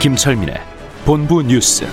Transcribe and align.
김철민의 0.00 0.54
본부 1.04 1.42
뉴스. 1.42 1.84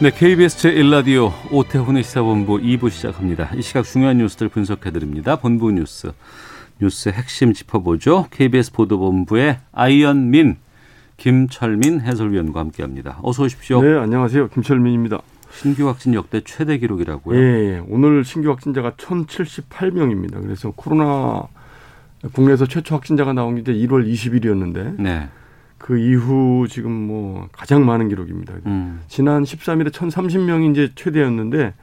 네, 0.00 0.10
KBS 0.12 0.56
제1라디오 0.58 1.32
오태훈의 1.50 2.04
시사본부 2.04 2.58
2부 2.58 2.90
시작합니다. 2.90 3.50
이 3.56 3.62
시각 3.62 3.84
중요한 3.84 4.18
뉴스들 4.18 4.48
분석해드립니다. 4.48 5.34
본부 5.34 5.72
뉴스, 5.72 6.12
뉴스 6.80 7.08
핵심 7.08 7.52
짚어보죠. 7.52 8.28
KBS 8.30 8.70
보도본부의 8.70 9.58
아이언민, 9.72 10.58
김철민 11.16 12.02
해설위원과 12.02 12.60
함께합니다. 12.60 13.18
어서 13.24 13.42
오십시오. 13.42 13.82
네, 13.82 13.98
안녕하세요. 13.98 14.46
김철민입니다. 14.50 15.22
신규 15.54 15.88
확진 15.88 16.14
역대 16.14 16.40
최대 16.42 16.78
기록이라고요? 16.78 17.38
예, 17.38 17.82
오늘 17.88 18.24
신규 18.24 18.50
확진자가 18.50 18.92
1,078명입니다. 18.92 20.42
그래서 20.42 20.72
코로나 20.74 21.46
국내에서 22.32 22.66
최초 22.66 22.94
확진자가 22.96 23.32
나온 23.32 23.54
게 23.54 23.60
이제 23.60 23.72
1월 23.72 24.10
20일이었는데 24.10 25.00
네. 25.00 25.28
그 25.78 25.98
이후 25.98 26.66
지금 26.68 26.90
뭐 26.92 27.48
가장 27.52 27.84
많은 27.84 28.08
기록입니다. 28.08 28.54
음, 28.66 29.00
지난 29.08 29.42
13일에 29.44 29.90
1,030명이 29.90 30.72
이제 30.72 30.90
최대였는데 30.94 31.74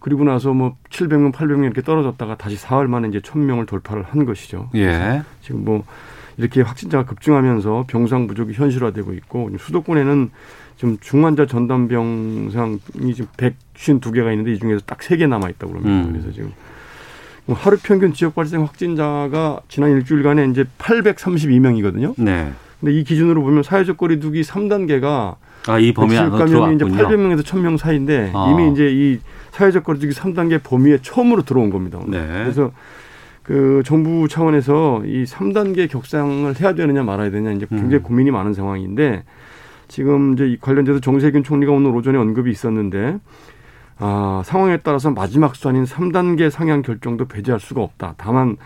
그리고 0.00 0.24
나서 0.24 0.52
뭐 0.52 0.76
700명, 0.90 1.32
800명 1.32 1.64
이렇게 1.64 1.82
떨어졌다가 1.82 2.36
다시 2.36 2.56
사흘 2.56 2.88
만에 2.88 3.08
이제 3.08 3.20
1,000명을 3.20 3.66
돌파를 3.66 4.02
한 4.02 4.24
것이죠. 4.24 4.70
예. 4.74 5.22
지금 5.40 5.64
뭐 5.64 5.84
이렇게 6.36 6.62
확진자가 6.62 7.04
급증하면서 7.04 7.86
병상 7.88 8.26
부족이 8.26 8.52
현실화되고 8.52 9.12
있고 9.14 9.50
수도권에는 9.58 10.30
지금 10.78 10.96
중환자 11.00 11.46
전담 11.46 11.88
병상이 11.88 12.78
지금 13.14 13.26
152개가 13.36 14.30
있는데 14.30 14.52
이 14.52 14.58
중에서 14.60 14.80
딱 14.86 14.98
3개 14.98 15.28
남아 15.28 15.50
있다고 15.50 15.72
그럽니다. 15.72 16.06
음. 16.06 16.12
그래서 16.12 16.30
지금 16.30 16.52
뭐 17.46 17.56
하루 17.56 17.76
평균 17.82 18.12
지역 18.12 18.36
발생 18.36 18.62
확진자가 18.62 19.60
지난 19.68 19.90
일주일간에 19.90 20.46
이제 20.46 20.64
832명이거든요. 20.78 22.14
네. 22.16 22.52
근데 22.78 22.92
이 22.94 23.02
기준으로 23.02 23.42
보면 23.42 23.64
사회적 23.64 23.96
거리두기 23.96 24.42
3단계가 24.42 25.34
아, 25.66 25.78
이 25.80 25.92
범위 25.92 26.16
안으로 26.16 26.38
감염이 26.38 26.76
이제 26.76 26.84
들어왔군요. 26.84 27.36
800명에서 27.36 27.42
1000명 27.42 27.76
사이인데 27.76 28.30
아. 28.32 28.52
이미 28.52 28.70
이제 28.70 28.88
이 28.88 29.18
사회적 29.50 29.82
거리두기 29.82 30.12
3단계 30.12 30.62
범위에 30.62 30.98
처음으로 31.02 31.42
들어온 31.42 31.70
겁니다. 31.70 31.98
오늘. 32.00 32.20
네. 32.20 32.26
그래서 32.44 32.70
그 33.42 33.82
정부 33.84 34.28
차원에서 34.28 35.02
이 35.06 35.24
3단계 35.24 35.90
격상을 35.90 36.54
해야 36.60 36.74
되느냐 36.74 37.02
말아야 37.02 37.32
되느냐 37.32 37.50
이제 37.56 37.66
굉장히 37.68 37.96
음. 37.96 38.02
고민이 38.02 38.30
많은 38.30 38.54
상황인데 38.54 39.24
지금 39.88 40.34
이제 40.34 40.46
이 40.46 40.58
관련돼서 40.58 41.00
정세균 41.00 41.42
총리가 41.42 41.72
오늘 41.72 41.90
오전에 41.94 42.18
언급이 42.18 42.50
있었는데 42.50 43.18
아, 43.98 44.42
상황에 44.44 44.78
따라서 44.78 45.10
마지막 45.10 45.56
수단인 45.56 45.84
3단계 45.84 46.50
상향 46.50 46.82
결정도 46.82 47.26
배제할 47.26 47.58
수가 47.58 47.82
없다. 47.82 48.14
다만 48.16 48.56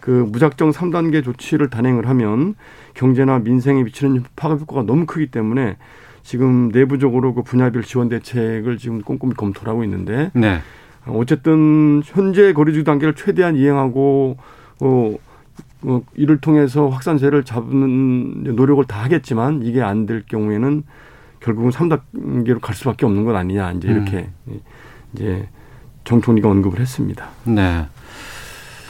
그 0.00 0.10
무작정 0.10 0.72
3단계 0.72 1.24
조치를 1.24 1.70
단행을 1.70 2.08
하면 2.08 2.56
경제나 2.94 3.38
민생에 3.38 3.84
미치는 3.84 4.24
파급 4.36 4.62
효과가 4.62 4.82
너무 4.82 5.06
크기 5.06 5.28
때문에 5.28 5.76
지금 6.22 6.68
내부적으로 6.68 7.34
그 7.34 7.42
분야별 7.42 7.82
지원 7.82 8.08
대책을 8.08 8.78
지금 8.78 9.00
꼼꼼히 9.00 9.34
검토를 9.34 9.70
하고 9.70 9.84
있는데 9.84 10.30
네. 10.34 10.58
어쨌든 11.06 12.02
현재 12.04 12.52
거리두기 12.52 12.84
단계를 12.84 13.14
최대한 13.14 13.56
이행하고 13.56 14.36
어, 14.80 14.86
어 14.86 15.16
이를 16.14 16.38
통해서 16.40 16.88
확산세를 16.88 17.44
잡는 17.44 18.44
노력을 18.54 18.84
다 18.84 19.02
하겠지만 19.04 19.62
이게 19.62 19.82
안 19.82 20.06
될 20.06 20.24
경우에는 20.26 20.82
결국은 21.40 21.70
3단계로 21.70 22.60
갈 22.60 22.74
수밖에 22.74 23.04
없는 23.06 23.24
것 23.24 23.34
아니냐 23.34 23.72
이제 23.72 23.88
이렇게 23.88 24.28
이제 25.14 25.48
정 26.04 26.20
총리가 26.20 26.48
언급을 26.48 26.80
했습니다. 26.80 27.28
네. 27.44 27.86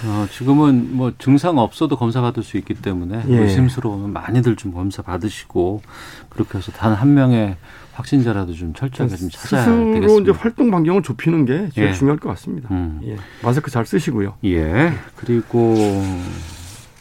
어, 0.04 0.26
지금은 0.30 0.96
뭐 0.96 1.12
증상 1.18 1.58
없어도 1.58 1.96
검사 1.96 2.20
받을 2.20 2.42
수 2.42 2.56
있기 2.56 2.74
때문에 2.74 3.22
예. 3.28 3.38
의심스러우면 3.38 4.12
많이들 4.12 4.56
좀 4.56 4.72
검사 4.72 5.00
받으시고 5.00 5.80
그렇게 6.28 6.58
해서 6.58 6.72
단 6.72 6.92
한 6.94 7.14
명의 7.14 7.56
확진자라도 7.92 8.52
좀 8.54 8.72
철저하게 8.74 9.16
좀 9.16 9.28
찾아야 9.30 9.62
스스로 9.64 9.92
되겠습니다. 9.94 10.30
이제 10.32 10.38
활동 10.40 10.70
반경을 10.72 11.02
좁히는 11.02 11.44
게 11.44 11.68
제일 11.72 11.88
예. 11.88 11.92
중요할 11.92 12.18
것 12.18 12.28
같습니다. 12.30 12.68
음. 12.72 13.00
예. 13.04 13.16
마스크 13.44 13.70
잘 13.70 13.86
쓰시고요. 13.86 14.34
예. 14.44 14.92
그리고 15.16 15.74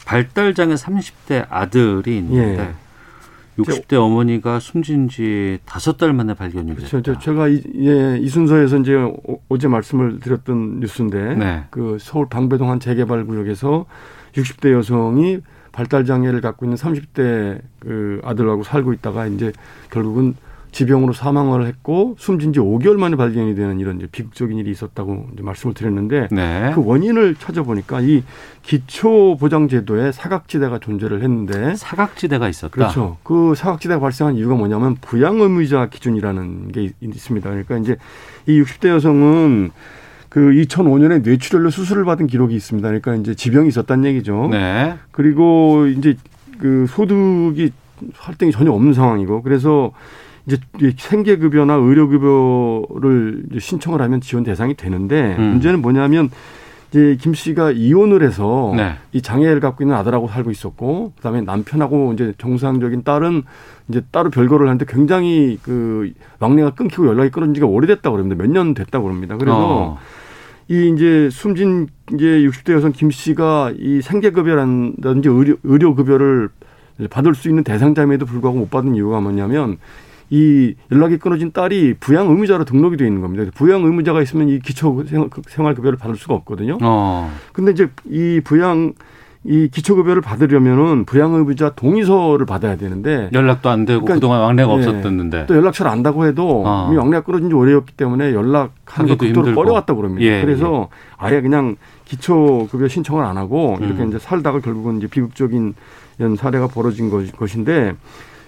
발달장애 0.04 0.74
30대 0.74 1.46
아들이 1.48 2.18
있는데 2.18 2.58
예. 2.58 3.62
60대 3.62 3.94
어머니가 3.94 4.60
숨진 4.60 5.08
지 5.08 5.58
다섯 5.66 5.98
달 5.98 6.12
만에 6.14 6.32
발견이 6.34 6.74
됐다. 6.74 6.88
그렇죠. 6.88 7.02
저, 7.02 7.18
제가 7.18 7.48
이, 7.48 7.62
예, 7.80 8.18
이 8.18 8.28
순서에서 8.28 8.78
이제 8.78 8.94
어- 8.94 9.14
어제 9.50 9.68
말씀을 9.68 10.20
드렸던 10.20 10.80
뉴스인데 10.80 11.34
네. 11.34 11.64
그 11.70 11.98
서울 12.00 12.28
방배동 12.28 12.70
한 12.70 12.80
재개발 12.80 13.26
구역에서 13.26 13.84
60대 14.34 14.72
여성이 14.72 15.40
발달 15.70 16.04
장애를 16.06 16.40
갖고 16.40 16.64
있는 16.64 16.76
30대 16.76 17.60
그 17.78 18.20
아들하고 18.24 18.62
살고 18.62 18.94
있다가 18.94 19.26
이제 19.26 19.52
결국은 19.90 20.34
지병으로 20.72 21.12
사망을 21.12 21.66
했고 21.66 22.16
숨진 22.18 22.52
지 22.54 22.58
5개월 22.58 22.96
만에 22.96 23.14
발견이 23.16 23.54
되는 23.54 23.78
이런 23.78 23.98
이제 23.98 24.08
비극적인 24.10 24.56
일이 24.56 24.70
있었다고 24.70 25.28
이제 25.34 25.42
말씀을 25.42 25.74
드렸는데 25.74 26.28
네. 26.32 26.72
그 26.74 26.82
원인을 26.84 27.34
찾아보니까 27.36 28.00
이 28.00 28.24
기초 28.62 29.36
보장 29.38 29.68
제도에 29.68 30.12
사각지대가 30.12 30.78
존재를 30.78 31.22
했는데 31.22 31.74
사각지대가 31.76 32.48
있었다. 32.48 32.72
그렇죠. 32.72 33.18
그 33.22 33.54
사각지대가 33.54 34.00
발생한 34.00 34.36
이유가 34.36 34.54
뭐냐면 34.54 34.96
부양 35.02 35.40
의무자 35.40 35.88
기준이라는 35.90 36.72
게 36.72 36.82
있- 36.84 36.94
있습니다. 37.02 37.48
그러니까 37.50 37.76
이제 37.76 37.96
이 38.46 38.60
60대 38.62 38.88
여성은 38.88 39.70
그 40.30 40.40
2005년에 40.40 41.22
뇌출혈로 41.22 41.68
수술을 41.68 42.06
받은 42.06 42.26
기록이 42.26 42.54
있습니다. 42.54 42.88
그러니까 42.88 43.14
이제 43.16 43.34
지병이 43.34 43.68
있었다는 43.68 44.06
얘기죠. 44.06 44.48
네. 44.50 44.94
그리고 45.10 45.86
이제 45.86 46.16
그 46.58 46.86
소득이 46.88 47.72
활동이 48.16 48.50
전혀 48.52 48.72
없는 48.72 48.94
상황이고 48.94 49.42
그래서 49.42 49.92
이제 50.46 50.58
이 50.80 50.92
생계급여나 50.96 51.74
의료급여를 51.74 53.44
신청을 53.58 54.00
하면 54.02 54.20
지원 54.20 54.44
대상이 54.44 54.74
되는데 54.74 55.36
음. 55.38 55.50
문제는 55.50 55.80
뭐냐면 55.82 56.30
이제 56.90 57.16
김 57.20 57.32
씨가 57.32 57.70
이혼을 57.70 58.22
해서 58.22 58.72
네. 58.76 58.94
이 59.12 59.22
장애를 59.22 59.60
갖고 59.60 59.82
있는 59.82 59.96
아들하고 59.96 60.28
살고 60.28 60.50
있었고 60.50 61.12
그다음에 61.16 61.40
남편하고 61.40 62.12
이제 62.12 62.34
정상적인 62.38 63.02
딸은 63.02 63.44
이제 63.88 64.02
따로 64.10 64.30
별거를 64.30 64.66
하는데 64.66 64.84
굉장히 64.86 65.58
그 65.62 66.12
왕래가 66.38 66.70
끊기고 66.74 67.06
연락이 67.06 67.30
끊어진 67.30 67.54
지가 67.54 67.66
오래됐다고 67.66 68.16
그럽니다. 68.16 68.42
몇 68.42 68.50
년 68.52 68.74
됐다고 68.74 69.04
그럽니다. 69.04 69.36
그래서 69.38 69.56
어. 69.58 69.98
이 70.68 70.92
이제 70.94 71.28
숨진 71.30 71.88
이제 72.14 72.24
60대 72.24 72.72
여성 72.72 72.92
김 72.92 73.10
씨가 73.10 73.72
이 73.78 74.00
생계급여라든지 74.02 75.28
의료, 75.28 75.56
의료급여를 75.64 76.50
받을 77.10 77.34
수 77.34 77.48
있는 77.48 77.64
대상자임에도 77.64 78.26
불구하고 78.26 78.58
못 78.60 78.70
받은 78.70 78.94
이유가 78.94 79.20
뭐냐면 79.20 79.78
이 80.32 80.74
연락이 80.90 81.18
끊어진 81.18 81.52
딸이 81.52 81.96
부양 82.00 82.28
의무자로 82.30 82.64
등록이 82.64 82.96
되어 82.96 83.06
있는 83.06 83.20
겁니다. 83.20 83.44
부양 83.54 83.82
의무자가 83.84 84.22
있으면 84.22 84.48
이 84.48 84.60
기초 84.60 85.04
생활- 85.04 85.28
생활급여를 85.46 85.98
받을 85.98 86.16
수가 86.16 86.32
없거든요. 86.36 86.78
어. 86.80 87.30
근데 87.52 87.72
이제 87.72 87.90
이 88.08 88.40
부양 88.42 88.94
이 89.44 89.68
기초급여를 89.70 90.22
받으려면은 90.22 91.04
부양 91.04 91.34
의무자 91.34 91.70
동의서를 91.74 92.46
받아야 92.46 92.76
되는데 92.76 93.28
연락도 93.34 93.68
안 93.68 93.84
되고 93.84 94.00
그러니까- 94.00 94.14
그동안 94.14 94.40
왕래가 94.40 94.70
예. 94.70 94.74
없었었는데. 94.74 95.46
또 95.48 95.56
연락처를 95.56 95.90
안다고 95.92 96.24
해도 96.26 96.62
어. 96.64 96.86
이미 96.88 96.96
왕래가 96.96 97.24
끊어진 97.24 97.50
지 97.50 97.54
오래였기 97.54 97.92
때문에 97.94 98.32
연락하는 98.32 99.08
거 99.08 99.12
하기도 99.14 99.42
극도로. 99.42 99.54
꺼려왔다고 99.54 100.00
그럽니다. 100.00 100.24
예, 100.24 100.40
그래서 100.42 100.88
아예 101.18 101.42
그냥 101.42 101.76
기초급여 102.06 102.88
신청을 102.88 103.22
안 103.24 103.36
하고 103.36 103.76
이렇게 103.82 104.02
음. 104.02 104.08
이제 104.08 104.18
살다가 104.18 104.60
결국은 104.60 104.96
이제 104.98 105.08
비극적인 105.08 105.74
이런 106.18 106.36
사례가 106.36 106.68
벌어진 106.68 107.10
것- 107.10 107.32
것인데 107.36 107.94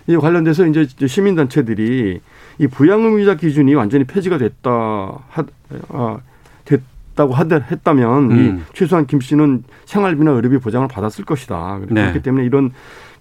이 0.07 0.17
관련돼서 0.17 0.67
이제 0.67 0.87
시민단체들이 1.07 2.21
이 2.59 2.67
부양의무자 2.67 3.37
기준이 3.37 3.75
완전히 3.75 4.05
폐지가 4.05 4.39
됐다 4.39 4.71
하, 4.71 5.45
아, 5.89 6.19
됐다고 6.65 7.33
하더, 7.33 7.59
했다면 7.59 8.31
음. 8.31 8.39
이 8.39 8.75
최소한 8.75 9.07
김 9.07 9.21
씨는 9.21 9.65
생활비나 9.87 10.33
의료비 10.33 10.59
보장을 10.59 10.87
받았을 10.89 11.25
것이다. 11.25 11.81
네. 11.89 12.03
그렇기 12.03 12.23
때문에 12.23 12.45
이런 12.45 12.73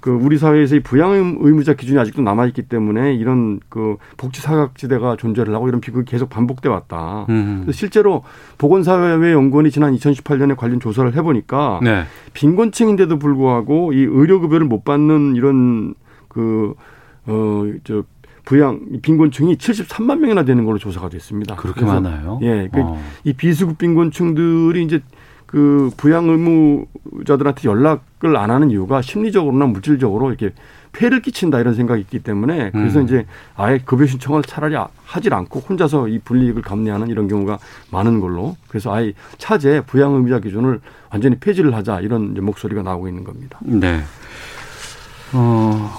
그 0.04 0.12
우리 0.12 0.38
사회에서 0.38 0.76
이 0.76 0.80
부양 0.82 1.38
의무자 1.40 1.76
기준이 1.76 1.98
아직도 1.98 2.22
남아 2.24 2.48
있기 2.48 2.64
때문에 2.64 3.14
이런 3.16 3.62
그 3.70 3.96
복지 4.18 4.42
사각지대가 4.42 5.16
존재를 5.16 5.56
하고 5.56 5.70
이런 5.70 5.80
비극이 5.80 6.12
계속 6.12 6.30
반복돼 6.30 6.68
왔다. 6.68 7.26
음. 7.30 7.66
실제로 7.72 8.26
보건사회연구원이 8.58 9.72
지난 9.72 9.96
2018년에 9.96 10.58
관련 10.58 10.82
조사를 10.82 11.16
해보니까 11.16 11.80
네. 11.82 12.04
빈곤층인데도 12.34 13.18
불구하고 13.18 13.94
이 13.94 14.00
의료급여를 14.02 14.68
못 14.68 14.84
받는 14.84 15.38
이런 15.38 15.96
그, 16.34 16.74
어, 17.26 17.64
저, 17.84 18.04
부양, 18.46 18.82
빈곤층이 19.02 19.56
73만 19.56 20.20
명이나 20.20 20.44
되는 20.44 20.66
걸로 20.66 20.78
조사가 20.78 21.10
됐습니다. 21.10 21.56
그렇게 21.56 21.86
많아요? 21.86 22.40
예. 22.42 22.70
그 22.72 22.82
어. 22.82 23.02
이 23.24 23.34
비수급 23.34 23.78
빈곤층들이 23.78 24.84
이제 24.84 25.02
그 25.46 25.92
부양 25.98 26.28
의무자들한테 26.28 27.70
연락을 27.70 28.36
안 28.36 28.50
하는 28.50 28.72
이유가 28.72 29.02
심리적으로나 29.04 29.68
물질적으로 29.68 30.30
이렇게 30.30 30.52
폐를 30.94 31.22
끼친다 31.22 31.60
이런 31.60 31.76
생각이 31.76 32.02
있기 32.02 32.20
때문에 32.20 32.72
그래서 32.72 33.00
음. 33.00 33.06
이제 33.06 33.26
아예 33.56 33.78
급여 33.78 34.06
신청을 34.06 34.44
차라리 34.44 34.76
하질 35.06 35.34
않고 35.34 35.60
혼자서 35.60 36.08
이 36.08 36.20
불이익을 36.20 36.64
감내하는 36.64 37.10
이런 37.10 37.28
경우가 37.28 37.60
많은 37.92 38.20
걸로 38.20 38.56
그래서 38.68 38.94
아예 38.94 39.14
차제 39.38 39.82
부양 39.86 40.14
의무자 40.14 40.40
기준을 40.40 40.82
완전히 41.12 41.36
폐지를 41.36 41.76
하자 41.76 42.00
이런 42.02 42.34
목소리가 42.34 42.82
나오고 42.82 43.08
있는 43.08 43.24
겁니다. 43.24 43.60
네. 43.62 44.02
어, 45.34 45.92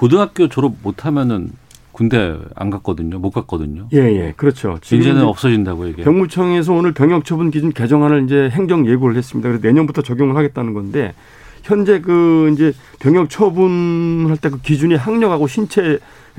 고등학교 0.00 0.48
졸업 0.48 0.76
못하면은 0.82 1.50
군대 1.92 2.34
안 2.54 2.70
갔거든요. 2.70 3.18
못 3.18 3.32
갔거든요. 3.32 3.86
예, 3.92 3.98
예. 3.98 4.32
그렇죠. 4.34 4.78
이제는 4.82 5.16
이제 5.16 5.26
없어진다고 5.26 5.88
이게. 5.88 6.02
병무청에서 6.04 6.72
오늘 6.72 6.94
병역 6.94 7.26
처분 7.26 7.50
기준 7.50 7.70
개정안을 7.70 8.24
이제 8.24 8.48
행정 8.50 8.86
예고를 8.86 9.14
했습니다. 9.14 9.46
그래서 9.50 9.66
내년부터 9.66 10.00
적용을 10.00 10.36
하겠다는 10.36 10.72
건데 10.72 11.12
현재 11.62 12.00
그 12.00 12.50
이제 12.54 12.72
병역 12.98 13.28
처분할 13.28 14.38
때 14.38 14.48
그 14.48 14.62
기준이 14.62 14.94
학력하고 14.94 15.46
신체 15.46 15.98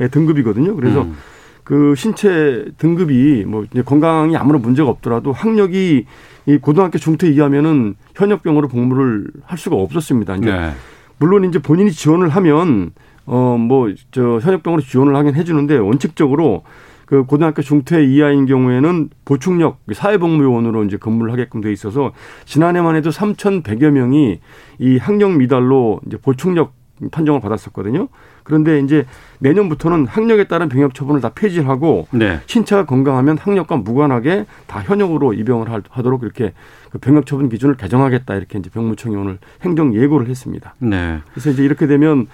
등급이거든요. 0.10 0.76
그래서 0.76 1.04
음. 1.04 1.16
그 1.64 1.94
신체 1.96 2.66
등급이 2.80 3.46
뭐 3.46 3.66
이제 3.72 3.84
건강이 3.84 4.36
아무런 4.38 4.64
문제가 4.64 4.90
없더라도 4.90 5.34
학력이 5.34 6.08
이 6.48 6.58
고등학교 6.58 6.98
중퇴 6.98 7.30
이하면은 7.30 7.94
현역병으로 8.16 8.70
복무를 8.70 9.28
할 9.46 9.60
수가 9.60 9.76
없었습니다. 9.76 10.38
이제 10.38 10.52
네. 10.52 10.72
물론 11.20 11.48
이제 11.48 11.60
본인이 11.60 11.92
지원을 11.92 12.30
하면 12.30 12.94
어 13.32 13.56
뭐 13.58 13.94
저 14.12 14.40
현역병으로 14.40 14.82
지원을 14.82 15.16
하긴 15.16 15.36
해주는데 15.36 15.78
원칙적으로 15.78 16.64
그 17.06 17.24
고등학교 17.26 17.62
중퇴 17.62 18.04
이하인 18.06 18.46
경우에는 18.46 19.10
보충력 19.26 19.80
사회복무요원으로 19.92 20.84
이제 20.86 20.98
근무를 20.98 21.32
하게끔 21.32 21.62
돼 21.62 21.72
있어서 21.72 22.12
지난해만 22.46 22.96
해도 22.96 23.10
3,100여 23.10 23.90
명이 23.92 24.40
이 24.80 24.98
학력 24.98 25.34
미달로 25.38 26.00
이제 26.08 26.18
보충력 26.18 26.74
판정을 27.12 27.42
받았었거든요. 27.42 28.08
그런데 28.44 28.80
이제 28.80 29.06
내년부터는 29.40 30.06
학력에 30.08 30.44
따른 30.46 30.70
병역 30.70 30.94
처분을 30.94 31.20
다 31.20 31.30
폐지하고 31.34 32.08
네. 32.12 32.40
신체가 32.46 32.86
건강하면 32.86 33.38
학력과 33.40 33.78
무관하게 33.78 34.46
다 34.68 34.82
현역으로 34.82 35.34
입영을 35.34 35.70
할- 35.72 35.82
하도록 35.90 36.22
이렇게 36.24 36.54
그 36.92 36.98
병역 37.00 37.26
처분 37.26 37.50
기준을 37.50 37.76
개정하겠다 37.76 38.36
이렇게 38.36 38.60
이제 38.60 38.70
병무청이 38.70 39.16
오늘 39.16 39.38
행정 39.64 39.94
예고를 39.96 40.28
했습니다. 40.28 40.76
네. 40.80 41.20
그래서 41.32 41.50
이제 41.50 41.64
이렇게 41.64 41.88
되면 41.88 42.28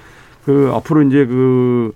그 0.47 0.71
앞으로 0.73 1.01
이제 1.01 1.25
그, 1.25 1.91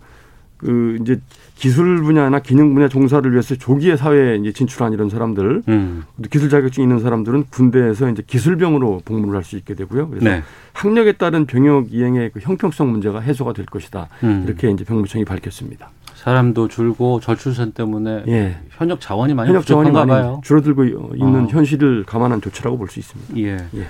그 0.57 0.97
이제 0.99 1.21
기술 1.55 2.01
분야나 2.01 2.39
기능 2.39 2.73
분야 2.73 2.89
종사를 2.89 3.31
위해서 3.31 3.55
조기에 3.55 3.95
사회에 3.95 4.35
이제 4.35 4.51
진출한 4.51 4.91
이런 4.91 5.09
사람들, 5.09 5.63
음. 5.69 6.03
기술 6.29 6.49
자격증 6.49 6.83
있는 6.83 6.99
사람들은 6.99 7.45
군대에서 7.49 8.09
이제 8.09 8.21
기술병으로 8.27 9.03
복무를 9.05 9.37
할 9.37 9.45
수 9.45 9.55
있게 9.55 9.73
되고요. 9.73 10.09
그래서 10.09 10.25
네. 10.25 10.43
학력에 10.73 11.13
따른 11.13 11.45
병역 11.45 11.93
이행의 11.93 12.31
그 12.33 12.41
형평성 12.41 12.91
문제가 12.91 13.21
해소가 13.21 13.53
될 13.53 13.65
것이다. 13.67 14.09
음. 14.25 14.43
이렇게 14.45 14.69
이제 14.69 14.83
병무청이 14.83 15.23
밝혔습니다. 15.23 15.89
사람도 16.15 16.67
줄고 16.67 17.21
저출산 17.21 17.71
때문에 17.71 18.23
예. 18.27 18.57
현역 18.71 18.99
자원이 18.99 19.33
많이 19.33 19.47
현역 19.47 19.65
자원이 19.65 19.91
많이 19.91 20.09
봐요. 20.09 20.41
줄어들고 20.43 20.83
있는 20.83 21.45
어. 21.45 21.47
현실을 21.49 22.03
감안한 22.05 22.41
조치라고 22.41 22.77
볼 22.77 22.89
수 22.89 22.99
있습니다. 22.99 23.37
예. 23.37 23.65
예. 23.79 23.87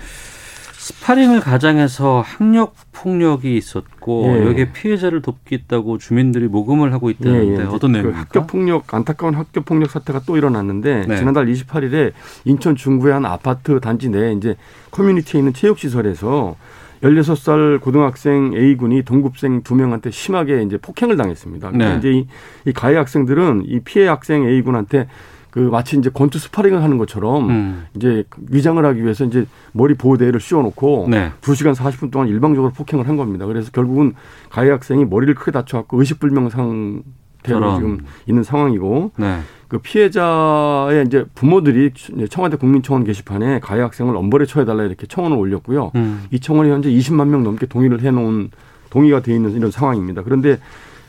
스파링을 0.91 1.39
가장해서 1.39 2.21
학교 2.25 2.75
폭력이 2.91 3.55
있었고 3.57 4.25
예. 4.27 4.45
여기에 4.45 4.71
피해자를 4.73 5.21
돕겠다고 5.21 5.97
주민들이 5.97 6.47
모금을 6.47 6.93
하고 6.93 7.09
있다는데 7.09 7.53
이제 7.53 7.63
어떤 7.63 7.91
그 7.91 7.97
내용입니까? 7.97 8.19
학교 8.19 8.47
폭력 8.47 8.93
안타까운 8.93 9.35
학교 9.35 9.61
폭력 9.61 9.89
사태가 9.89 10.21
또 10.25 10.37
일어났는데 10.37 11.05
네. 11.07 11.17
지난달 11.17 11.47
28일에 11.47 12.11
인천 12.45 12.75
중구의 12.75 13.13
한 13.13 13.25
아파트 13.25 13.79
단지 13.79 14.09
내에 14.09 14.33
이제 14.33 14.55
커뮤니티에 14.91 15.39
있는 15.39 15.53
체육 15.53 15.79
시설에서 15.79 16.55
16살 17.01 17.81
고등학생 17.81 18.53
A군이 18.55 19.03
동급생 19.03 19.63
두 19.63 19.75
명한테 19.75 20.11
심하게 20.11 20.61
이제 20.61 20.77
폭행을 20.77 21.17
당했습니다. 21.17 21.71
근데 21.71 21.89
네. 21.89 21.97
이제 21.97 22.11
이, 22.11 22.27
이 22.65 22.73
가해 22.73 22.95
학생들은 22.95 23.63
이 23.65 23.79
피해 23.79 24.07
학생 24.07 24.43
A군한테 24.43 25.07
그 25.51 25.59
마치 25.59 25.97
이제 25.97 26.09
권투 26.09 26.39
스파링을 26.39 26.81
하는 26.81 26.97
것처럼 26.97 27.49
음. 27.49 27.85
이제 27.95 28.23
위장을 28.49 28.83
하기 28.83 29.03
위해서 29.03 29.25
이제 29.25 29.45
머리 29.73 29.93
보호대를 29.93 30.39
씌워놓고 30.39 31.07
네. 31.09 31.31
두 31.41 31.55
시간 31.55 31.73
40분 31.73 32.09
동안 32.09 32.29
일방적으로 32.29 32.71
폭행을 32.71 33.07
한 33.07 33.17
겁니다. 33.17 33.45
그래서 33.45 33.69
결국은 33.71 34.13
가해 34.49 34.69
학생이 34.71 35.05
머리를 35.05 35.35
크게 35.35 35.51
다쳐갖고 35.51 35.99
의식불명 35.99 36.49
상태로. 36.49 37.75
지금 37.75 37.99
있는 38.27 38.43
상황이고 38.43 39.11
네. 39.17 39.39
그 39.67 39.79
피해자의 39.79 41.05
이제 41.05 41.25
부모들이 41.35 41.91
청와대 42.29 42.55
국민청원 42.55 43.03
게시판에 43.03 43.59
가해 43.59 43.81
학생을 43.81 44.15
엄벌에 44.15 44.45
처해달라 44.45 44.83
이렇게 44.83 45.05
청원을 45.05 45.37
올렸고요. 45.37 45.91
음. 45.95 46.23
이 46.31 46.39
청원이 46.39 46.71
현재 46.71 46.89
20만 46.89 47.27
명 47.27 47.43
넘게 47.43 47.65
동의를 47.65 48.01
해놓은 48.01 48.51
동의가 48.89 49.21
돼 49.21 49.33
있는 49.33 49.51
이런 49.51 49.69
상황입니다. 49.69 50.23
그런데 50.23 50.59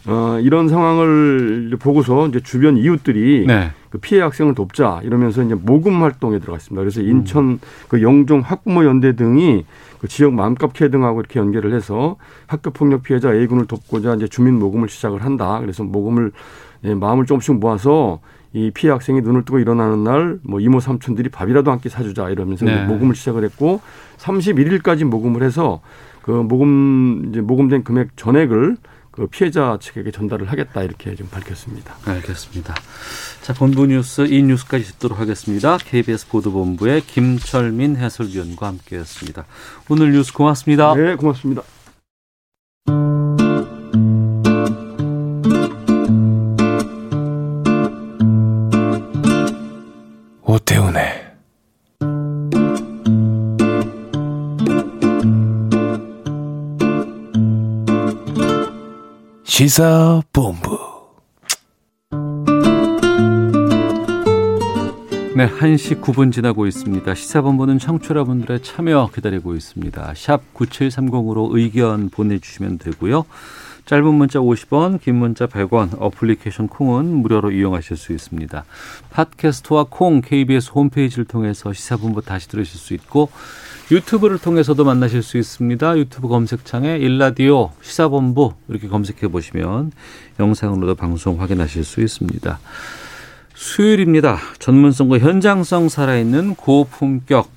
어, 0.07 0.39
이런 0.41 0.69
상황을 0.69 1.77
보고서 1.79 2.27
이제 2.27 2.41
주변 2.41 2.77
이웃들이 2.77 3.47
네. 3.47 3.71
그 3.93 3.99
피해 3.99 4.23
학생을 4.23 4.55
돕자 4.55 5.03
이러면서 5.05 5.43
이제 5.43 5.55
모금 5.55 6.03
활동에 6.03 6.39
들어갔습니다. 6.39 6.81
그래서 6.81 7.03
인천 7.03 7.61
그 7.89 8.01
영종 8.01 8.41
학부모 8.41 8.87
연대 8.87 9.15
등이 9.15 9.67
그 10.01 10.09
지역 10.09 10.33
맘값 10.33 10.73
케 10.73 10.89
등하고 10.89 11.21
이렇게 11.21 11.39
연계를 11.39 11.75
해서 11.75 12.17
학교 12.47 12.71
폭력 12.71 13.03
피해자 13.03 13.35
A군을 13.35 13.67
돕고자 13.67 14.15
이제 14.15 14.29
주민 14.29 14.59
모금을 14.59 14.89
시작을 14.89 15.23
한다. 15.23 15.59
그래서 15.61 15.85
모금을 15.85 16.33
예, 16.85 16.95
마음을 16.95 17.27
조금씩 17.27 17.57
모아서 17.59 18.21
이 18.55 18.71
피해 18.73 18.91
학생이 18.91 19.21
눈을 19.21 19.45
뜨고 19.45 19.59
일어나는 19.59 20.03
날 20.05 20.39
뭐 20.43 20.59
이모 20.61 20.81
삼촌들이 20.81 21.29
밥이라도 21.29 21.71
한 21.71 21.79
끼 21.79 21.91
사주자 21.91 22.31
이러면서 22.31 22.65
네. 22.65 22.87
모금을 22.87 23.15
시작을 23.15 23.45
했고 23.45 23.83
31일까지 24.17 25.05
모금을 25.05 25.43
해서 25.43 25.83
그 26.23 26.31
모금 26.31 27.27
이제 27.29 27.43
모금된 27.43 27.85
금액 27.85 28.17
전액을 28.17 28.77
그 29.13 29.27
피해자 29.27 29.79
측에게 29.81 30.11
전달을 30.11 30.51
하겠다 30.51 30.83
이렇게 30.83 31.15
지금 31.15 31.31
밝혔습니다. 31.31 31.95
알겠습니다. 32.07 32.75
자, 33.43 33.53
본부 33.53 33.87
뉴스 33.87 34.23
이 34.23 34.43
뉴스까지 34.43 34.85
듣도록 34.85 35.21
하겠습니다. 35.21 35.77
KBS 35.77 36.29
보도본부의 36.29 37.03
김철민 37.03 37.97
해설위원과 37.97 38.67
함께했습니다. 38.67 39.45
오늘 39.91 40.13
뉴스 40.13 40.33
고맙습니다. 40.33 40.95
네, 40.95 41.15
고맙습니다. 41.17 41.63
시사본부 59.55 60.79
네, 65.37 65.47
1시 65.47 66.01
9분 66.01 66.33
지나고 66.33 66.67
있습니다. 66.67 67.15
시사본부는 67.15 67.79
청취자분들의 67.79 68.63
참여 68.63 69.11
기다리고 69.15 69.55
있습니다. 69.55 70.15
샵 70.17 70.41
9730으로 70.55 71.55
의견 71.55 72.09
보내주시면 72.09 72.79
되고요. 72.79 73.27
짧은 73.85 74.15
문자 74.15 74.39
50원, 74.39 74.99
긴 75.03 75.17
문자 75.17 75.47
100원, 75.47 76.01
어플리케이션 76.01 76.69
콩은 76.69 77.05
무료로 77.17 77.51
이용하실 77.51 77.99
수 77.99 78.15
있습니다. 78.15 78.65
팟캐스트와 79.11 79.85
콩, 79.91 80.23
KBS 80.23 80.71
홈페이지를 80.75 81.27
통해서 81.27 81.75
시사본부 81.75 82.23
다시 82.23 82.49
들으실 82.49 82.81
수 82.81 82.95
있고 82.95 83.29
유튜브를 83.93 84.39
통해서도 84.39 84.85
만나실 84.85 85.23
수 85.23 85.37
있습니다. 85.37 85.99
유튜브 85.99 86.27
검색창에 86.29 86.97
일라디오 86.97 87.73
시사본부 87.83 88.55
이렇게 88.69 88.89
검색해 88.89 89.29
보시면 89.29 89.93
영상으로도 90.41 90.95
방송 90.95 91.39
확인하실 91.43 91.85
수 91.85 92.01
있습니다. 92.01 92.59
수요일입니다. 93.55 94.39
전문성과 94.59 95.19
현장성 95.19 95.91
살아있는 95.91 96.55
고품격 96.55 97.51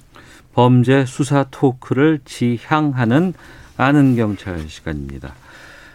범죄 0.54 1.06
수사 1.06 1.46
토크를 1.50 2.20
지향하는 2.26 3.34
아는 3.78 4.18
경찰 4.18 4.60
시간입니다. 4.68 5.34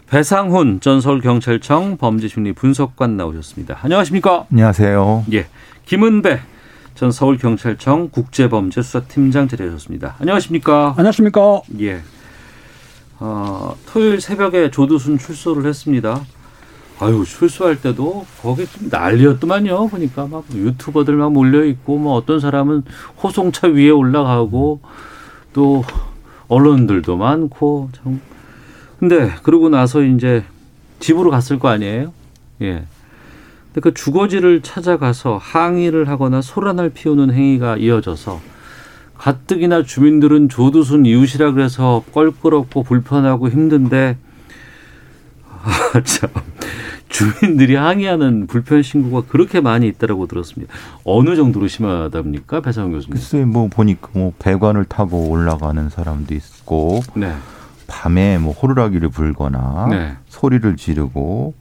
배상훈 0.08 0.80
전 0.80 1.02
서울경찰청 1.02 1.98
범죄심리 1.98 2.54
분석관 2.54 3.18
나오셨습니다. 3.18 3.78
안녕하십니까? 3.82 4.46
안녕하세요. 4.50 5.26
예. 5.34 5.48
김은배 5.84 6.40
전 7.00 7.10
서울경찰청 7.10 8.10
국제범죄수사팀장 8.10 9.48
자리하셨습니다. 9.48 10.16
안녕하십니까? 10.18 10.92
안녕하십니까. 10.98 11.62
예. 11.80 12.02
어, 13.18 13.74
토요일 13.86 14.20
새벽에 14.20 14.70
조두순 14.70 15.16
출소를 15.16 15.64
했습니다. 15.64 16.20
아유 16.98 17.24
출소할 17.26 17.80
때도 17.80 18.26
거기 18.42 18.66
좀 18.66 18.90
난리였더만요. 18.90 19.88
보니까 19.88 20.26
막 20.26 20.44
유튜버들 20.52 21.14
막 21.16 21.32
몰려 21.32 21.64
있고 21.64 21.96
뭐 21.96 22.12
어떤 22.16 22.38
사람은 22.38 22.82
호송차 23.22 23.68
위에 23.68 23.88
올라가고 23.88 24.82
또 25.54 25.82
언론들도 26.48 27.16
많고 27.16 27.88
참. 27.94 28.20
근데 28.98 29.32
그러고 29.42 29.70
나서 29.70 30.02
이제 30.02 30.44
집으로 30.98 31.30
갔을 31.30 31.58
거 31.58 31.68
아니에요. 31.68 32.12
예. 32.60 32.84
근데 33.72 33.80
그 33.80 33.94
주거지를 33.94 34.62
찾아가서 34.62 35.38
항의를 35.40 36.08
하거나 36.08 36.42
소란을 36.42 36.90
피우는 36.90 37.32
행위가 37.32 37.76
이어져서 37.76 38.40
가뜩이나 39.16 39.82
주민들은 39.84 40.48
조두순 40.48 41.06
이웃이라 41.06 41.52
그래서 41.52 42.02
껄끄럽고 42.12 42.82
불편하고 42.82 43.48
힘든데 43.48 44.16
아, 45.62 46.00
참. 46.02 46.30
주민들이 47.08 47.74
항의하는 47.74 48.46
불편 48.46 48.82
신고가 48.82 49.26
그렇게 49.28 49.60
많이 49.60 49.88
있다라고 49.88 50.26
들었습니다. 50.26 50.72
어느 51.04 51.34
정도로 51.34 51.66
심하답니까, 51.66 52.60
배상훈 52.60 52.92
교수님? 52.92 53.14
글쎄 53.14 53.44
뭐 53.44 53.68
보니까 53.68 54.08
뭐 54.14 54.32
배관을 54.38 54.84
타고 54.84 55.28
올라가는 55.28 55.90
사람도 55.90 56.32
있고 56.34 57.00
네, 57.14 57.34
밤에 57.88 58.38
뭐 58.38 58.52
호루라기를 58.54 59.10
불거나 59.10 59.88
네. 59.90 60.12
소리를 60.28 60.76
지르고 60.76 61.54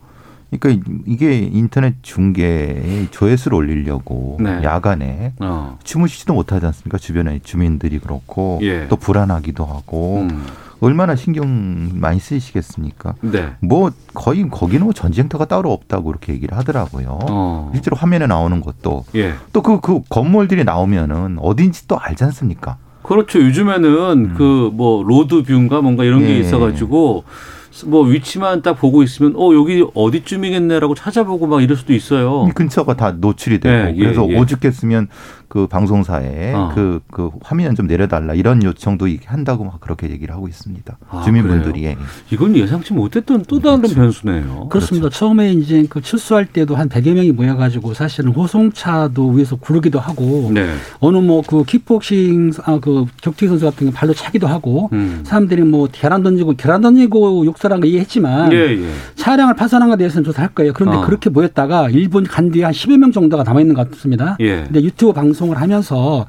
그러니까 0.58 0.84
이게 1.06 1.38
인터넷 1.38 1.96
중계에 2.01 3.08
조회수를 3.12 3.56
올리려고 3.56 4.38
네. 4.39 4.62
야간에 4.63 5.34
어, 5.39 5.77
주무시지도 5.84 6.34
못하지 6.34 6.65
않습니까? 6.65 6.98
주변에 6.98 7.39
주민들이 7.44 8.00
그렇고 8.00 8.60
예. 8.63 8.88
또 8.88 8.96
불안하기도 8.96 9.63
하고 9.63 10.22
음, 10.22 10.46
얼마나 10.82 11.15
신경 11.15 11.89
많이 11.94 12.20
쓰이시겠습니까? 12.20 13.15
네, 13.22 13.51
뭐 13.60 13.91
거의 14.13 14.48
거기는 14.50 14.84
뭐 14.84 14.94
전쟁터가 14.94 15.46
따로 15.46 15.72
없다고 15.72 16.06
그렇게 16.06 16.34
얘기를 16.34 16.58
하더라고요. 16.58 17.20
어, 17.29 17.72
실제로 17.74 17.96
화면에 17.96 18.25
나오는 18.25 18.60
것도 18.62 19.06
예. 19.15 19.34
또그그 19.53 20.01
건물들이 20.10 20.63
나오면은 20.63 21.38
어딘지 21.39 21.88
또 21.88 22.00
알지 22.00 22.24
않습니까? 22.24 22.77
그렇죠. 23.03 23.39
요즘에는 23.39 24.34
그뭐 24.36 25.03
로드뷰인가 25.03 25.82
뭔가 25.82 26.03
이런 26.03 26.20
게 26.22 26.29
예. 26.29 26.39
있어가지고 26.39 27.24
뭐 27.86 28.03
위치만 28.03 28.62
딱 28.62 28.74
보고 28.74 29.03
있으면 29.03 29.33
어 29.36 29.53
여기 29.53 29.86
어디쯤이겠네라고 29.93 30.95
찾아보고 30.95 31.48
막 31.48 31.62
이럴 31.62 31.77
수도 31.77 31.93
있어요. 31.93 32.45
이 32.50 32.51
근처가 32.51 32.95
다 32.95 33.12
노출이 33.12 33.59
되고 33.59 33.75
예, 33.75 33.93
예, 33.95 34.00
그래서 34.00 34.27
예. 34.29 34.38
오죽했으면 34.38 35.07
그 35.50 35.68
방송사에 35.68 36.53
어. 36.53 36.72
그, 36.74 37.01
그 37.12 37.29
화면 37.41 37.75
좀 37.75 37.88
내려달라 37.88 38.34
이런 38.34 38.63
요청도 38.63 39.08
한다고 39.25 39.65
막 39.65 39.79
그렇게 39.82 40.10
얘기를 40.10 40.34
하고 40.34 40.48
있습니다. 40.48 40.98
아, 41.10 41.22
주민분들이. 41.24 41.84
예. 41.84 41.98
이건 42.32 42.56
예상치 42.56 42.94
못했던 42.94 43.44
또 43.48 43.60
다른 43.60 43.82
변수네요. 43.82 44.70
그렇습니다. 44.70 45.10
처음에 45.10 45.51
이제 45.53 45.86
그 45.89 46.01
출소할 46.01 46.46
때도 46.46 46.75
한 46.75 46.88
100여 46.88 47.13
명이 47.13 47.32
모여가지고 47.34 47.94
사실은 47.94 48.32
호송차도 48.32 49.29
위에서 49.29 49.56
구르기도 49.58 50.00
하고 50.00 50.51
네. 50.53 50.74
어느 51.00 51.18
뭐 51.18 51.41
그 51.50 51.63
킥복싱 51.63 52.51
아 52.63 52.79
그 52.79 53.06
격투기 53.22 53.48
선수 53.48 53.65
같은 53.65 53.79
경우 53.88 53.91
발로 53.91 54.13
차기도 54.13 54.48
하고 54.48 54.89
음. 54.94 55.22
사람들이 55.24 55.63
뭐 55.63 55.88
계란 55.91 56.24
던지고 56.24 56.53
계란 56.58 56.82
던지고 56.82 57.46
욕설한 57.46 57.79
거 57.79 57.88
이해했지만 57.88 58.51
예, 58.53 58.58
예. 58.58 58.89
차량을 59.15 59.56
파손한 59.56 59.89
것에 59.89 59.98
대해서는 59.98 60.24
조사할 60.24 60.53
거예요. 60.53 60.74
그런데 60.74 60.98
어. 60.98 61.01
그렇게 61.01 61.29
모였다가 61.29 61.89
일본 61.89 62.24
간 62.24 62.51
뒤에 62.51 62.63
한 62.63 62.72
10여 62.74 62.98
명 62.98 63.12
정도가 63.12 63.44
남아 63.44 63.62
있는 63.62 63.75
것 63.75 63.89
같습니다. 63.91 64.38
예. 64.39 64.63
근데 64.63 64.82
유튜브 64.84 65.13
방송 65.13 65.38
을 65.50 65.60
하면서 65.60 66.27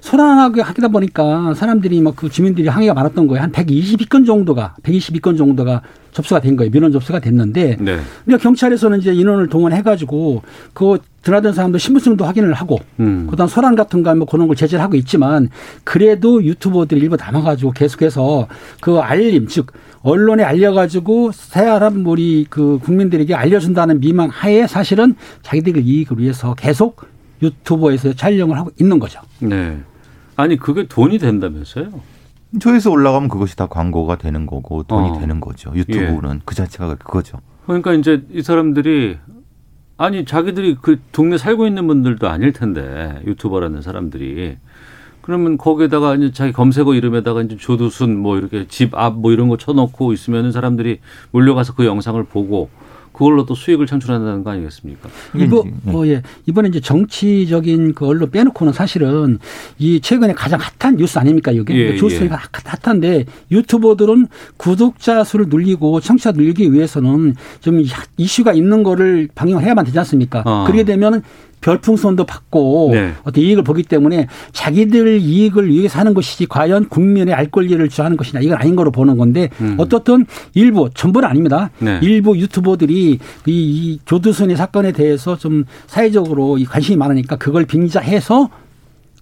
소란하게 0.00 0.60
하다 0.60 0.88
보니까 0.88 1.54
사람들이 1.54 2.00
막 2.02 2.18
그 2.18 2.28
주민들이 2.28 2.66
항의가 2.66 2.94
많았던 2.94 3.28
거예요. 3.28 3.44
한 3.44 3.52
122건 3.52 4.26
정도가 4.26 4.74
122건 4.82 5.38
정도가 5.38 5.82
접수가 6.10 6.40
된 6.40 6.56
거예요. 6.56 6.72
민원 6.72 6.90
접수가 6.90 7.20
됐는데 7.20 7.76
네. 7.78 7.98
그러니까 8.24 8.42
경찰에서는 8.42 8.98
이제 8.98 9.14
인원을 9.14 9.46
동원해 9.46 9.82
가지고 9.82 10.42
그 10.72 10.98
드나든 11.22 11.52
사람들 11.52 11.78
신분증도 11.78 12.24
확인을 12.24 12.54
하고 12.54 12.80
음. 12.98 13.28
그다음 13.30 13.48
소란 13.48 13.76
같은 13.76 14.02
거뭐 14.02 14.24
그런 14.24 14.48
걸 14.48 14.56
제재를 14.56 14.82
하고 14.82 14.96
있지만 14.96 15.48
그래도 15.84 16.42
유튜버들이 16.42 17.00
일부 17.00 17.14
남아가지고 17.14 17.70
계속해서 17.70 18.48
그 18.80 18.98
알림 18.98 19.46
즉 19.46 19.72
언론에 20.02 20.42
알려가지고 20.42 21.30
사람 21.32 22.04
우리 22.04 22.46
그 22.50 22.80
국민들에게 22.82 23.32
알려준다는 23.32 24.00
미망 24.00 24.28
하에 24.28 24.66
사실은 24.66 25.14
자기들 25.42 25.76
이익을 25.76 26.18
위해서 26.18 26.54
계속 26.54 27.06
유튜버에서 27.42 28.14
촬영을 28.14 28.56
하고 28.58 28.70
있는 28.80 28.98
거죠. 28.98 29.20
네. 29.40 29.78
아니 30.36 30.56
그게 30.56 30.86
돈이 30.86 31.18
된다면서요? 31.18 32.00
조회수 32.60 32.90
올라가면 32.90 33.28
그것이 33.28 33.56
다 33.56 33.66
광고가 33.66 34.16
되는 34.16 34.46
거고 34.46 34.82
돈이 34.84 35.10
어. 35.10 35.18
되는 35.18 35.40
거죠. 35.40 35.72
유튜브는 35.74 36.40
그 36.44 36.54
자체가 36.54 36.94
그거죠. 36.96 37.38
그러니까 37.66 37.92
이제 37.92 38.24
이 38.32 38.42
사람들이 38.42 39.18
아니 39.98 40.24
자기들이 40.24 40.76
그 40.80 41.00
동네 41.12 41.36
살고 41.36 41.66
있는 41.66 41.86
분들도 41.86 42.28
아닐 42.28 42.52
텐데 42.52 43.20
유튜버라는 43.26 43.82
사람들이 43.82 44.56
그러면 45.20 45.58
거기에다가 45.58 46.14
이제 46.14 46.32
자기 46.32 46.52
검색어 46.52 46.94
이름에다가 46.94 47.42
이제 47.42 47.56
조두순 47.58 48.16
뭐 48.16 48.38
이렇게 48.38 48.66
집 48.68 48.94
앞 48.94 49.16
뭐 49.16 49.32
이런 49.32 49.48
거 49.48 49.58
쳐놓고 49.58 50.14
있으면은 50.14 50.52
사람들이 50.52 51.00
몰려가서 51.32 51.74
그 51.74 51.84
영상을 51.84 52.22
보고 52.24 52.70
그걸로 53.18 53.44
또 53.44 53.56
수익을 53.56 53.86
창출한다는 53.86 54.44
거 54.44 54.50
아니겠습니까? 54.52 55.08
이번 55.34 55.66
이제, 55.66 55.72
예. 55.88 55.92
어, 55.92 56.06
예. 56.06 56.22
이번에 56.46 56.68
이제 56.68 56.78
정치적인 56.78 57.94
그 57.94 58.06
언론 58.06 58.30
빼놓고는 58.30 58.72
사실은 58.72 59.40
이 59.76 60.00
최근에 60.00 60.34
가장 60.34 60.60
핫한 60.78 60.96
뉴스 60.96 61.18
아닙니까 61.18 61.50
이게 61.50 61.74
예, 61.74 61.96
조수가 61.96 62.36
예. 62.36 62.38
핫한데 62.64 63.24
유튜버들은 63.50 64.28
구독자 64.56 65.24
수를 65.24 65.46
늘리고 65.48 65.98
청취자 65.98 66.30
늘리기 66.30 66.72
위해서는 66.72 67.34
좀 67.60 67.82
이슈가 68.16 68.52
있는 68.52 68.84
거를 68.84 69.28
방영을 69.34 69.64
해야만 69.64 69.84
되지 69.84 69.98
않습니까? 69.98 70.44
어. 70.46 70.64
그렇게 70.64 70.84
되면 70.84 71.22
별풍선도 71.60 72.24
받고 72.24 72.90
네. 72.92 73.12
어떤 73.24 73.42
이익을 73.42 73.62
보기 73.62 73.82
때문에 73.82 74.26
자기들 74.52 75.20
이익을 75.20 75.68
위해서 75.68 75.98
하는 75.98 76.14
것이지 76.14 76.46
과연 76.46 76.88
국민의 76.88 77.34
알 77.34 77.50
권리를 77.50 77.88
주하는 77.88 78.16
것이냐 78.16 78.40
이건 78.40 78.58
아닌 78.58 78.76
거로 78.76 78.90
보는 78.90 79.16
건데 79.16 79.48
음. 79.60 79.76
어떻든 79.78 80.26
일부 80.54 80.88
전부는 80.92 81.28
아닙니다. 81.28 81.70
네. 81.78 81.98
일부 82.02 82.38
유튜버들이 82.38 83.12
이, 83.12 83.18
이 83.46 83.98
조두순의 84.04 84.56
사건에 84.56 84.92
대해서 84.92 85.36
좀 85.36 85.64
사회적으로 85.86 86.58
이 86.58 86.64
관심이 86.64 86.96
많으니까 86.96 87.36
그걸 87.36 87.64
빙자해서 87.64 88.50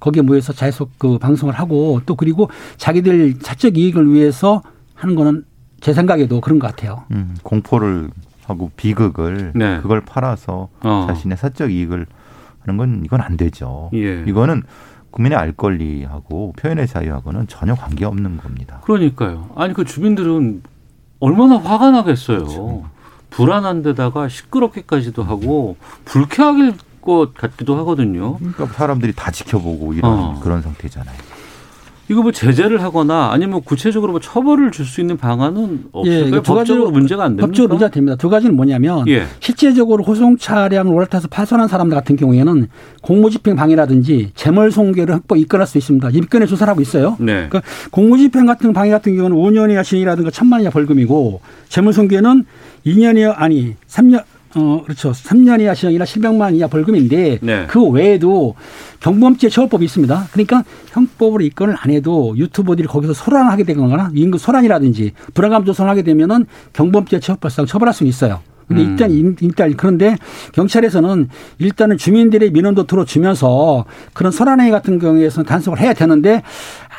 거기에 0.01 0.23
모여서 0.23 0.53
계속 0.53 0.91
그 0.99 1.19
방송을 1.19 1.55
하고 1.55 2.01
또 2.07 2.15
그리고 2.17 2.51
자기들 2.77 3.37
사적 3.41 3.79
이익을 3.79 4.13
위해서 4.13 4.63
하는 4.95 5.15
거는 5.15 5.45
제 5.81 5.93
생각에도 5.93 6.41
그런 6.41 6.59
것 6.59 6.69
같아요. 6.69 7.05
음, 7.13 7.35
공포를 7.43 8.11
하고 8.47 8.71
비극을 8.77 9.53
네. 9.55 9.79
그걸 9.83 10.01
팔아서 10.01 10.69
어. 10.81 11.07
자신의 11.09 11.37
사적 11.37 11.73
이익을 11.73 12.07
하는 12.67 12.77
건 12.77 13.03
이건 13.05 13.21
안 13.21 13.37
되죠. 13.37 13.91
예. 13.95 14.25
이거는 14.27 14.63
국민의 15.11 15.39
알 15.39 15.53
권리하고 15.53 16.53
표현의 16.59 16.89
자유하고는 16.89 17.47
전혀 17.47 17.75
관계 17.75 18.05
없는 18.05 18.37
겁니다. 18.37 18.81
그러니까요. 18.85 19.49
아니 19.55 19.73
그 19.73 19.85
주민들은 19.85 20.63
얼마나 21.21 21.57
화가 21.57 21.93
나겠어요. 21.93 22.39
그렇죠. 22.39 22.85
불안한 23.31 23.83
데다가 23.83 24.29
시끄럽게까지도 24.29 25.23
하고 25.23 25.77
불쾌할 26.05 26.75
것 27.01 27.33
같기도 27.35 27.77
하거든요. 27.79 28.37
그러니까 28.39 28.67
사람들이 28.67 29.15
다 29.15 29.31
지켜보고 29.31 29.95
이런 29.95 30.13
어. 30.13 30.41
그런 30.43 30.61
상태잖아요. 30.61 31.17
이거 32.09 32.23
뭐 32.23 32.31
제재를 32.31 32.83
하거나 32.83 33.31
아니면 33.33 33.63
구체적으로 33.65 34.13
뭐 34.13 34.21
처벌을 34.21 34.71
줄 34.71 34.87
수 34.87 35.01
있는 35.01 35.17
방안은 35.17 35.87
없을까요? 35.91 36.43
두 36.43 36.55
법적으로 36.55 36.91
문제가 36.93 37.25
안 37.25 37.31
됩니까? 37.33 37.47
법적으로 37.47 37.69
문제가 37.75 37.91
됩니다. 37.91 38.17
두 38.17 38.29
가지는 38.31 38.55
뭐냐면 38.55 39.05
예. 39.09 39.25
실제적으로 39.41 40.05
호송 40.05 40.39
차량을 40.39 40.95
올라타서 40.95 41.27
파손한 41.29 41.67
사람들 41.67 41.97
같은 41.97 42.15
경우에는 42.15 42.69
공무집행 43.03 43.57
방해라든지 43.57 44.31
재벌손괴를 44.37 45.15
확보 45.17 45.35
이끌할 45.35 45.67
수 45.67 45.79
있습니다. 45.79 46.11
입건에 46.11 46.47
조사를 46.47 46.71
하고 46.71 46.81
있어요. 46.81 47.17
네. 47.19 47.49
그러니까 47.49 47.63
공무집행 47.91 48.47
같은 48.47 48.73
방해 48.73 48.91
같은 48.91 49.17
경우는 49.17 49.37
5년 49.37 49.73
이하 49.73 49.83
징이라든가 49.83 50.31
천만 50.31 50.59
원 50.59 50.63
이하 50.63 50.71
벌금이고 50.71 51.41
재물 51.69 51.93
손괴는 51.93 52.45
2년 52.87 53.19
이하 53.19 53.35
아니 53.37 53.75
3년 53.89 54.23
어 54.55 54.83
그렇죠 54.85 55.13
3년 55.13 55.61
이하 55.61 55.75
징이나 55.75 56.05
700만 56.05 56.41
원 56.41 56.55
이하 56.55 56.67
벌금인데 56.69 57.39
네. 57.43 57.67
그 57.69 57.83
외에도 57.85 58.55
경범죄 59.01 59.49
처벌법이 59.49 59.85
있습니다. 59.85 60.29
그러니까 60.33 60.65
형법으로 60.91 61.43
입건을 61.45 61.75
안 61.79 61.91
해도 61.91 62.35
유튜버들이 62.37 62.89
거기서 62.89 63.13
소란을 63.13 63.51
하게 63.53 63.65
되거나 63.65 64.11
임금 64.15 64.39
소란이라든지 64.39 65.13
불안감 65.35 65.65
조성을 65.65 65.91
하게 65.91 66.03
되면은 66.03 66.47
경범죄 66.73 67.21
처벌상 67.21 67.67
처벌할 67.67 67.93
수는 67.93 68.09
있어요. 68.09 68.41
근데 68.69 68.83
음. 68.83 68.91
일단 68.91 69.11
임- 69.13 69.37
일단 69.41 69.77
그런데 69.77 70.17
경찰에서는 70.53 71.29
일단은 71.59 71.99
주민들의 71.99 72.51
민원도 72.51 72.87
들어주면서 72.89 73.85
그런 74.13 74.33
소란행위 74.33 74.73
같은 74.73 74.99
경우에서는 74.99 75.47
단속을 75.47 75.79
해야 75.79 75.93
되는데 75.93 76.43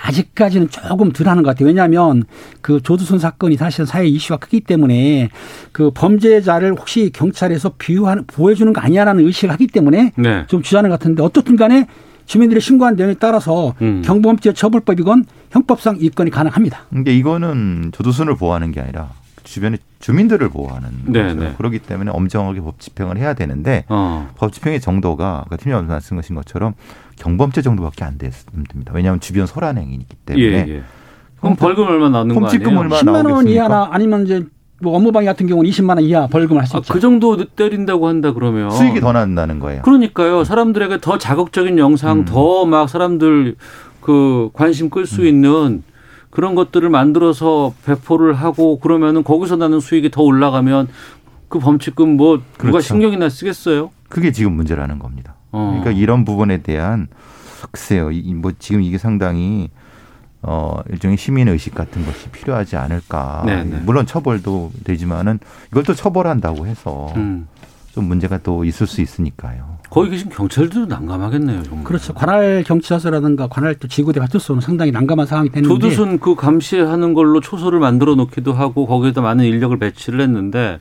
아직까지는 0.04 0.70
조금 0.70 1.12
덜 1.12 1.28
하는 1.28 1.44
것 1.44 1.50
같아요. 1.50 1.68
왜냐하면 1.68 2.24
그 2.62 2.82
조두순 2.82 3.20
사건이 3.20 3.58
사실은 3.58 3.86
사회 3.86 4.08
이슈가 4.08 4.38
크기 4.38 4.62
때문에 4.62 5.30
그 5.72 5.92
범죄자를 5.92 6.74
혹시 6.74 7.10
경찰에서 7.14 7.74
비유하는 7.78 8.26
보호해주는 8.28 8.72
거 8.74 8.82
아니냐라는 8.82 9.26
의식을 9.26 9.52
하기 9.54 9.68
때문에 9.68 10.14
네. 10.16 10.46
좀 10.48 10.62
주저하는 10.62 10.90
것 10.90 11.00
같은데 11.00 11.24
어떻든 11.24 11.56
간에 11.56 11.88
주민들이 12.26 12.60
신고한 12.60 12.96
내용에 12.96 13.16
따라서 13.16 13.74
음. 13.82 14.02
경범죄 14.04 14.54
처벌법이건 14.54 15.26
형법상 15.52 15.98
입건이 16.00 16.30
가능합니다. 16.30 16.82
근데 16.90 17.16
이거는 17.16 17.92
조두순을 17.94 18.36
보호하는 18.36 18.72
게 18.72 18.82
아니라 18.82 19.10
주변의 19.46 19.80
주민들을 20.00 20.50
보호하는 20.50 20.90
네, 21.06 21.24
거죠. 21.24 21.40
네. 21.40 21.54
그렇기 21.58 21.80
때문에 21.80 22.12
엄정하게 22.12 22.60
법 22.60 22.80
집행을 22.80 23.18
해야 23.18 23.34
되는데 23.34 23.86
어. 23.88 24.30
법 24.36 24.52
집행의 24.52 24.82
정도가 24.82 25.44
아까 25.46 25.56
팀장님 25.56 25.88
말씀하신 25.88 26.36
것처럼 26.36 26.74
경범죄 27.18 27.62
정도밖에 27.62 28.06
안 28.06 28.18
됐습니다. 28.18 28.92
왜냐하면 28.94 29.20
주변 29.20 29.46
소란행위이기 29.46 30.06
예, 30.10 30.42
때문에 30.52 30.66
예. 30.70 30.84
그럼 31.40 31.56
벌금 31.56 31.88
얼마 31.88 32.10
나오는 32.10 32.34
거 32.34 32.42
범칙금 32.42 32.68
아니에요? 32.68 32.80
얼마 32.80 32.96
10만 32.98 33.08
원 33.14 33.24
나오겠습니까? 33.24 33.52
이하나 33.52 33.90
아니면 33.92 34.26
이제 34.26 34.46
뭐 34.80 34.96
업무방해 34.96 35.26
같은 35.26 35.48
경우는 35.48 35.70
20만 35.70 35.90
원 35.90 36.02
이하 36.02 36.28
벌금을 36.28 36.62
할수 36.62 36.78
아, 36.78 36.80
있죠. 36.80 36.94
그 36.94 37.00
정도 37.00 37.44
때린다고 37.46 38.08
한다 38.08 38.34
그러면 38.34 38.70
수익이 38.72 39.00
더 39.00 39.12
난다는 39.12 39.60
거예요. 39.60 39.82
그러니까요. 39.82 40.44
사람들에게 40.44 41.00
더 41.02 41.18
자극적인 41.18 41.78
영상, 41.80 42.20
음. 42.20 42.26
더막 42.26 42.90
사람들 42.90 43.56
그 44.02 44.50
관심 44.54 44.90
끌 44.90 45.02
음. 45.02 45.06
수 45.06 45.26
있는 45.26 45.84
그런 46.30 46.54
것들을 46.54 46.88
만들어서 46.90 47.74
배포를 47.86 48.34
하고 48.34 48.80
그러면은 48.80 49.24
거기서 49.24 49.56
나는 49.56 49.80
수익이 49.80 50.12
더 50.12 50.22
올라가면 50.22 50.88
그 51.50 51.60
범칙금 51.60 52.18
뭐 52.18 52.38
누가 52.58 52.72
그렇죠. 52.72 52.82
신경이나 52.82 53.30
쓰겠어요? 53.30 53.92
그게 54.10 54.32
지금 54.32 54.54
문제라는 54.54 55.00
겁니다. 55.00 55.37
어. 55.58 55.80
그러니까 55.80 55.92
이런 55.92 56.24
부분에 56.26 56.58
대한 56.62 57.08
글쎄요, 57.72 58.12
이- 58.12 58.34
뭐 58.34 58.52
지금 58.60 58.82
이게 58.82 58.98
상당히 58.98 59.70
어 60.44 60.80
일종의 60.90 61.18
시민 61.18 61.48
의식 61.48 61.74
같은 61.74 62.06
것이 62.06 62.30
필요하지 62.30 62.78
않을까. 62.78 63.44
네, 63.46 63.64
네. 63.64 63.82
물론 63.84 64.06
처벌도 64.06 64.72
되지만은 64.84 65.40
이걸 65.72 65.84
또 65.84 65.94
처벌한다고 65.96 66.68
해서 66.68 67.12
음. 67.16 67.48
좀 67.92 68.06
문제가 68.06 68.38
또 68.38 68.64
있을 68.64 68.86
수 68.86 69.02
있으니까요. 69.02 69.78
거기 69.90 70.12
계신 70.12 70.30
경찰들도 70.30 70.86
난감하겠네요. 70.86 71.64
정말. 71.64 71.84
그렇죠. 71.86 72.14
관할 72.14 72.64
경찰서라든가 72.68 73.48
관할 73.48 73.74
또 73.76 73.88
지구대 73.88 74.20
파출소는 74.20 74.62
상당히 74.62 74.92
난감한 74.92 75.26
상황이 75.26 75.50
됐는데 75.50 75.74
조두순 75.74 76.20
그 76.20 76.36
감시하는 76.36 77.16
걸로 77.16 77.40
초소를 77.40 77.80
만들어 77.80 78.14
놓기도 78.14 78.54
하고 78.54 78.86
거기에다 78.86 79.22
많은 79.22 79.46
인력을 79.46 79.76
배치를 79.80 80.22
했는데 80.22 80.80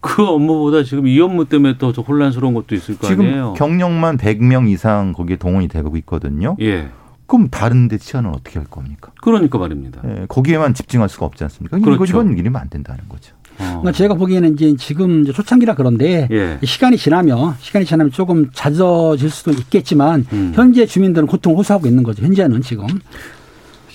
그 0.00 0.24
업무보다 0.24 0.84
지금 0.84 1.06
이 1.06 1.20
업무 1.20 1.44
때문에 1.44 1.76
또더 1.78 2.02
혼란스러운 2.02 2.54
것도 2.54 2.74
있을 2.74 2.98
거 2.98 3.06
지금 3.06 3.26
아니에요. 3.26 3.54
경력만 3.56 4.16
100명 4.16 4.70
이상 4.70 5.12
거기에 5.12 5.36
동원이 5.36 5.68
되고 5.68 5.96
있거든요. 5.98 6.56
예. 6.60 6.88
그럼 7.26 7.48
다른 7.50 7.88
데 7.88 7.98
치안은 7.98 8.30
어떻게 8.30 8.58
할 8.58 8.66
겁니까? 8.66 9.12
그러니까 9.20 9.58
말입니다. 9.58 10.00
예, 10.06 10.26
거기에만 10.28 10.72
집중할 10.72 11.10
수가 11.10 11.26
없지 11.26 11.44
않습니까? 11.44 11.78
그렇죠. 11.78 12.04
이거 12.04 12.04
이건 12.22 12.38
이러면 12.38 12.60
안 12.60 12.70
된다는 12.70 13.04
거죠. 13.08 13.34
어. 13.58 13.64
그러니까 13.64 13.92
제가 13.92 14.14
보기에는 14.14 14.54
이제 14.54 14.74
지금 14.76 15.22
이제 15.22 15.32
초창기라 15.32 15.74
그런데 15.74 16.28
예. 16.30 16.58
시간이 16.64 16.96
지나면 16.96 17.56
시간이 17.60 17.84
지나면 17.84 18.12
조금 18.12 18.50
잦아질 18.52 19.28
수도 19.28 19.50
있겠지만 19.50 20.24
음. 20.32 20.52
현재 20.54 20.86
주민들은 20.86 21.26
고통을 21.26 21.58
호소하고 21.58 21.86
있는 21.86 22.02
거죠. 22.02 22.24
현재는 22.24 22.62
지금. 22.62 22.86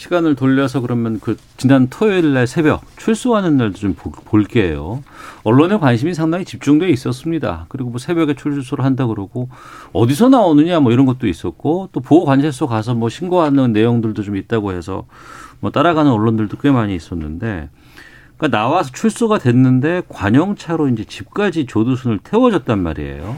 시간을 0.04 0.36
돌려서 0.36 0.82
그러면 0.82 1.20
그 1.22 1.38
지난 1.56 1.88
토요일 1.90 2.34
날 2.34 2.46
새벽 2.46 2.82
출소하는 2.98 3.56
날도 3.56 3.78
좀 3.78 3.94
보- 3.94 4.12
볼게요. 4.12 5.02
언론의 5.44 5.80
관심이 5.80 6.14
상당히 6.14 6.44
집중돼 6.44 6.90
있었습니다. 6.90 7.68
그리고 7.70 7.90
뭐 7.90 8.00
새벽에 8.00 8.34
출소를 8.34 8.84
한다 8.84 9.08
그러고 9.08 9.48
어디서 9.94 10.28
나오느냐 10.28 10.82
뭐 10.82 10.92
이런 10.92 11.06
것도 11.06 11.26
있었고 11.28 11.88
또 11.94 12.02
보호 12.02 12.26
관찰소 12.26 12.68
가서 12.68 12.94
뭐 12.96 13.08
신고하는 13.08 13.72
내용들도 13.72 14.24
좀 14.24 14.36
있다고 14.36 14.74
해서 14.74 15.06
뭐 15.62 15.72
따라가는 15.72 16.12
언론들도 16.12 16.58
꽤 16.58 16.70
많이 16.70 16.94
있었는데 16.96 17.70
그러니까 18.38 18.58
나와서 18.58 18.92
출소가 18.92 19.38
됐는데 19.38 20.02
관용차로 20.10 20.90
이제 20.90 21.06
집까지 21.06 21.66
조두순을 21.66 22.20
태워줬단 22.26 22.78
말이에요. 22.84 23.38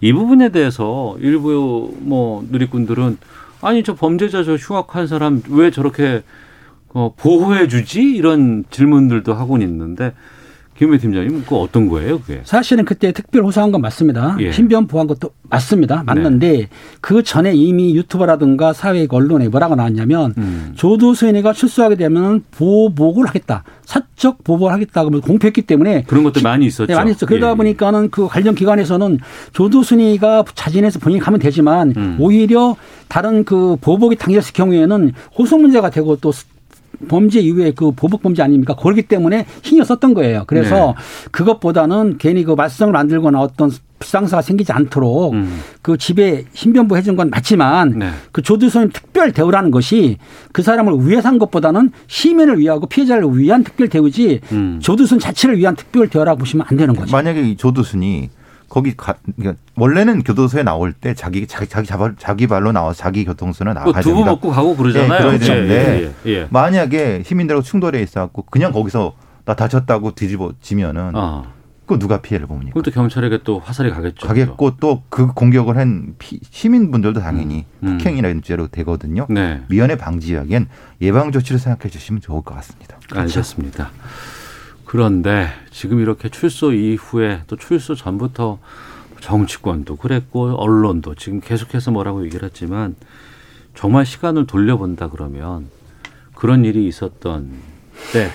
이 0.00 0.12
부분에 0.12 0.48
대해서 0.48 1.14
일부 1.20 1.94
뭐 2.00 2.44
누리꾼들은 2.50 3.18
아니 3.62 3.82
저 3.82 3.94
범죄자 3.94 4.42
저 4.44 4.56
흉악한 4.56 5.06
사람 5.06 5.42
왜 5.48 5.70
저렇게 5.70 6.22
어, 6.92 7.14
보호해 7.16 7.68
주지? 7.68 8.02
이런 8.02 8.64
질문들도 8.70 9.32
하고는 9.32 9.66
있는데 9.66 10.12
김혜 10.76 10.98
팀장님 10.98 11.42
그거 11.44 11.58
어떤 11.60 11.88
거예요 11.88 12.20
그게? 12.20 12.40
사실은 12.44 12.84
그때 12.84 13.12
특별 13.12 13.44
호소한 13.44 13.72
건 13.72 13.80
맞습니다. 13.82 14.36
예. 14.40 14.52
신변 14.52 14.86
보호한 14.86 15.06
것도 15.06 15.30
맞습니다. 15.42 16.02
맞는데 16.04 16.68
그 17.00 17.22
전에 17.22 17.52
이미 17.54 17.94
유튜버라든가 17.94 18.72
사회 18.72 19.06
언론에 19.08 19.48
뭐라고 19.48 19.74
나왔냐면 19.74 20.34
음. 20.38 20.72
조두순이가 20.74 21.52
출소하게 21.52 21.96
되면 21.96 22.42
보복을 22.52 23.26
하겠다. 23.26 23.64
사적 23.84 24.42
보복을 24.44 24.72
하겠다고 24.72 25.20
공표했기 25.20 25.62
때문에 25.62 26.04
그런 26.04 26.24
것들 26.24 26.42
많이 26.42 26.66
있었죠. 26.66 26.86
네, 26.86 26.94
많이 26.94 27.10
있어. 27.10 27.26
그러다 27.26 27.48
예, 27.48 27.50
예. 27.50 27.56
보니까는 27.56 28.10
그 28.10 28.26
관련 28.26 28.54
기관에서는 28.54 29.18
조두순이가 29.52 30.44
자진해서 30.54 30.98
본인이 30.98 31.20
가면 31.20 31.40
되지만 31.40 31.92
음. 31.96 32.16
오히려 32.18 32.76
다른 33.08 33.44
그 33.44 33.76
보복이 33.80 34.16
당했을 34.16 34.54
경우에는 34.54 35.12
호소 35.38 35.58
문제가 35.58 35.90
되고 35.90 36.16
또 36.16 36.32
범죄 37.08 37.40
이후에 37.40 37.72
그 37.72 37.92
보복 37.92 38.22
범죄 38.22 38.42
아닙니까? 38.42 38.74
그렇기 38.74 39.02
때문에 39.02 39.46
신경 39.62 39.84
썼던 39.84 40.14
거예요. 40.14 40.44
그래서 40.46 40.94
네. 40.96 41.28
그것보다는 41.30 42.18
괜히 42.18 42.44
그 42.44 42.52
말썽을 42.52 42.92
만들거나 42.92 43.40
어떤 43.40 43.70
불상사가 44.02 44.42
생기지 44.42 44.72
않도록 44.72 45.32
음. 45.32 45.60
그 45.80 45.96
집에 45.96 46.44
신변부 46.52 46.96
해준 46.96 47.14
건 47.14 47.30
맞지만 47.30 47.98
네. 47.98 48.10
그 48.32 48.42
조두순 48.42 48.90
특별 48.90 49.32
대우라는 49.32 49.70
것이 49.70 50.18
그 50.52 50.62
사람을 50.62 51.08
위해서 51.08 51.28
한 51.28 51.38
것보다는 51.38 51.92
시민을 52.08 52.58
위하고 52.58 52.86
피해자를 52.86 53.28
위한 53.38 53.62
특별 53.62 53.88
대우지 53.88 54.40
음. 54.50 54.80
조두순 54.82 55.20
자체를 55.20 55.56
위한 55.58 55.76
특별 55.76 56.08
대우라고 56.08 56.40
보시면 56.40 56.66
안 56.68 56.76
되는 56.76 56.94
거죠. 56.94 57.12
만약에 57.12 57.42
이 57.42 57.56
조두순이 57.56 58.30
거기 58.72 58.96
가, 58.96 59.16
그러니까 59.36 59.60
원래는 59.76 60.22
교도소에 60.22 60.62
나올 60.62 60.94
때 60.94 61.12
자기 61.12 61.46
자기 61.46 61.68
자기 61.68 61.86
자발, 61.86 62.14
자기 62.18 62.46
발로 62.46 62.72
나와서 62.72 62.96
자기 63.02 63.22
교통수는 63.26 63.74
뭐 63.74 63.82
나가야 63.84 64.00
두부 64.00 64.14
됩니다. 64.14 64.30
먹고 64.30 64.50
가고 64.50 64.74
그러잖아요. 64.74 65.12
예, 65.12 65.18
그래야 65.18 65.30
그렇죠. 65.32 65.46
되는데 65.52 66.14
예, 66.24 66.30
예, 66.30 66.32
예. 66.34 66.46
만약에 66.48 67.22
시민들하고 67.22 67.62
충돌해 67.62 68.00
있어갖고 68.00 68.46
그냥 68.50 68.72
거기서 68.72 69.12
나 69.44 69.54
다쳤다고 69.54 70.12
뒤집어지면은 70.14 71.12
아, 71.14 71.42
그 71.84 71.98
누가 71.98 72.22
피해를 72.22 72.46
봅니까? 72.46 72.72
그럼 72.72 72.82
또 72.82 72.90
경찰에게 72.90 73.40
또 73.44 73.58
화살이 73.58 73.90
가겠죠. 73.90 74.26
가겠고 74.26 74.76
또 74.78 75.02
그 75.10 75.26
공격을 75.26 75.76
한 75.76 76.14
피- 76.18 76.40
시민분들도 76.50 77.20
당연히 77.20 77.66
음. 77.82 77.98
폭행이라는 77.98 78.40
죄로 78.40 78.68
되거든요. 78.68 79.26
네. 79.28 79.60
미연에 79.68 79.96
방지하기엔 79.96 80.68
예방 81.02 81.30
조치를 81.30 81.58
생각해 81.58 81.90
주시면 81.90 82.22
좋을 82.22 82.40
것 82.40 82.54
같습니다. 82.54 82.96
알겠습니다. 83.14 83.90
그런데 84.92 85.48
지금 85.70 86.00
이렇게 86.00 86.28
출소 86.28 86.70
이후에 86.74 87.44
또 87.46 87.56
출소 87.56 87.94
전부터 87.94 88.58
정치권도 89.20 89.96
그랬고 89.96 90.54
언론도 90.54 91.14
지금 91.14 91.40
계속해서 91.40 91.92
뭐라고 91.92 92.26
얘기를 92.26 92.44
했지만 92.44 92.94
정말 93.74 94.04
시간을 94.04 94.46
돌려본다 94.46 95.08
그러면 95.08 95.68
그런 96.34 96.66
일이 96.66 96.86
있었던 96.88 97.48
때 98.12 98.28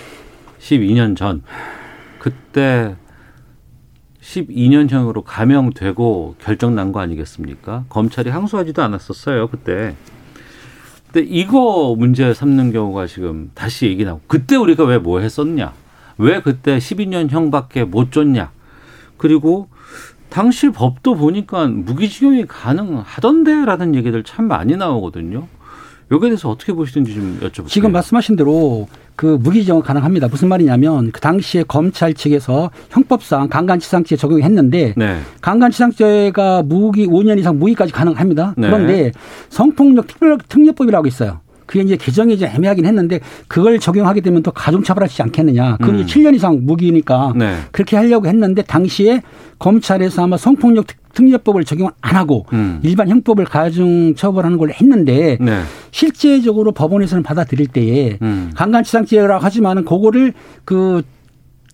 12년 0.60 1.15
전 1.15 1.43
그때 2.17 2.96
12년 4.22 4.89
형으로 4.89 5.22
감형되고 5.22 6.38
결정 6.39 6.74
난 6.74 6.91
거 6.91 7.00
아니겠습니까? 7.02 7.86
검찰이 7.88 8.32
항소하지도 8.32 8.82
않았었어요 8.82 9.50
그때. 9.50 9.96
근데 11.12 11.22
이거 11.30 11.93
문제 11.96 12.34
삼는 12.34 12.72
경우가 12.72 13.06
지금 13.06 13.52
다시 13.54 13.86
얘기 13.86 14.04
나고 14.06 14.22
그때 14.26 14.56
우리가 14.56 14.86
왜 14.86 14.98
뭐 14.98 15.20
했었냐? 15.20 15.72
왜 16.17 16.41
그때 16.41 16.77
12년형밖에 16.77 17.86
못 17.86 18.12
줬냐? 18.12 18.51
그리고 19.17 19.67
당시 20.30 20.69
법도 20.69 21.15
보니까 21.15 21.67
무기징역이 21.67 22.45
가능하던데라는 22.47 23.95
얘기들 23.95 24.23
참 24.23 24.47
많이 24.47 24.75
나오거든요. 24.75 25.47
여기에 26.12 26.30
대해서 26.30 26.49
어떻게 26.49 26.73
보시는지 26.73 27.13
좀 27.13 27.39
여쭤볼게요. 27.41 27.67
지금 27.67 27.91
말씀하신 27.91 28.36
대로 28.38 28.88
그 29.15 29.38
무기징역 29.41 29.84
가능합니다. 29.84 30.27
무슨 30.27 30.47
말이냐면 30.47 31.12
그 31.12 31.19
당시에 31.19 31.63
검찰 31.67 32.13
측에서 32.13 32.71
형법상 32.89 33.49
강간치상죄 33.49 34.15
적용했는데 34.15 34.93
네. 34.95 35.19
강간치상죄가 35.41 36.63
무기 36.63 37.08
5년 37.08 37.39
이상 37.39 37.58
무기까지 37.60 37.91
가능합니다. 37.91 38.53
네. 38.58 38.67
그런데 38.67 39.12
성폭력 39.49 40.08
특별 40.08 40.38
특례법이라고 40.38 41.08
있어요. 41.08 41.41
그게 41.67 41.82
이제 41.84 41.95
개정이 41.97 42.38
좀 42.39 42.47
애매하긴 42.49 42.86
했는데 42.86 43.19
그걸 43.47 43.77
적용하게 43.77 44.21
되면 44.21 44.41
또 44.41 44.51
가중처벌하지 44.51 45.21
않겠느냐. 45.21 45.77
그건 45.77 45.95
음. 45.95 45.99
이제 45.99 46.19
7년 46.19 46.34
이상 46.34 46.60
무기니까 46.65 47.34
네. 47.36 47.58
그렇게 47.71 47.95
하려고 47.97 48.27
했는데 48.27 48.63
당시에 48.63 49.21
검찰에서 49.60 50.23
아마 50.23 50.38
성폭력 50.38 50.88
특- 50.88 50.97
특례법을 51.13 51.65
적용 51.65 51.89
안 52.01 52.15
하고 52.15 52.45
음. 52.53 52.80
일반 52.84 53.10
형법을 53.10 53.45
가중 53.45 54.15
처벌하는 54.15 54.58
걸로 54.58 54.71
했는데 54.71 55.38
네. 55.41 55.62
실제적으로 55.91 56.71
법원에서는 56.71 57.21
받아들일 57.23 57.67
때에 57.67 58.17
음. 58.21 58.51
강간치상죄라고 58.56 59.43
하지만은 59.43 59.84
그거를 59.84 60.34
그 60.63 61.01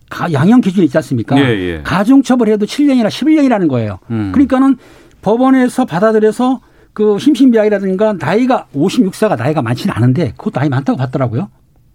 가- 0.10 0.32
양형 0.32 0.62
기준이 0.62 0.86
있지 0.86 0.98
않습니까? 0.98 1.38
예, 1.40 1.44
예. 1.44 1.82
가중 1.84 2.24
처벌해도 2.24 2.66
7년이나 2.66 3.08
11년이라는 3.08 3.68
거예요. 3.68 4.00
음. 4.12 4.32
그러니까는 4.34 4.78
법원에서 5.22 5.86
받아들여서 5.86 6.62
그 6.94 7.18
심신미약이라든가 7.20 8.14
나이가 8.14 8.68
56세가 8.76 9.38
나이가 9.38 9.62
많지는 9.62 9.94
않은데 9.96 10.34
그것도 10.38 10.60
나이 10.60 10.70
많다고 10.70 10.98
봤더라고요. 10.98 11.50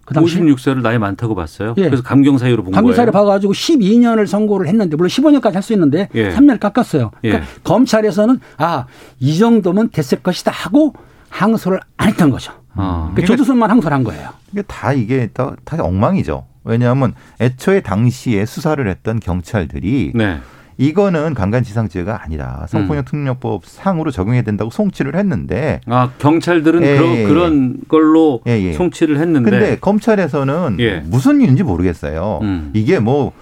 그 0.04 0.14
당시 0.14 0.40
56세를 0.40 0.80
나이 0.82 0.98
많다고 0.98 1.34
봤어요. 1.34 1.74
예. 1.76 1.84
그래서 1.84 2.02
감경 2.02 2.38
사유로 2.38 2.64
본 2.64 2.72
감기사를 2.72 3.12
거예요. 3.12 3.24
봐가지고 3.26 3.52
12년을 3.52 4.26
선고를 4.26 4.66
했는데 4.68 4.96
물론 4.96 5.08
15년까지 5.08 5.52
할 5.52 5.62
수 5.62 5.72
있는데 5.74 6.08
예. 6.14 6.30
3년을 6.30 6.58
깎았어요. 6.58 7.10
그러니까 7.20 7.44
예. 7.44 7.48
검찰에서는 7.64 8.40
아 8.56 8.86
이 9.20 9.38
정도면 9.38 9.90
됐을 9.90 10.22
것이다 10.22 10.50
하고 10.50 10.94
항소를 11.28 11.80
안 11.98 12.08
했던 12.08 12.30
거죠. 12.30 12.52
아. 12.74 13.10
그러니까 13.12 13.26
조두순만 13.26 13.70
항소를 13.70 13.94
한 13.94 14.02
거예요. 14.04 14.30
이게 14.52 14.62
다 14.62 14.92
이게 14.94 15.28
다, 15.34 15.54
다 15.64 15.76
엉망이죠. 15.82 16.46
왜냐하면 16.64 17.14
애초에 17.40 17.80
당시에 17.80 18.46
수사를 18.46 18.86
했던 18.88 19.20
경찰들이 19.20 20.12
네. 20.14 20.38
이거는 20.78 21.34
강간치상죄가 21.34 22.22
아니라 22.22 22.64
성폭력 22.68 23.04
특례법 23.04 23.66
상으로 23.66 24.12
적용해야 24.12 24.42
된다고 24.42 24.70
송치를 24.70 25.16
했는데 25.16 25.80
아 25.86 26.10
경찰들은 26.18 26.82
예, 26.84 26.96
그런, 26.96 27.14
예, 27.16 27.18
예. 27.18 27.24
그런 27.26 27.76
걸로 27.88 28.40
예, 28.46 28.52
예. 28.62 28.72
송치를 28.74 29.18
했는데 29.18 29.50
근데 29.50 29.76
검찰에서는 29.80 30.76
예. 30.78 31.00
무슨 31.00 31.40
일인지 31.40 31.64
모르겠어요. 31.64 32.38
음. 32.42 32.70
이게 32.74 33.00
뭐, 33.00 33.32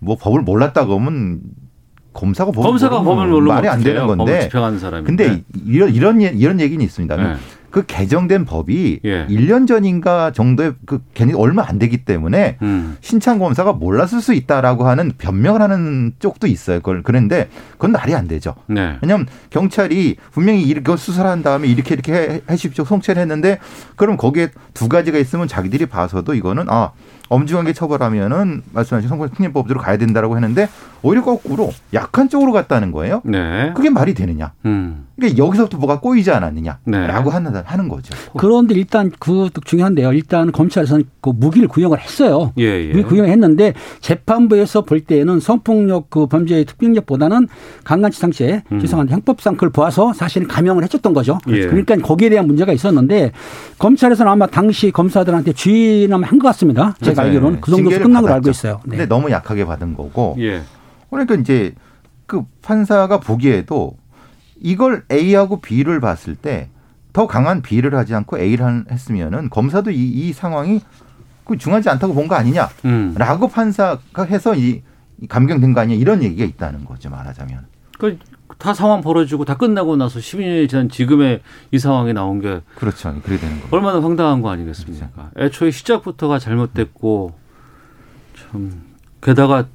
뭐 0.00 0.16
법을 0.20 0.42
몰랐다고 0.42 0.98
하면 0.98 1.40
검사가 2.12 2.50
법을 2.50 2.68
검사가 2.68 3.02
법을 3.04 3.28
모르면 3.28 3.54
말이 3.54 3.68
안? 3.68 3.80
되는 3.84 4.00
법을 4.02 4.16
건데. 4.16 4.40
집행하는 4.42 4.80
사람이. 4.80 5.06
근데 5.06 5.44
이런 5.64 5.94
이런 5.94 6.20
얘- 6.22 6.32
이런 6.34 6.58
얘기는 6.58 6.84
있습니다. 6.84 7.16
네. 7.16 7.36
그 7.70 7.84
개정된 7.86 8.44
법이 8.44 9.00
예. 9.04 9.26
1년 9.28 9.66
전인가 9.68 10.32
정도의 10.32 10.74
그 10.86 11.02
괜히 11.14 11.32
얼마 11.34 11.64
안 11.68 11.78
되기 11.78 11.98
때문에 12.04 12.58
음. 12.62 12.96
신창 13.00 13.38
검사가 13.38 13.72
몰랐을 13.74 14.20
수 14.20 14.34
있다라고 14.34 14.88
하는 14.88 15.12
변명을 15.18 15.62
하는 15.62 16.12
쪽도 16.18 16.46
있어요. 16.46 16.78
그걸 16.80 17.02
그런데 17.02 17.48
그건 17.72 17.92
말이 17.92 18.14
안 18.14 18.26
되죠. 18.26 18.54
네. 18.66 18.96
왜냐하면 19.02 19.26
경찰이 19.50 20.16
분명히 20.32 20.62
이렇게 20.62 20.96
수사를 20.96 21.30
한 21.30 21.42
다음에 21.42 21.68
이렇게 21.68 21.94
이렇게 21.94 22.12
해- 22.12 22.40
해십시오 22.50 22.84
송치를 22.84 23.20
했는데 23.22 23.58
그럼 23.96 24.16
거기에 24.16 24.48
두 24.74 24.88
가지가 24.88 25.18
있으면 25.18 25.46
자기들이 25.48 25.86
봐서도 25.86 26.34
이거는 26.34 26.66
아 26.68 26.90
엄중하게 27.28 27.72
처벌하면은 27.72 28.62
말씀하신 28.72 29.08
성폭력 29.08 29.36
특례법대로 29.36 29.78
가야 29.80 29.96
된다라고 29.96 30.34
했는데 30.36 30.68
오히려 31.02 31.22
거꾸로 31.22 31.72
약한 31.94 32.28
쪽으로 32.28 32.52
갔다는 32.52 32.92
거예요. 32.92 33.22
네. 33.24 33.72
그게 33.74 33.90
말이 33.90 34.14
되느냐? 34.14 34.52
음. 34.64 35.06
그러니까 35.16 35.44
여기서부터 35.44 35.78
뭐가 35.78 36.00
꼬이지 36.00 36.30
네. 36.30 36.36
않았느냐라고 36.36 37.30
하는 37.30 37.54
하는 37.54 37.88
거죠. 37.88 38.14
그런데 38.38 38.74
일단 38.74 39.10
그것도 39.18 39.60
중요한데요. 39.64 40.12
일단 40.12 40.50
검찰에서는 40.50 41.04
그 41.20 41.30
무기를 41.30 41.68
구형을 41.68 41.98
했어요. 42.00 42.52
예, 42.58 42.64
예. 42.64 42.88
무기 42.88 43.02
구형을 43.02 43.30
했는데 43.30 43.74
재판부에서 44.00 44.82
볼 44.82 45.00
때에는 45.00 45.40
성폭력 45.40 46.08
그 46.08 46.26
범죄의 46.26 46.64
특징력보다는 46.64 47.48
강간치상죄 47.84 48.62
음. 48.72 48.80
죄송한데 48.80 49.12
형법상 49.12 49.54
그걸 49.54 49.70
보아서 49.70 50.12
사실은 50.14 50.48
감형을 50.48 50.84
해줬던 50.84 51.12
거죠. 51.12 51.38
예. 51.48 51.66
그러니까 51.66 51.96
거기에 51.96 52.30
대한 52.30 52.46
문제가 52.46 52.72
있었는데 52.72 53.32
검찰에서는 53.78 54.30
아마 54.30 54.46
당시 54.46 54.90
검사들한테 54.90 55.52
주의는 55.52 56.24
한것 56.24 56.42
같습니다. 56.42 56.94
제가 57.02 57.22
네. 57.22 57.28
알기로는 57.28 57.60
그 57.60 57.70
정도에서 57.70 58.02
끝난 58.02 58.22
걸 58.22 58.32
알고. 58.32 58.50
있어요. 58.50 58.80
네. 58.84 58.96
근데 58.96 59.06
너무 59.06 59.30
약하게 59.30 59.64
받은 59.66 59.94
거고. 59.94 60.36
예. 60.38 60.62
그러니까 61.10 61.34
이제 61.34 61.74
그 62.26 62.44
판사가 62.62 63.18
보기에도 63.20 63.96
이걸 64.60 65.04
A하고 65.10 65.60
B를 65.60 66.00
봤을 66.00 66.34
때 66.36 66.68
더 67.12 67.26
강한 67.26 67.60
B를 67.60 67.96
하지 67.96 68.14
않고 68.14 68.38
A를 68.38 68.64
한- 68.64 68.84
했으면은 68.88 69.50
검사도 69.50 69.90
이, 69.90 69.96
이 70.08 70.32
상황이 70.32 70.80
그 71.44 71.56
중하지 71.58 71.88
않다고 71.90 72.14
본 72.14 72.28
거 72.28 72.36
아니냐라고 72.36 72.70
음. 72.84 73.50
판사가 73.52 74.22
해서 74.26 74.54
이, 74.54 74.82
이 75.20 75.26
감경된 75.26 75.72
거 75.74 75.80
아니냐 75.80 75.98
이런 75.98 76.22
얘기가 76.22 76.44
있다는 76.44 76.84
거죠 76.84 77.10
말하자면. 77.10 77.66
그다 77.98 78.74
상황 78.74 79.00
벌어지고 79.00 79.44
다 79.44 79.56
끝나고 79.56 79.96
나서 79.96 80.20
12년이 80.20 80.68
지난 80.68 80.88
지금의 80.88 81.40
이 81.72 81.78
상황이 81.80 82.12
나온 82.12 82.40
게 82.40 82.60
그렇죠. 82.76 83.12
그래 83.24 83.36
되는 83.38 83.60
거죠. 83.60 83.74
얼마나 83.74 84.00
황당한 84.00 84.40
거 84.40 84.50
아니겠습니까? 84.50 85.10
그렇죠. 85.10 85.30
애초에 85.36 85.70
시작부터가 85.72 86.38
잘못됐고 86.38 87.34
참 88.36 88.82
게다가 89.20 89.66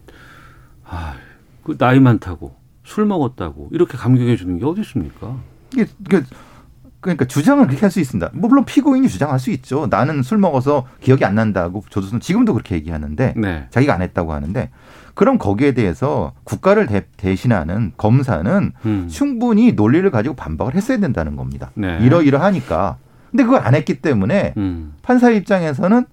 아, 0.85 1.15
그 1.65 1.77
나이 1.77 1.99
많다고 1.99 2.55
술 2.83 3.05
먹었다고 3.05 3.69
이렇게 3.71 3.97
감경해 3.97 4.37
주는 4.37 4.57
게 4.59 4.65
어디 4.65 4.81
있습니까? 4.81 5.35
이게, 5.73 5.85
이게 6.05 6.21
그러니까 7.01 7.25
주장을 7.25 7.63
그렇게 7.67 7.81
할 7.81 7.91
수 7.91 7.99
있습니다. 7.99 8.31
뭐 8.33 8.49
물론 8.49 8.65
피고인이 8.65 9.07
주장할 9.09 9.39
수 9.39 9.51
있죠. 9.51 9.87
나는 9.89 10.23
술 10.23 10.37
먹어서 10.37 10.87
기억이 11.01 11.25
안 11.25 11.35
난다고 11.35 11.83
조두순 11.89 12.19
지금도 12.19 12.53
그렇게 12.53 12.75
얘기하는데 12.75 13.33
네. 13.35 13.67
자기가 13.71 13.93
안 13.93 14.01
했다고 14.01 14.33
하는데 14.33 14.69
그럼 15.13 15.37
거기에 15.37 15.73
대해서 15.73 16.33
국가를 16.43 16.87
대, 16.87 17.05
대신하는 17.17 17.93
검사는 17.97 18.71
음. 18.85 19.07
충분히 19.09 19.73
논리를 19.73 20.09
가지고 20.11 20.35
반박을 20.35 20.75
했어야 20.75 20.97
된다는 20.99 21.35
겁니다. 21.35 21.71
네. 21.75 21.99
이러이러하니까. 22.01 22.97
근데 23.31 23.43
그걸 23.43 23.61
안 23.65 23.75
했기 23.75 24.01
때문에 24.01 24.53
음. 24.57 24.93
판사 25.01 25.29
입장에서는 25.31 26.05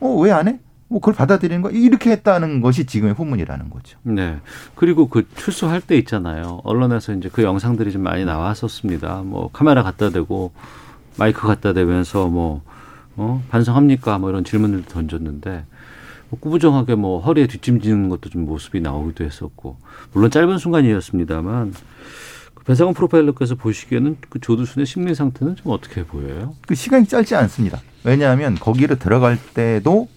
어 0.00 0.22
왜 0.22 0.30
안 0.32 0.48
해? 0.48 0.60
뭐 0.88 1.00
그걸 1.00 1.14
받아들이는 1.14 1.62
거 1.62 1.70
이렇게 1.70 2.10
했다는 2.10 2.60
것이 2.62 2.86
지금의 2.86 3.14
후문이라는 3.14 3.70
거죠. 3.70 3.98
네. 4.02 4.38
그리고 4.74 5.08
그 5.08 5.26
출소할 5.36 5.82
때 5.82 5.96
있잖아요. 5.98 6.60
언론에서 6.64 7.12
이제 7.12 7.28
그 7.30 7.42
영상들이 7.42 7.92
좀 7.92 8.02
많이 8.02 8.24
나왔었습니다. 8.24 9.22
뭐 9.24 9.50
카메라 9.52 9.82
갖다 9.82 10.08
대고 10.10 10.52
마이크 11.18 11.46
갖다 11.46 11.74
대면서 11.74 12.28
뭐 12.28 12.62
어? 13.16 13.42
반성합니까? 13.50 14.18
뭐 14.18 14.30
이런 14.30 14.44
질문을 14.44 14.84
던졌는데 14.84 15.66
뭐 16.30 16.40
꾸부정하게 16.40 16.94
뭐 16.94 17.20
허리에 17.20 17.46
뒷짐지는 17.46 18.08
것도 18.08 18.30
좀 18.30 18.46
모습이 18.46 18.80
나오기도 18.80 19.24
했었고 19.24 19.76
물론 20.12 20.30
짧은 20.30 20.56
순간이었습니다만 20.56 21.74
그 22.54 22.64
배상훈 22.64 22.94
프로파일러께서 22.94 23.56
보시기에는 23.56 24.16
그 24.28 24.40
조두순의 24.40 24.86
심리 24.86 25.14
상태는 25.14 25.56
좀 25.56 25.72
어떻게 25.72 26.04
보여요? 26.04 26.54
그 26.66 26.74
시간이 26.74 27.06
짧지 27.06 27.34
않습니다. 27.34 27.80
왜냐하면 28.04 28.54
거기를 28.54 28.98
들어갈 28.98 29.38
때도 29.54 30.08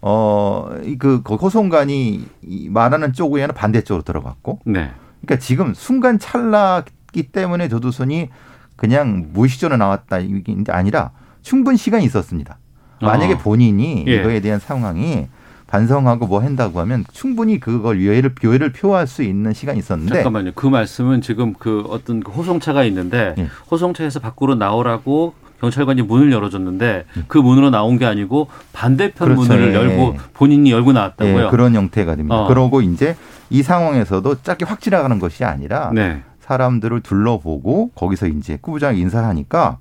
어그 0.00 1.22
호송관이 1.28 2.26
이 2.42 2.68
말하는 2.70 3.12
쪽 3.12 3.32
외에는 3.32 3.54
반대쪽으로 3.54 4.02
들어갔고, 4.02 4.60
네. 4.64 4.90
그러니까 5.20 5.44
지금 5.44 5.74
순간 5.74 6.18
찰나기 6.18 7.30
때문에 7.32 7.68
조두순이 7.68 8.28
그냥 8.76 9.30
무의식적으로 9.32 9.76
나왔다 9.76 10.20
이게 10.20 10.54
아니라 10.68 11.10
충분 11.42 11.76
시간이 11.76 12.04
있었습니다. 12.04 12.58
만약에 13.00 13.34
어. 13.34 13.38
본인이 13.38 14.04
예. 14.06 14.16
이거에 14.16 14.40
대한 14.40 14.60
상황이 14.60 15.26
반성하고 15.66 16.26
뭐 16.26 16.40
한다고 16.40 16.80
하면 16.80 17.04
충분히 17.12 17.60
그걸 17.60 18.00
유해를 18.00 18.34
교회를 18.40 18.72
표할 18.72 19.06
수 19.06 19.22
있는 19.22 19.52
시간이 19.52 19.78
있었는데 19.78 20.14
잠깐만요. 20.14 20.52
그 20.54 20.66
말씀은 20.66 21.20
지금 21.20 21.52
그 21.52 21.84
어떤 21.90 22.20
그 22.20 22.32
호송차가 22.32 22.84
있는데 22.84 23.34
예. 23.38 23.48
호송차에서 23.70 24.20
밖으로 24.20 24.54
나오라고 24.54 25.34
경찰관이 25.60 26.02
문을 26.02 26.32
열어줬는데 26.32 27.04
예. 27.16 27.22
그 27.26 27.38
문으로 27.38 27.70
나온 27.70 27.98
게 27.98 28.06
아니고 28.06 28.48
반대편 28.72 29.28
그렇죠. 29.28 29.42
문을 29.42 29.70
예. 29.70 29.74
열고 29.74 30.16
본인이 30.34 30.70
열고 30.70 30.92
나왔다고요. 30.92 31.46
예, 31.46 31.50
그런 31.50 31.74
형태가 31.74 32.16
됩니다. 32.16 32.36
어. 32.36 32.48
그러고 32.48 32.80
이제 32.80 33.16
이 33.50 33.62
상황에서도 33.62 34.42
짧게 34.42 34.64
확 34.64 34.80
지나가는 34.80 35.18
것이 35.18 35.44
아니라 35.44 35.90
네. 35.92 36.22
사람들을 36.40 37.00
둘러보고 37.00 37.90
거기서 37.94 38.28
이제 38.28 38.58
꾸부장하게 38.60 39.00
인사하니까 39.00 39.78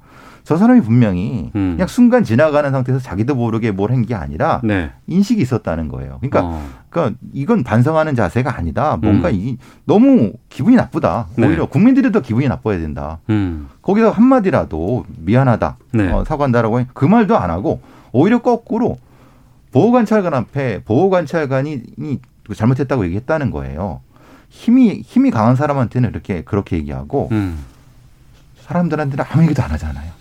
저 0.48 0.56
사람이 0.56 0.80
분명히 0.80 1.52
음. 1.56 1.74
그냥 1.76 1.88
순간 1.90 2.24
지나가는 2.24 2.72
상태에서 2.72 3.02
자기도 3.04 3.36
모르게 3.36 3.72
뭘 3.72 3.92
한 3.92 4.06
게 4.06 4.16
아니라 4.16 4.62
네. 4.64 4.92
인식이 5.08 5.42
있었다는 5.42 5.90
거예요. 5.90 6.20
그러니까, 6.22 6.42
어. 6.46 6.66
그러니까 6.90 7.20
이건 7.34 7.66
반성하는 7.66 8.16
자세가 8.16 8.56
아니다. 8.58 8.96
뭔가 8.96 9.28
음. 9.28 9.34
이 9.36 9.58
너무 9.84 10.32
기분이 10.48 10.78
나쁘다. 10.78 11.28
네. 11.36 11.48
오히려 11.48 11.66
국민들이 11.66 12.14
더 12.14 12.22
기분이 12.22 12.48
나빠야 12.48 12.78
된다. 12.80 13.20
음. 13.30 13.68
거기서 13.82 14.12
한마디라도 14.12 15.06
미안하다. 15.18 15.78
네. 15.92 16.10
어, 16.14 16.24
사과한다라고 16.24 16.82
그 16.94 17.04
말도 17.04 17.38
안 17.38 17.50
하고 17.52 17.82
오히려 18.14 18.42
거꾸로 18.42 18.98
보호관찰관 19.74 20.34
앞에 20.34 20.84
보호관찰관이 20.86 21.82
이 21.98 22.20
잘못했다고 22.56 23.04
얘기했다는 23.04 23.52
거예요. 23.52 24.00
힘이 24.48 25.02
힘이 25.06 25.30
강한 25.30 25.58
사람한테는 25.58 26.10
이렇게 26.12 26.42
그렇게 26.46 26.78
얘기하고 26.78 27.28
음. 27.34 27.66
사람들한테는 28.62 29.26
아무 29.30 29.44
얘기도 29.44 29.62
안 29.62 29.72
하잖아요. 29.72 30.16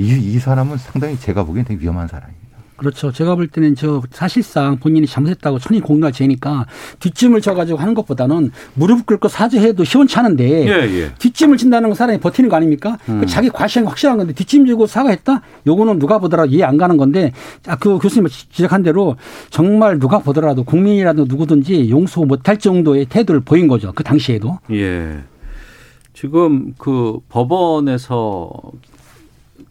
이, 0.00 0.34
이 0.34 0.38
사람은 0.38 0.78
상당히 0.78 1.18
제가 1.18 1.44
보기엔 1.44 1.64
되게 1.64 1.82
위험한 1.82 2.08
사람입니다. 2.08 2.40
그렇죠. 2.80 3.12
제가 3.12 3.34
볼 3.34 3.46
때는 3.46 3.74
저 3.74 4.00
사실상 4.10 4.78
본인이 4.78 5.06
잘못했다고 5.06 5.58
천인 5.58 5.82
공갈 5.82 6.12
죄니까 6.12 6.64
뒷짐을 7.00 7.42
져가지고 7.42 7.78
하는 7.78 7.92
것보다는 7.92 8.52
무릎 8.72 9.04
꿇고 9.04 9.28
사죄해도 9.28 9.84
시원찮은데 9.84 10.66
예, 10.66 11.00
예. 11.00 11.14
뒷짐을 11.18 11.58
진다는 11.58 11.90
건 11.90 11.94
사람이 11.94 12.20
버티는 12.20 12.48
거 12.48 12.56
아닙니까? 12.56 12.96
음. 13.10 13.20
그 13.20 13.26
자기 13.26 13.50
과실이 13.50 13.84
확실한 13.84 14.16
건데 14.16 14.32
뒷짐 14.32 14.64
지고 14.64 14.86
사과했다? 14.86 15.42
요거는 15.66 15.98
누가 15.98 16.18
보더라도 16.18 16.50
이해 16.50 16.64
안 16.64 16.78
가는 16.78 16.96
건데 16.96 17.32
아, 17.66 17.76
그 17.76 17.98
교수님 17.98 18.28
지적한 18.28 18.82
대로 18.82 19.16
정말 19.50 19.98
누가 19.98 20.20
보더라도 20.20 20.64
국민이라도 20.64 21.26
누구든지 21.26 21.90
용서 21.90 22.22
못할 22.24 22.58
정도의 22.58 23.04
태도를 23.04 23.42
보인 23.42 23.68
거죠. 23.68 23.92
그 23.94 24.02
당시에도. 24.02 24.58
예. 24.70 25.18
지금 26.14 26.72
그 26.78 27.18
법원에서 27.28 28.50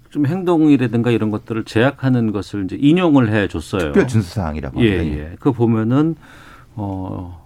좀 0.10 0.26
행동이라든가 0.26 1.12
이런 1.12 1.30
것들을 1.30 1.66
제약하는 1.66 2.32
것을 2.32 2.66
이제 2.66 2.78
인용을 2.80 3.32
해 3.32 3.48
줬어요. 3.48 3.82
특별 3.82 4.08
준수 4.08 4.34
사항이라고 4.36 4.84
예, 4.84 4.98
합니다. 4.98 5.18
예. 5.32 5.36
그 5.40 5.52
보면은 5.52 6.16
어 6.76 7.40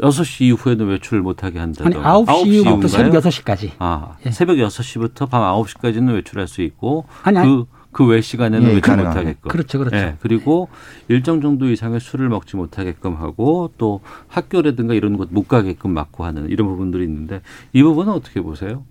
6시 0.00 0.42
이후에는 0.46 0.86
외출을 0.88 1.22
못 1.22 1.44
하게 1.44 1.60
아니 1.60 1.74
한다든가. 1.76 2.20
9시 2.24 2.46
이후부터 2.46 2.88
새벽 2.88 3.06
이후인가요? 3.14 3.20
6시까지. 3.20 3.70
아, 3.78 4.16
예. 4.26 4.30
새벽 4.30 4.56
6시부터 4.56 5.28
밤 5.30 5.42
9시까지는 5.42 6.12
외출할 6.14 6.48
수 6.48 6.62
있고 6.62 7.06
아니, 7.22 7.38
아니. 7.38 7.48
그 7.48 7.82
그 7.92 8.06
외 8.06 8.22
시간에는 8.22 8.68
예, 8.70 8.74
외출 8.74 8.80
가능하게. 8.96 9.18
못하게끔. 9.20 9.50
그렇죠, 9.50 9.78
그렇죠. 9.78 9.96
예, 9.96 10.16
그리고 10.20 10.68
일정 11.08 11.42
정도 11.42 11.70
이상의 11.70 12.00
술을 12.00 12.30
먹지 12.30 12.56
못하게끔 12.56 13.16
하고 13.16 13.70
또 13.76 14.00
학교라든가 14.28 14.94
이런 14.94 15.16
곳 15.18 15.28
못 15.30 15.46
가게끔 15.46 15.92
막고 15.92 16.24
하는 16.24 16.48
이런 16.48 16.68
부분들이 16.68 17.04
있는데 17.04 17.42
이 17.74 17.82
부분은 17.82 18.12
어떻게 18.12 18.40
보세요? 18.40 18.82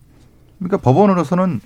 그러니까 0.59 0.77
법원으로서는 0.77 1.61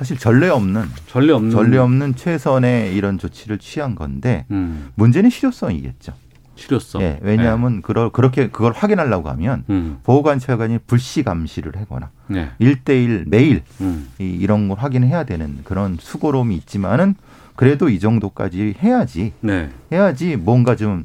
사실 0.00 0.16
전례 0.16 0.48
없는 0.48 0.84
전례 1.08 1.30
없는 1.34 1.50
전례 1.50 1.76
없는 1.76 2.14
최선의 2.16 2.96
이런 2.96 3.18
조치를 3.18 3.58
취한 3.58 3.94
건데 3.94 4.46
음, 4.50 4.88
문제는 4.94 5.28
실효성이겠죠. 5.28 6.14
실효성. 6.54 7.02
예, 7.02 7.18
왜냐하면 7.20 7.82
그럴 7.82 8.08
그렇게 8.08 8.48
그걸 8.48 8.72
확인하려고 8.72 9.28
하면 9.28 9.64
예. 9.68 9.72
음, 9.74 9.98
보호관찰관이 10.02 10.78
불시 10.86 11.22
감시를 11.22 11.76
하거나 11.76 12.08
네. 12.28 12.48
일대일 12.58 13.26
매일 13.28 13.62
음, 13.82 14.08
이, 14.18 14.24
이런 14.24 14.68
걸 14.68 14.78
확인해야 14.78 15.24
되는 15.24 15.58
그런 15.64 15.98
수고로움이 16.00 16.56
있지만은 16.56 17.14
그래도 17.54 17.90
이 17.90 18.00
정도까지 18.00 18.76
해야지 18.82 19.34
네. 19.42 19.68
해야지 19.92 20.36
뭔가 20.36 20.76
좀 20.76 21.04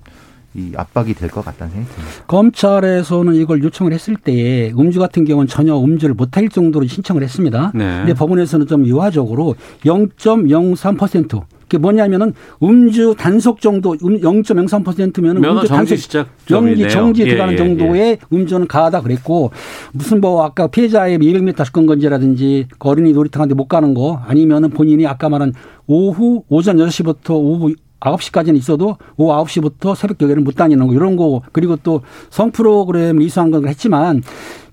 이 0.56 0.72
압박이 0.76 1.14
될 1.16 1.30
것 1.30 1.44
같다는 1.44 1.74
생각이 1.74 1.94
듭니다. 1.96 2.24
검찰에서는 2.28 3.36
이걸 3.36 3.62
요청을 3.64 3.92
했을 3.92 4.16
때에 4.16 4.72
음주 4.72 5.00
같은 5.00 5.26
경우는 5.26 5.48
전혀 5.48 5.78
음주를 5.78 6.16
못할 6.16 6.48
정도로 6.50 6.88
신청을 6.88 7.24
했습니다. 7.24 7.72
네. 7.76 7.98
근데 8.00 8.14
법원에서는 8.14 8.66
좀 8.68 8.86
유화적으로 8.86 9.56
0.03% 9.84 11.42
그게 11.64 11.80
뭐냐면은 11.80 12.34
음주 12.62 13.16
단속 13.18 13.60
정도 13.60 13.94
음 14.04 14.20
0.03%면은 14.22 15.42
면허 15.42 15.62
음주 15.62 15.68
정지 15.68 15.68
단속 15.68 15.98
시작 15.98 16.28
정지 16.46 16.88
정지 16.90 17.22
예, 17.24 17.26
들어가는 17.26 17.54
예, 17.54 17.58
정도의 17.58 18.18
음주는 18.32 18.68
가하다 18.68 19.02
그랬고 19.02 19.50
무슨 19.92 20.22
뭐 20.22 20.44
아까 20.46 20.68
피해자의 20.68 21.18
200m 21.18 21.58
접근 21.58 21.88
건지라든지 21.88 22.68
그 22.78 22.88
어린이 22.90 23.14
놀이터 23.14 23.40
같은 23.40 23.50
데못 23.50 23.68
가는 23.68 23.96
거 23.96 24.22
아니면은 24.28 24.70
본인이 24.70 25.08
아까 25.08 25.28
말한 25.28 25.54
오후 25.88 26.44
오전 26.50 26.78
6시부터 26.78 27.32
오후 27.32 27.74
9시까지는 28.06 28.56
있어도 28.58 28.98
오후 29.18 29.32
9시부터 29.46 29.96
새벽 29.96 30.22
여기는 30.22 30.44
못 30.44 30.56
다니는 30.56 30.88
거 30.88 30.94
이런 30.94 31.16
거 31.16 31.42
그리고 31.52 31.76
또 31.78 32.02
성 32.30 32.52
프로그램을 32.52 33.22
이수한 33.24 33.52
건 33.52 33.68
했지만 33.68 34.22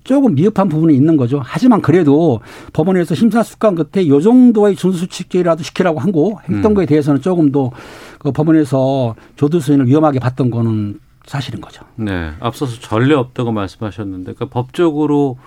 조금 0.03 0.35
미흡한 0.35 0.67
부분이 0.67 0.93
있는 0.95 1.15
거죠. 1.17 1.41
하지만 1.43 1.81
그래도 1.81 2.41
법원에서 2.73 3.15
심사숙고한 3.15 3.75
끝에 3.75 4.07
요 4.09 4.19
정도의 4.19 4.75
준수치기라도 4.75 5.63
시키라고 5.63 5.99
한거 5.99 6.39
했던 6.49 6.71
음. 6.71 6.73
거에 6.75 6.85
대해서는 6.85 7.21
조금 7.21 7.51
더 7.51 7.71
그 8.19 8.31
법원에서 8.31 9.15
조두수인을 9.35 9.85
위험하게 9.87 10.19
봤던 10.19 10.49
거는 10.49 10.97
사실인 11.25 11.59
거죠. 11.59 11.83
네. 11.95 12.31
앞서서 12.39 12.79
전례 12.79 13.13
없다고 13.15 13.51
말씀하셨는데 13.51 14.33
그러니까 14.33 14.45
법적으로 14.45 15.37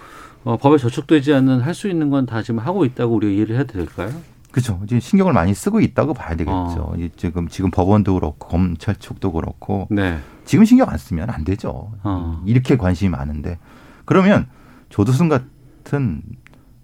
어, 0.45 0.59
법에 0.59 0.77
저촉되지 0.77 1.33
않는 1.33 1.61
할 1.61 1.73
수 1.75 1.89
있는 1.89 2.11
건 2.11 2.27
다 2.27 2.43
지금 2.43 2.61
하고 2.61 2.85
있다고 2.85 3.15
우리가 3.17 3.33
이해를 3.33 3.59
해도 3.59 3.73
될까요? 3.73 4.11
그렇죠. 4.57 4.81
이제 4.85 4.99
신경을 4.99 5.35
많이 5.35 5.53
쓰고 5.53 5.81
있다고 5.83 6.15
봐야 6.15 6.31
되겠죠. 6.31 6.55
어. 6.55 6.97
지금 7.17 7.47
지금 7.47 7.71
법원도 7.71 8.15
그렇고 8.15 8.49
검찰 8.49 8.97
쪽도 8.97 9.33
그렇고 9.33 9.87
네. 9.91 10.19
지금 10.47 10.65
신경 10.65 10.89
안 10.89 10.97
쓰면 10.97 11.29
안 11.29 11.45
되죠. 11.45 11.93
어. 12.03 12.43
이렇게 12.47 12.79
관심이 12.79 13.11
많은데 13.11 13.59
그러면 14.07 14.49
조두순 14.89 15.29
같은 15.29 16.23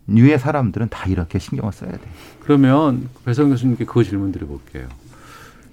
류의 0.06 0.38
사람들은 0.38 0.90
다 0.90 1.08
이렇게 1.08 1.38
신경을 1.38 1.72
써야 1.72 1.92
돼. 1.92 2.00
그러면 2.40 3.08
배성 3.24 3.48
교수님께 3.48 3.86
그 3.86 4.04
질문 4.04 4.32
드려볼게요. 4.32 4.88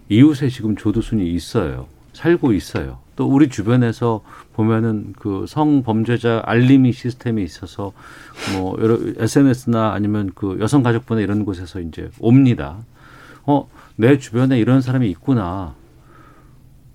이웃에 0.08 0.48
지금 0.48 0.78
조두순이 0.78 1.34
있어요. 1.34 1.88
살고 2.20 2.52
있어요. 2.52 3.00
또 3.16 3.28
우리 3.28 3.48
주변에서 3.48 4.22
보면은 4.54 5.14
그 5.18 5.46
성범죄자 5.48 6.44
알림이 6.46 6.92
시스템이 6.92 7.42
있어서 7.44 7.94
뭐 8.54 8.78
여러 8.82 8.98
SNS나 9.18 9.94
아니면 9.94 10.32
그 10.36 10.58
여성가족부나 10.60 11.22
이런 11.22 11.46
곳에서 11.46 11.80
이제 11.80 12.10
옵니다. 12.20 12.78
어, 13.46 13.70
내 13.96 14.18
주변에 14.18 14.60
이런 14.60 14.82
사람이 14.82 15.10
있구나. 15.12 15.76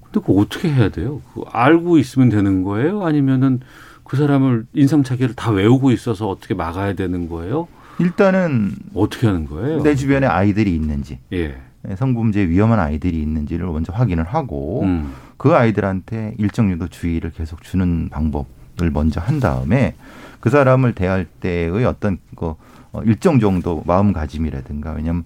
근데 0.03 0.21
그거 0.21 0.41
어떻게 0.41 0.71
해야 0.71 0.91
돼요? 0.91 1.23
그 1.33 1.43
알고 1.51 1.97
있으면 1.97 2.29
되는 2.29 2.63
거예요? 2.63 3.05
아니면은 3.05 3.61
그 4.05 4.19
사람을 4.19 4.67
인상착의를 4.75 5.35
다 5.35 5.51
외우고 5.51 5.91
있어서 5.91 6.29
어떻게 6.29 6.53
막아야 6.53 6.93
되는 6.93 7.31
거예요? 7.31 7.67
일단은 7.99 8.73
어떻게 8.93 9.27
하는 9.27 9.47
거예요? 9.47 9.83
내 9.83 9.95
주변에 9.95 10.27
아이들이 10.27 10.75
있는지 10.75 11.19
예. 11.33 11.57
성범죄 11.97 12.49
위험한 12.49 12.79
아이들이 12.79 13.21
있는지를 13.21 13.67
먼저 13.67 13.93
확인을 13.93 14.25
하고 14.25 14.83
음. 14.83 15.13
그 15.37 15.55
아이들한테 15.55 16.35
일정 16.39 16.69
정도 16.71 16.89
주의를 16.89 17.31
계속 17.31 17.63
주는 17.63 18.09
방법을 18.11 18.91
먼저 18.93 19.21
한 19.21 19.41
다음에 19.41 19.95
그 20.41 20.51
사람을 20.51 20.95
대할 20.95 21.27
때의 21.41 21.85
어떤 21.85 22.19
그 22.37 22.55
어, 22.93 23.03
일정 23.03 23.41
정도 23.41 23.83
마음가짐이라든가 23.87 24.93
왜냐하면 24.93 25.25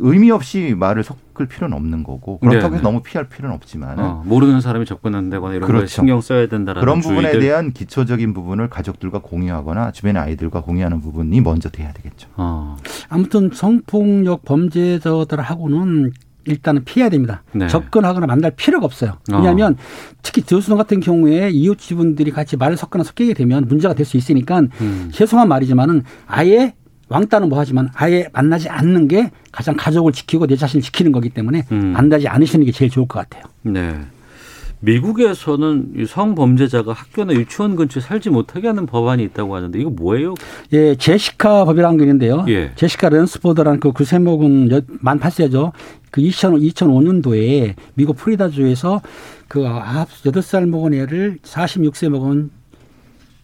의미 0.00 0.30
없이 0.30 0.74
말을 0.78 1.02
섞을 1.04 1.46
필요는 1.48 1.76
없는 1.76 2.02
거고 2.04 2.38
그렇다고 2.38 2.68
네, 2.70 2.74
해서 2.74 2.76
네. 2.76 2.82
너무 2.82 3.02
피할 3.02 3.28
필요는 3.28 3.54
없지만 3.56 3.98
어, 3.98 4.22
모르는 4.26 4.60
사람이 4.60 4.86
접근한다거나 4.86 5.54
이런 5.54 5.66
거에 5.66 5.76
그렇죠. 5.76 5.86
신경 5.94 6.20
써야 6.20 6.46
된다라는 6.48 6.80
그런 6.80 7.00
부분에 7.00 7.30
주의들. 7.30 7.40
대한 7.40 7.72
기초적인 7.72 8.34
부분을 8.34 8.68
가족들과 8.68 9.20
공유하거나 9.20 9.92
주변의 9.92 10.22
아이들과 10.22 10.62
공유하는 10.62 11.00
부분이 11.00 11.40
먼저 11.40 11.68
돼야 11.70 11.92
되겠죠. 11.92 12.28
어, 12.36 12.76
아무튼 13.08 13.50
성폭력 13.52 14.44
범죄자들하고는 14.44 16.12
일단은 16.46 16.84
피해야 16.84 17.10
됩니다. 17.10 17.42
네. 17.52 17.66
접근하거나 17.68 18.26
만날 18.26 18.52
필요가 18.52 18.86
없어요. 18.86 19.18
왜냐하면 19.30 19.76
특히 20.22 20.40
교수님 20.40 20.78
같은 20.78 21.00
경우에 21.00 21.50
이웃 21.50 21.76
지분들이 21.78 22.30
같이 22.30 22.56
말을 22.56 22.76
섞거나 22.78 23.04
섞이게 23.04 23.34
되면 23.34 23.66
문제가 23.68 23.92
될 23.94 24.06
수 24.06 24.16
있으니까 24.16 24.60
음. 24.80 25.10
죄송한 25.12 25.46
말이지만은 25.48 26.04
아예 26.26 26.74
왕따는 27.08 27.48
뭐 27.48 27.58
하지만 27.58 27.88
아예 27.94 28.28
만나지 28.32 28.68
않는 28.68 29.08
게 29.08 29.30
가장 29.52 29.74
가족을 29.76 30.12
지키고 30.12 30.46
내 30.46 30.56
자신을 30.56 30.82
지키는 30.82 31.12
거기 31.12 31.30
때문에 31.30 31.64
음. 31.72 31.92
만나지 31.92 32.28
않으시는 32.28 32.66
게 32.66 32.72
제일 32.72 32.90
좋을 32.90 33.06
것 33.08 33.18
같아요. 33.20 33.44
네. 33.62 33.94
미국에서는 34.80 35.92
이 35.96 36.06
성범죄자가 36.06 36.92
학교나 36.92 37.32
유치원 37.34 37.74
근처에 37.74 38.00
살지 38.00 38.30
못하게 38.30 38.68
하는 38.68 38.86
법안이 38.86 39.24
있다고 39.24 39.56
하는데 39.56 39.76
이거 39.78 39.90
뭐예요? 39.90 40.34
예, 40.72 40.94
제시카 40.94 41.64
법이라는 41.64 41.98
게 41.98 42.04
있는데요. 42.04 42.44
예. 42.48 42.70
제시카 42.76 43.08
런스포드라는 43.08 43.80
그 43.80 43.90
구세목은 43.92 44.70
여- 44.70 44.80
만 45.00 45.18
8세죠. 45.18 45.72
그 46.12 46.20
2000, 46.20 46.52
2005년도에 46.60 47.74
미국 47.94 48.16
프리다주에서 48.16 49.02
그 49.48 49.66
아홉, 49.66 50.08
8살 50.24 50.66
먹은 50.68 50.94
애를 50.94 51.38
46세 51.42 52.08
먹은 52.08 52.50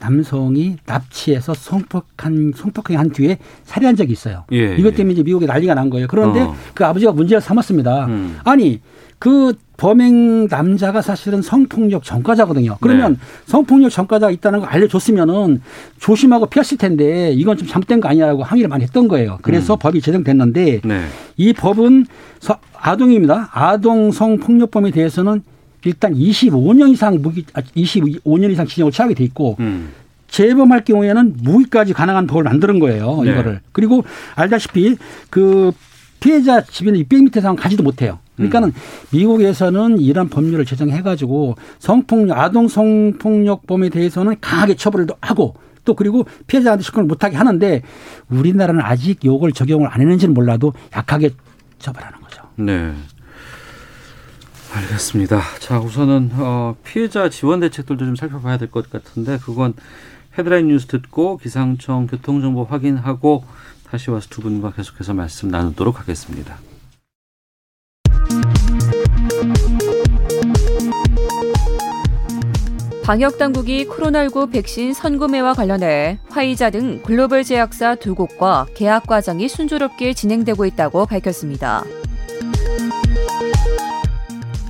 남성이 0.00 0.76
납치해서 0.87 1.54
성폭한, 1.54 2.52
성폭행 2.57 2.98
한 2.98 3.11
뒤에 3.11 3.38
살해한 3.64 3.96
적이 3.96 4.12
있어요. 4.12 4.44
예, 4.52 4.76
이것 4.76 4.92
예. 4.92 4.96
때문에 4.96 5.14
이제 5.14 5.22
미국에 5.22 5.46
난리가 5.46 5.74
난 5.74 5.90
거예요. 5.90 6.07
그런데 6.09 6.40
어. 6.40 6.54
그 6.74 6.85
아버지가 6.85 7.12
문제를 7.12 7.40
삼았습니다. 7.40 8.07
음. 8.07 8.38
아니, 8.44 8.80
그 9.18 9.54
범행 9.76 10.48
남자가 10.48 11.00
사실은 11.00 11.40
성폭력 11.40 12.04
전과자거든요. 12.04 12.76
그러면 12.80 13.12
네. 13.14 13.18
성폭력 13.46 13.90
전과자가 13.90 14.30
있다는 14.30 14.61
걸 14.61 14.68
알려줬으면은 14.68 15.62
조심하고 15.98 16.46
피했을 16.46 16.76
텐데 16.78 17.33
이건 17.33 17.57
좀 17.57 17.66
잘못된 17.66 18.00
거 18.00 18.09
아니냐라고 18.09 18.42
항의를 18.44 18.68
많이 18.68 18.85
했던 18.85 19.09
거예요. 19.09 19.38
그래서 19.42 19.74
음. 19.74 19.78
법이 19.80 20.00
제정됐는데 20.00 20.80
네. 20.85 21.04
이 21.37 21.52
법은 21.52 22.07
서- 22.40 22.59
아동입니다. 22.76 23.48
아동 23.52 24.12
성폭력범에 24.12 24.90
대해서는 24.90 25.42
일단 25.84 26.14
25년 26.14 26.92
이상 26.92 27.20
무기, 27.20 27.44
아, 27.54 27.60
25년 27.60 28.50
이상 28.50 28.66
징역을 28.66 28.92
취하게 28.92 29.14
돼 29.14 29.24
있고 29.24 29.56
음. 29.60 29.90
재범할 30.28 30.84
경우에는 30.84 31.36
무기까지 31.42 31.92
가능한 31.92 32.26
법을 32.26 32.42
만드는 32.42 32.80
거예요. 32.80 33.22
네. 33.22 33.30
이거를. 33.30 33.60
그리고 33.72 34.04
알다시피 34.34 34.96
그 35.30 35.72
피해자 36.18 36.62
집에는 36.62 37.00
600m 37.04 37.36
이상 37.36 37.54
가지도 37.54 37.82
못해요. 37.82 38.18
그러니까는 38.36 38.68
음. 38.68 38.72
미국에서는 39.12 40.00
이런 40.00 40.28
법률을 40.28 40.64
제정해가지고 40.64 41.54
성폭력, 41.78 42.36
아동 42.36 42.66
성폭력범에 42.66 43.90
대해서는 43.90 44.36
강하게 44.40 44.74
처벌을 44.74 45.06
하고 45.20 45.54
또 45.84 45.94
그리고 45.94 46.24
피해자한테 46.46 46.82
접근을 46.82 47.06
못하게 47.06 47.36
하는데 47.36 47.82
우리나라는 48.28 48.80
아직 48.80 49.24
요걸 49.24 49.52
적용을 49.52 49.88
안 49.88 50.00
했는지는 50.00 50.34
몰라도 50.34 50.72
약하게 50.96 51.30
처벌하는 51.78 52.18
거죠. 52.20 52.42
네. 52.56 52.92
알겠습니다. 54.74 55.40
자, 55.60 55.78
우선은 55.78 56.30
어, 56.34 56.76
피해자 56.84 57.28
지원 57.28 57.60
대책들도 57.60 58.04
좀 58.04 58.16
살펴봐야 58.16 58.56
될 58.58 58.68
것 58.70 58.90
같은데 58.90 59.38
그건 59.38 59.74
헤드라인 60.37 60.68
뉴스 60.68 60.87
듣고 60.87 61.37
기상청 61.37 62.06
교통정보 62.08 62.64
확인하고 62.64 63.44
다시 63.88 64.10
와서 64.10 64.26
두 64.30 64.40
분과 64.40 64.72
계속해서 64.72 65.14
말씀 65.14 65.48
나누도록 65.48 66.00
하겠습니다. 66.00 66.58
방역 73.04 73.37
당국이 73.37 73.87
코로나19 73.87 74.50
백신 74.50 74.94
선구매와 74.94 75.52
관련해 75.52 76.18
화이자 76.30 76.70
등 76.70 77.02
글로벌 77.02 77.44
제약사 77.44 77.96
두 77.96 78.14
곳과 78.14 78.66
계약 78.74 79.06
과정이 79.06 79.46
순조롭게 79.48 80.14
진행되고 80.14 80.64
있다고 80.64 81.04
밝혔습니다. 81.04 81.84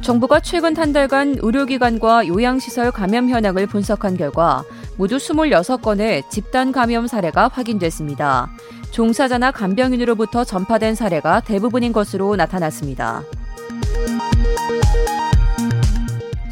정부가 0.05 0.39
최근 0.41 0.77
한 0.77 0.93
달간 0.93 1.37
의료기관과 1.41 2.29
요양시설 2.29 2.91
감염 2.91 3.31
현황을 3.31 3.67
분석한 3.67 4.19
결과 4.19 4.63
모두 4.99 5.17
26건의 5.17 6.29
집단 6.29 6.73
감염 6.73 7.07
사례가 7.07 7.49
확인됐습니다. 7.49 8.51
종사자나 8.91 9.51
간병인으로부터 9.51 10.45
전파된 10.45 10.95
사례가 10.95 11.41
대부분인 11.41 11.95
것으로 11.95 12.37
나타났습니다. 12.37 13.23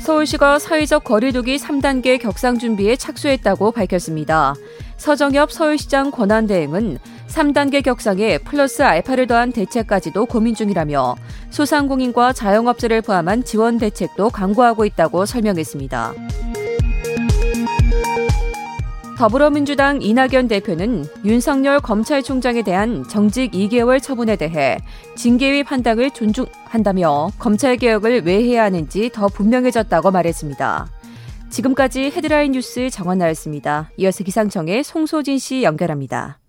서울시가 0.00 0.58
사회적 0.58 1.04
거리두기 1.04 1.58
3단계 1.58 2.18
격상 2.18 2.58
준비에 2.58 2.96
착수했다고 2.96 3.72
밝혔습니다. 3.72 4.54
서정엽 4.96 5.52
서울시장 5.52 6.10
권한대행은 6.10 6.98
3단계 7.32 7.82
격상에 7.82 8.38
플러스 8.38 8.82
알파를 8.82 9.26
더한 9.26 9.52
대책까지도 9.52 10.26
고민 10.26 10.54
중이라며 10.54 11.16
소상공인과 11.50 12.34
자영업자를 12.34 13.00
포함한 13.00 13.44
지원 13.44 13.78
대책도 13.78 14.28
강구하고 14.30 14.84
있다고 14.84 15.24
설명했습니다. 15.24 16.12
더불어민주당 19.16 20.02
이낙연 20.02 20.48
대표는 20.48 21.06
윤석열 21.24 21.80
검찰총장에 21.80 22.62
대한 22.62 23.06
정직 23.08 23.52
2개월 23.52 24.02
처분에 24.02 24.36
대해 24.36 24.78
징계위 25.16 25.62
판단을 25.62 26.10
존중한다며 26.10 27.30
검찰개혁을 27.38 28.22
왜 28.24 28.42
해야 28.42 28.64
하는지 28.64 29.10
더 29.10 29.28
분명해졌다고 29.28 30.10
말했습니다. 30.10 30.88
지금까지 31.50 32.10
헤드라인 32.14 32.52
뉴스 32.52 32.90
정원나였습니다. 32.90 33.90
이어서 33.98 34.24
기상청의 34.24 34.82
송소진 34.82 35.38
씨 35.38 35.62
연결합니다. 35.62 36.41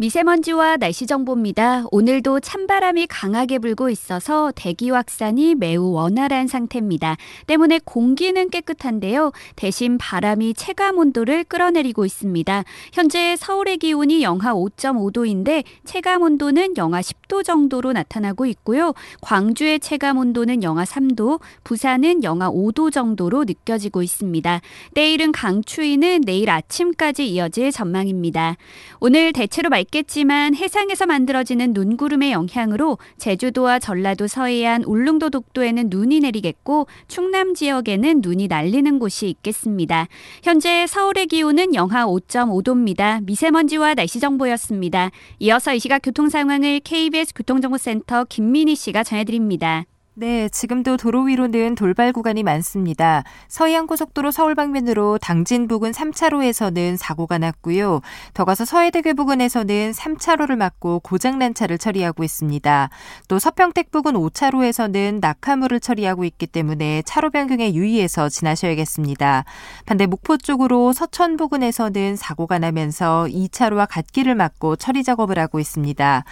미세먼지와 0.00 0.76
날씨 0.76 1.08
정보입니다. 1.08 1.82
오늘도 1.90 2.38
찬바람이 2.38 3.08
강하게 3.08 3.58
불고 3.58 3.90
있어서 3.90 4.52
대기 4.54 4.90
확산이 4.90 5.56
매우 5.56 5.90
원활한 5.90 6.46
상태입니다. 6.46 7.16
때문에 7.48 7.80
공기는 7.84 8.48
깨끗한데요. 8.48 9.32
대신 9.56 9.98
바람이 9.98 10.54
체감 10.54 10.98
온도를 10.98 11.42
끌어내리고 11.42 12.04
있습니다. 12.04 12.62
현재 12.92 13.34
서울의 13.34 13.78
기온이 13.78 14.22
영하 14.22 14.54
5.5도인데 14.54 15.64
체감 15.84 16.22
온도는 16.22 16.76
영하 16.76 17.00
10도 17.00 17.42
정도로 17.42 17.92
나타나고 17.92 18.46
있고요. 18.46 18.94
광주의 19.20 19.80
체감 19.80 20.18
온도는 20.18 20.62
영하 20.62 20.84
3도, 20.84 21.40
부산은 21.64 22.22
영하 22.22 22.48
5도 22.48 22.92
정도로 22.92 23.42
느껴지고 23.42 24.04
있습니다. 24.04 24.60
내일은 24.94 25.32
강추위는 25.32 26.20
내일 26.20 26.50
아침까지 26.50 27.28
이어질 27.28 27.72
전망입니다. 27.72 28.56
오늘 29.00 29.32
대체로 29.32 29.70
맑 29.70 29.87
겠지만 29.90 30.54
해상에서 30.54 31.06
만들어지는 31.06 31.72
눈구름의 31.72 32.32
영향으로 32.32 32.98
제주도와 33.18 33.78
전라도 33.78 34.26
서해안, 34.26 34.84
울릉도 34.84 35.30
독도에는 35.30 35.88
눈이 35.88 36.20
내리겠고 36.20 36.86
충남 37.08 37.54
지역에는 37.54 38.20
눈이 38.22 38.48
날리는 38.48 38.98
곳이 38.98 39.28
있겠습니다. 39.28 40.08
현재 40.42 40.86
서울의 40.86 41.26
기온은 41.26 41.74
영하 41.74 42.06
5.5도입니다. 42.06 43.24
미세먼지와 43.24 43.94
날씨 43.94 44.20
정보였습니다. 44.20 45.10
이어서 45.40 45.74
이 45.74 45.78
시각 45.78 46.00
교통 46.02 46.28
상황을 46.28 46.80
KBS 46.80 47.34
교통정보센터 47.34 48.24
김민희 48.24 48.74
씨가 48.74 49.04
전해드립니다. 49.04 49.84
네, 50.20 50.48
지금도 50.48 50.96
도로 50.96 51.22
위로는 51.22 51.76
돌발 51.76 52.12
구간이 52.12 52.42
많습니다. 52.42 53.22
서해안고속도로 53.46 54.32
서울 54.32 54.56
방면으로 54.56 55.16
당진 55.18 55.68
부근 55.68 55.92
3차로에서는 55.92 56.96
사고가 56.96 57.38
났고요. 57.38 58.00
더 58.34 58.44
가서 58.44 58.64
서해대교 58.64 59.14
부근에서는 59.14 59.92
3차로를 59.92 60.56
막고 60.56 60.98
고장난 61.04 61.54
차를 61.54 61.78
처리하고 61.78 62.24
있습니다. 62.24 62.90
또 63.28 63.38
서평택 63.38 63.92
부근 63.92 64.14
5차로에서는 64.14 65.20
낙하물을 65.20 65.78
처리하고 65.78 66.24
있기 66.24 66.48
때문에 66.48 67.02
차로 67.02 67.30
변경에 67.30 67.72
유의해서 67.72 68.28
지나셔야겠습니다. 68.28 69.44
반대 69.86 70.06
목포 70.06 70.38
쪽으로 70.38 70.92
서천 70.94 71.36
부근에서는 71.36 72.16
사고가 72.16 72.58
나면서 72.58 73.28
2차로와 73.30 73.86
갓길을 73.88 74.34
막고 74.34 74.74
처리 74.74 75.04
작업을 75.04 75.38
하고 75.38 75.60
있습니다. 75.60 76.24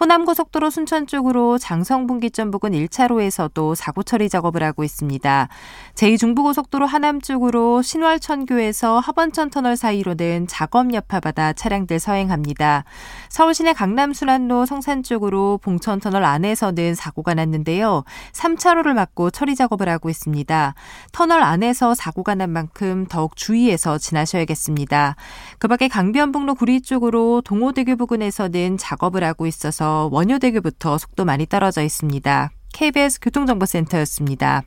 호남고속도로 0.00 0.70
순천 0.70 1.06
쪽으로 1.06 1.56
장성분기점 1.56 2.50
부근 2.50 2.72
1차로에서도 2.72 3.76
사고 3.76 4.02
처리 4.02 4.28
작업을 4.28 4.62
하고 4.64 4.82
있습니다. 4.82 5.48
제2중부고속도로 5.94 6.84
하남 6.84 7.20
쪽으로 7.20 7.80
신월천교에서 7.80 8.98
하번천 8.98 9.50
터널 9.50 9.76
사이로는 9.76 10.48
작업 10.48 10.92
여파받아 10.92 11.52
차량들 11.52 12.00
서행합니다. 12.00 12.84
서울시내 13.28 13.72
강남순환로 13.72 14.66
성산 14.66 15.04
쪽으로 15.04 15.60
봉천 15.62 16.00
터널 16.00 16.24
안에서는 16.24 16.96
사고가 16.96 17.34
났는데요. 17.34 18.02
3차로를 18.32 18.94
막고 18.94 19.30
처리 19.30 19.54
작업을 19.54 19.88
하고 19.88 20.10
있습니다. 20.10 20.74
터널 21.12 21.42
안에서 21.42 21.94
사고가 21.94 22.34
난 22.34 22.50
만큼 22.50 23.06
더욱 23.08 23.36
주의해서 23.36 23.98
지나셔야겠습니다. 23.98 25.14
그 25.60 25.68
밖에 25.68 25.86
강변북로 25.86 26.56
구리 26.56 26.80
쪽으로 26.80 27.42
동호대교 27.42 27.94
부근에서는 27.96 28.76
작업을 28.76 29.22
하고 29.22 29.46
있어서 29.46 29.83
있어서 29.84 30.08
원효대교부터 30.10 30.96
속도 30.96 31.24
많이 31.26 31.46
떨어져 31.46 31.82
있습니다. 31.82 32.50
KBS 32.72 33.20
교통정보센터였습니다. 33.20 34.62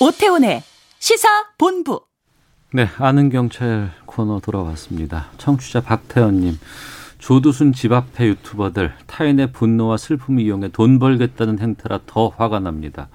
오태훈의 0.00 0.62
시사 0.98 1.28
본부. 1.58 2.00
네, 2.72 2.88
아는 2.98 3.28
경찰 3.30 3.92
코너 4.06 4.40
돌아왔습니다. 4.40 5.28
청취자 5.36 5.82
박태현님. 5.82 6.58
조두순 7.18 7.72
집 7.72 7.92
앞에 7.92 8.26
유튜버들 8.28 8.94
타인의 9.06 9.52
분노와 9.52 9.96
슬픔을 9.96 10.42
이용해 10.42 10.68
돈 10.68 10.98
벌겠다는 10.98 11.58
행태라 11.58 12.00
더 12.06 12.28
화가 12.28 12.60
납니다. 12.60 13.08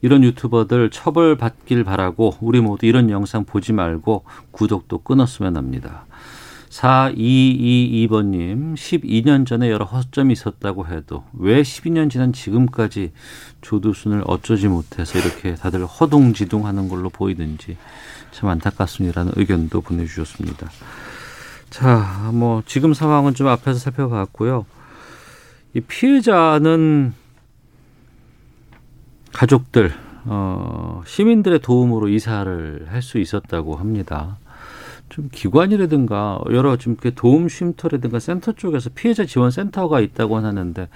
이런 0.00 0.24
유튜버들 0.24 0.90
처벌받길 0.90 1.84
바라고 1.84 2.34
우리 2.40 2.60
모두 2.60 2.86
이런 2.86 3.10
영상 3.10 3.44
보지 3.44 3.72
말고 3.72 4.24
구독도 4.50 4.98
끊었으면 4.98 5.56
합니다. 5.56 6.06
4222번님, 6.70 8.74
12년 8.74 9.46
전에 9.46 9.70
여러 9.70 9.84
허점이 9.84 10.32
있었다고 10.32 10.86
해도 10.86 11.24
왜 11.32 11.62
12년 11.62 12.10
지난 12.10 12.32
지금까지 12.32 13.12
조두순을 13.62 14.22
어쩌지 14.26 14.68
못해서 14.68 15.18
이렇게 15.18 15.54
다들 15.54 15.86
허둥지둥 15.86 16.66
하는 16.66 16.88
걸로 16.88 17.08
보이는지 17.08 17.76
참 18.30 18.50
안타깝습니다라는 18.50 19.32
의견도 19.36 19.80
보내주셨습니다. 19.80 20.70
자, 21.70 22.30
뭐, 22.32 22.62
지금 22.66 22.94
상황은 22.94 23.34
좀 23.34 23.48
앞에서 23.48 23.78
살펴봤고요. 23.78 24.64
이 25.74 25.80
피해자는 25.80 27.14
가족들, 29.32 29.92
어, 30.24 31.02
시민들의 31.06 31.60
도움으로 31.60 32.08
이사를 32.08 32.86
할 32.90 33.02
수 33.02 33.18
있었다고 33.18 33.76
합니다. 33.76 34.36
좀 35.08 35.28
기관이라든가 35.32 36.40
여러 36.50 36.76
좀 36.76 36.96
도움 37.14 37.48
쉼터라든가 37.48 38.18
센터 38.18 38.52
쪽에서 38.52 38.90
피해자 38.94 39.24
지원 39.24 39.50
센터가 39.50 40.00
있다고 40.00 40.36
하는데 40.38 40.88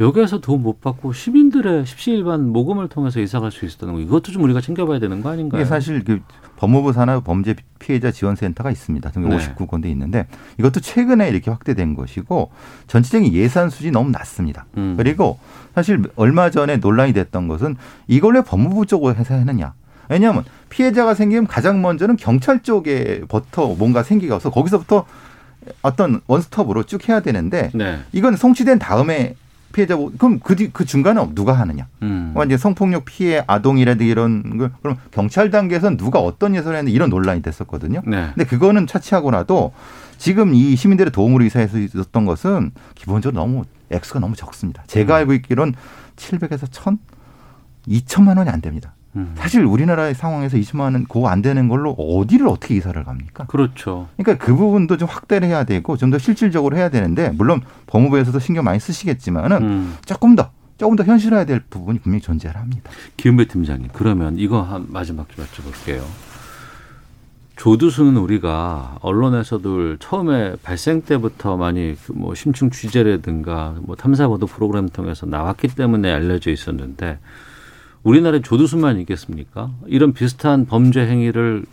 여기에서 0.00 0.40
도움 0.40 0.62
못 0.62 0.80
받고 0.80 1.12
시민들의 1.12 1.86
십시일반 1.86 2.48
모금을 2.48 2.88
통해서 2.88 3.20
이사 3.20 3.40
갈 3.40 3.50
수 3.50 3.64
있었다는 3.64 3.94
거 3.94 4.00
이것도 4.00 4.32
좀 4.32 4.42
우리가 4.42 4.60
챙겨봐야 4.60 4.98
되는 4.98 5.22
거 5.22 5.30
아닌가요? 5.30 5.60
이게 5.60 5.68
사실 5.68 6.04
그 6.04 6.20
법무부 6.56 6.92
산하 6.92 7.20
범죄 7.20 7.54
피해자 7.78 8.10
지원 8.10 8.34
센터가 8.34 8.70
있습니다. 8.70 9.10
등 9.10 9.28
네. 9.28 9.36
59군데 9.36 9.86
있는데 9.86 10.26
이것도 10.58 10.80
최근에 10.80 11.28
이렇게 11.28 11.50
확대된 11.50 11.94
것이고 11.94 12.50
전체적인 12.86 13.32
예산 13.34 13.70
수준이 13.70 13.92
너무 13.92 14.10
낮습니다. 14.10 14.66
음. 14.76 14.94
그리고 14.96 15.38
사실 15.74 16.02
얼마 16.16 16.50
전에 16.50 16.78
논란이 16.78 17.12
됐던 17.12 17.48
것은 17.48 17.76
이걸 18.08 18.34
왜 18.34 18.42
법무부 18.42 18.86
쪽으로 18.86 19.14
해서 19.14 19.34
하느냐. 19.34 19.74
왜냐하면 20.08 20.44
피해자가 20.68 21.14
생기면 21.14 21.46
가장 21.46 21.82
먼저는 21.82 22.16
경찰 22.16 22.62
쪽에부터 22.62 23.74
뭔가 23.74 24.02
생기가 24.02 24.36
없어 24.36 24.50
거기서부터 24.50 25.06
어떤 25.82 26.20
원스톱으로 26.26 26.84
쭉 26.84 27.08
해야 27.08 27.20
되는데 27.20 27.70
네. 27.74 28.00
이건 28.12 28.36
송치된 28.36 28.78
다음에 28.78 29.34
피해자 29.72 29.94
그럼 29.96 30.40
그, 30.40 30.56
그 30.72 30.84
중간에 30.86 31.20
누가 31.34 31.52
하느냐? 31.52 31.86
음. 32.02 32.34
이제 32.46 32.56
성폭력 32.56 33.04
피해 33.04 33.44
아동이라든가 33.46 34.10
이런 34.10 34.56
걸 34.56 34.70
그럼 34.80 34.96
경찰 35.10 35.50
단계에서는 35.50 35.98
누가 35.98 36.18
어떤 36.20 36.54
예술을 36.54 36.78
했는지 36.78 36.94
이런 36.94 37.10
논란이 37.10 37.42
됐었거든요. 37.42 38.00
네. 38.06 38.30
근데 38.34 38.44
그거는 38.44 38.86
차치하고 38.86 39.32
나도 39.32 39.74
지금 40.16 40.54
이 40.54 40.76
시민들의 40.76 41.12
도움으로 41.12 41.44
이사해서 41.44 41.78
있었던 41.78 42.24
것은 42.24 42.70
기본적으로 42.94 43.38
너무 43.38 43.64
액수가 43.90 44.20
너무 44.20 44.34
적습니다. 44.34 44.82
제가 44.86 45.14
음. 45.14 45.16
알고 45.18 45.34
있기로는 45.34 45.74
700에서 46.16 46.70
1000, 46.70 46.98
2천만 47.86 48.38
원이 48.38 48.48
안 48.48 48.62
됩니다. 48.62 48.94
음. 49.16 49.32
사실 49.36 49.64
우리나라의 49.64 50.14
상황에서 50.14 50.56
20만 50.56 50.80
원은 50.80 51.04
고안 51.06 51.42
되는 51.42 51.68
걸로 51.68 51.92
어디를 51.92 52.46
어떻게 52.48 52.74
이사를 52.76 53.02
갑니까? 53.02 53.46
그렇죠. 53.46 54.08
그러니까 54.16 54.44
그 54.44 54.54
부분도 54.54 54.96
좀 54.96 55.08
확대를 55.08 55.48
해야 55.48 55.64
되고 55.64 55.96
좀 55.96 56.06
더 56.10 56.18
실질적으로 56.18 56.76
해야 56.76 56.88
되는데 56.88 57.30
물론 57.30 57.60
법무부에서도 57.86 58.38
신경 58.38 58.64
많이 58.64 58.78
쓰시겠지만은 58.78 59.62
음. 59.62 59.96
조금 60.04 60.36
더 60.36 60.50
조금 60.78 60.94
더 60.94 61.02
현실화해야 61.04 61.46
될 61.46 61.60
부분이 61.60 61.98
분명히 62.00 62.20
존재를 62.20 62.56
합니다. 62.60 62.90
김은배 63.16 63.46
팀장님 63.48 63.88
그러면 63.92 64.36
이거 64.38 64.62
한 64.62 64.86
마지막 64.88 65.28
좀 65.30 65.44
여쭤볼게요. 65.44 66.02
조두수는 67.56 68.18
우리가 68.18 68.98
언론에서도 69.00 69.96
처음에 69.96 70.56
발생 70.62 71.00
때부터 71.02 71.56
많이 71.56 71.96
그뭐 72.06 72.34
심층 72.34 72.70
취재라든가 72.70 73.76
뭐 73.80 73.96
탐사 73.96 74.28
보도 74.28 74.46
프로그램 74.46 74.88
통해서 74.90 75.24
나왔기 75.24 75.68
때문에 75.68 76.12
알려져 76.12 76.50
있었는데 76.50 77.18
우리나라에 78.06 78.40
조두수만 78.40 79.00
있겠습니까? 79.00 79.72
이런 79.88 80.12
비슷한 80.12 80.64
범죄 80.64 81.00
행위를 81.00 81.64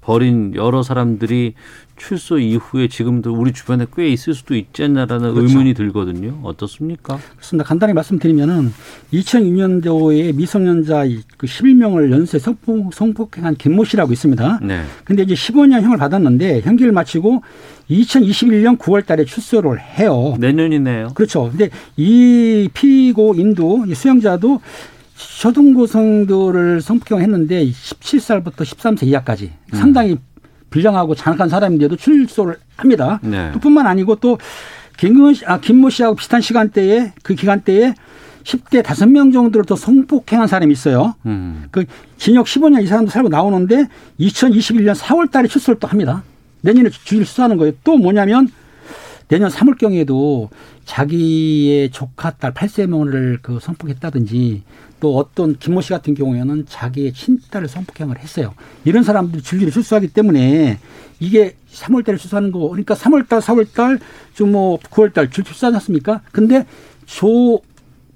벌인 0.00 0.54
여러 0.54 0.84
사람들이 0.84 1.54
출소 1.96 2.38
이후에 2.38 2.86
지금도 2.88 3.34
우리 3.34 3.52
주변에 3.52 3.86
꽤 3.96 4.08
있을 4.08 4.34
수도 4.34 4.54
있지 4.54 4.84
않나라는 4.84 5.34
그렇죠. 5.34 5.48
의문이 5.48 5.74
들거든요. 5.74 6.38
어떻습니까? 6.42 7.18
그렇습니다. 7.32 7.66
간단히 7.66 7.92
말씀드리면은 7.92 8.72
2006년도에 9.12 10.36
미성년자 10.36 11.04
그 11.36 11.46
11명을 11.46 12.12
연쇄 12.12 12.38
성폭, 12.38 12.94
성폭행한 12.94 13.56
김모 13.56 13.84
씨라고 13.84 14.12
있습니다. 14.12 14.60
네. 14.62 14.82
근데 15.04 15.24
이제 15.24 15.34
15년형을 15.34 15.98
받았는데 15.98 16.60
형기를 16.60 16.92
마치고 16.92 17.42
2021년 17.90 18.78
9월 18.78 19.04
달에 19.06 19.24
출소를 19.24 19.80
해요. 19.80 20.36
내년이네요. 20.38 21.08
그렇죠. 21.14 21.48
근데 21.50 21.70
이 21.96 22.68
피고인도 22.74 23.86
이 23.88 23.94
수용자도 23.94 24.60
초등고생들을 25.16 26.80
성폭행했는데 26.80 27.66
17살부터 27.66 28.56
13세 28.56 29.06
이하까지 29.06 29.52
음. 29.72 29.76
상당히 29.76 30.16
불량하고 30.70 31.14
장악한 31.14 31.48
사람인데도 31.48 31.96
출소를 31.96 32.56
합니다. 32.76 33.20
네. 33.22 33.50
또 33.52 33.60
뿐만 33.60 33.86
아니고 33.86 34.16
또 34.16 34.38
김근 34.96 35.34
씨, 35.34 35.44
아, 35.46 35.60
김모 35.60 35.90
씨하고 35.90 36.16
비슷한 36.16 36.40
시간대에 36.40 37.12
그 37.22 37.34
기간대에 37.34 37.94
10대 38.42 38.82
5명 38.82 39.32
정도를 39.32 39.64
또 39.64 39.76
성폭행한 39.76 40.48
사람이 40.48 40.72
있어요. 40.72 41.14
음. 41.26 41.66
그 41.70 41.84
징역 42.18 42.46
15년 42.46 42.82
이 42.82 42.86
사람도 42.86 43.10
살고 43.10 43.28
나오는데 43.28 43.88
2021년 44.20 44.94
4월 44.94 45.30
달에 45.30 45.48
출소를 45.48 45.78
또 45.78 45.88
합니다. 45.88 46.22
내년에 46.60 46.90
주일 46.90 47.24
수사하는 47.24 47.56
거예요. 47.56 47.72
또 47.84 47.96
뭐냐면 47.96 48.48
내년 49.28 49.50
3월경에도 49.50 50.48
자기의 50.84 51.90
조카 51.90 52.30
딸 52.32 52.52
8세 52.52 52.86
명을 52.86 53.38
그 53.42 53.58
성폭했다든지 53.60 54.62
또 55.04 55.18
어떤 55.18 55.54
김모 55.58 55.82
씨 55.82 55.90
같은 55.90 56.14
경우에는 56.14 56.64
자기의 56.66 57.12
친딸을 57.12 57.68
성폭행을 57.68 58.20
했어요. 58.20 58.54
이런 58.86 59.02
사람들이 59.02 59.42
줄줄이 59.42 59.70
출소하기 59.70 60.08
때문에 60.08 60.78
이게 61.20 61.56
3월 61.70 62.06
달에 62.06 62.16
출소하는 62.16 62.50
거 62.52 62.70
그러니까 62.70 62.94
3월 62.94 63.28
달, 63.28 63.40
4월 63.40 63.70
달, 63.74 63.98
좀 64.32 64.52
뭐 64.52 64.78
9월 64.78 65.12
달 65.12 65.26
줄줄 65.26 65.44
출소하지 65.44 65.76
않습니까? 65.76 66.22
근데 66.32 66.64
조 67.04 67.60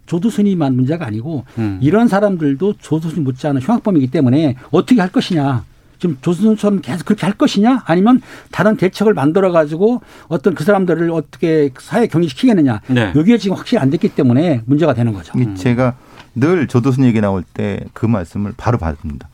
조두순이만 0.07 0.77
문제가 0.77 1.05
아니고 1.05 1.45
음. 1.59 1.79
이런 1.83 2.09
사람들도 2.09 2.77
조두순이 2.79 3.21
못지않은 3.21 3.61
흉악범이기 3.61 4.07
때문에 4.11 4.57
어떻게 4.71 4.99
할 5.03 5.13
것이냐. 5.13 5.65
지금 5.99 6.17
조두순처럼 6.23 6.81
계속 6.81 7.05
그렇게 7.05 7.27
할 7.27 7.35
것이냐 7.35 7.83
아니면 7.85 8.23
다른 8.51 8.79
대책을 8.79 9.13
만들어 9.13 9.53
가지고 9.53 10.01
어떤 10.29 10.55
그 10.55 10.65
사람들을 10.65 11.11
어떻게 11.11 11.71
사회 11.79 12.07
격리시키겠느냐. 12.07 12.81
네. 12.87 13.13
여기에 13.15 13.37
지금 13.37 13.59
확실히 13.59 13.83
안 13.83 13.91
됐기 13.91 14.09
때문에 14.11 14.63
문제가 14.65 14.95
되는 14.95 15.13
거죠. 15.13 15.35
이게 15.37 15.53
제가 15.53 15.97
늘 16.41 16.67
조두순 16.69 17.05
얘기 17.05 17.21
나올 17.21 17.43
때 17.43 17.81
그 17.95 18.07
말씀을 18.07 18.55
바로 18.57 18.79
받습니다. 18.79 19.29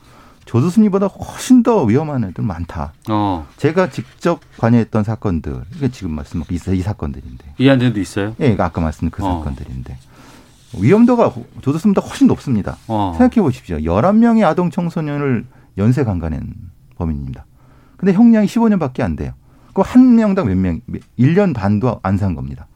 조두순이보다 0.47 1.07
훨씬 1.07 1.63
더 1.63 1.83
위험한 1.85 2.25
애들 2.25 2.45
많다. 2.45 2.93
어. 3.09 3.47
제가 3.57 3.89
직접 3.91 4.41
관여했던 4.59 5.03
사건들, 5.03 5.63
이게 5.75 5.91
지금 5.91 6.13
말씀한 6.13 6.47
이, 6.51 6.55
이 6.55 6.83
사건들인데. 6.83 7.55
이한테도 7.59 7.99
있어요? 8.01 8.37
예, 8.41 8.55
아까 8.59 8.81
말씀드린 8.81 9.11
그 9.11 9.25
어. 9.25 9.39
사건들인데. 9.39 9.97
위험도가 10.81 11.33
조두순보다 11.63 12.07
훨씬 12.07 12.27
높습니다. 12.27 12.77
어. 12.89 13.15
생각해 13.17 13.41
보십시오. 13.43 13.79
11명의 13.79 14.45
아동 14.45 14.71
청소년을 14.71 15.47
연쇄 15.79 16.05
강간한 16.05 16.53
범인입니다. 16.97 17.47
근데 17.97 18.13
형량이 18.13 18.47
15년밖에 18.47 19.01
안 19.01 19.17
돼요. 19.17 19.33
그한 19.73 20.15
명당 20.17 20.47
몇 20.47 20.57
명, 20.57 20.81
1년 21.19 21.55
반도 21.55 22.01
안 22.03 22.17
산 22.19 22.35
겁니다. 22.35 22.67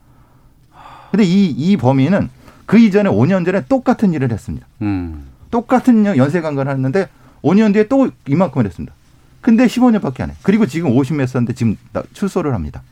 근데 1.11 1.24
이, 1.24 1.47
이 1.47 1.76
범인은 1.76 2.31
그 2.68 2.78
이전에 2.78 3.08
5년 3.08 3.46
전에 3.46 3.64
똑같은 3.66 4.12
일을 4.12 4.30
했습니다. 4.30 4.66
음. 4.82 5.24
똑같은 5.50 6.04
연쇄 6.04 6.42
강간을 6.42 6.70
했는데 6.70 7.08
5년 7.42 7.72
뒤에 7.72 7.88
또 7.88 8.10
이만큼을 8.26 8.66
했습니다. 8.66 8.92
근데 9.40 9.64
15년밖에 9.64 10.20
안 10.20 10.28
해. 10.28 10.34
그리고 10.42 10.66
지금 10.66 10.90
50몇 10.94 11.26
살인데 11.28 11.54
지금 11.54 11.78
나- 11.94 12.02
출소를 12.12 12.52
합니다. 12.52 12.82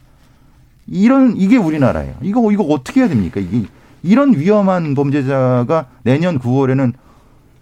이런 0.87 1.37
이게 1.37 1.59
우리나라예요. 1.59 2.15
이거 2.23 2.51
이거 2.53 2.63
어떻게 2.65 3.01
해야 3.01 3.09
됩니까? 3.11 3.39
이게 3.39 3.67
이런 4.03 4.33
위험한 4.35 4.95
범죄자가 4.95 5.89
내년 6.05 6.39
9월에는 6.39 6.95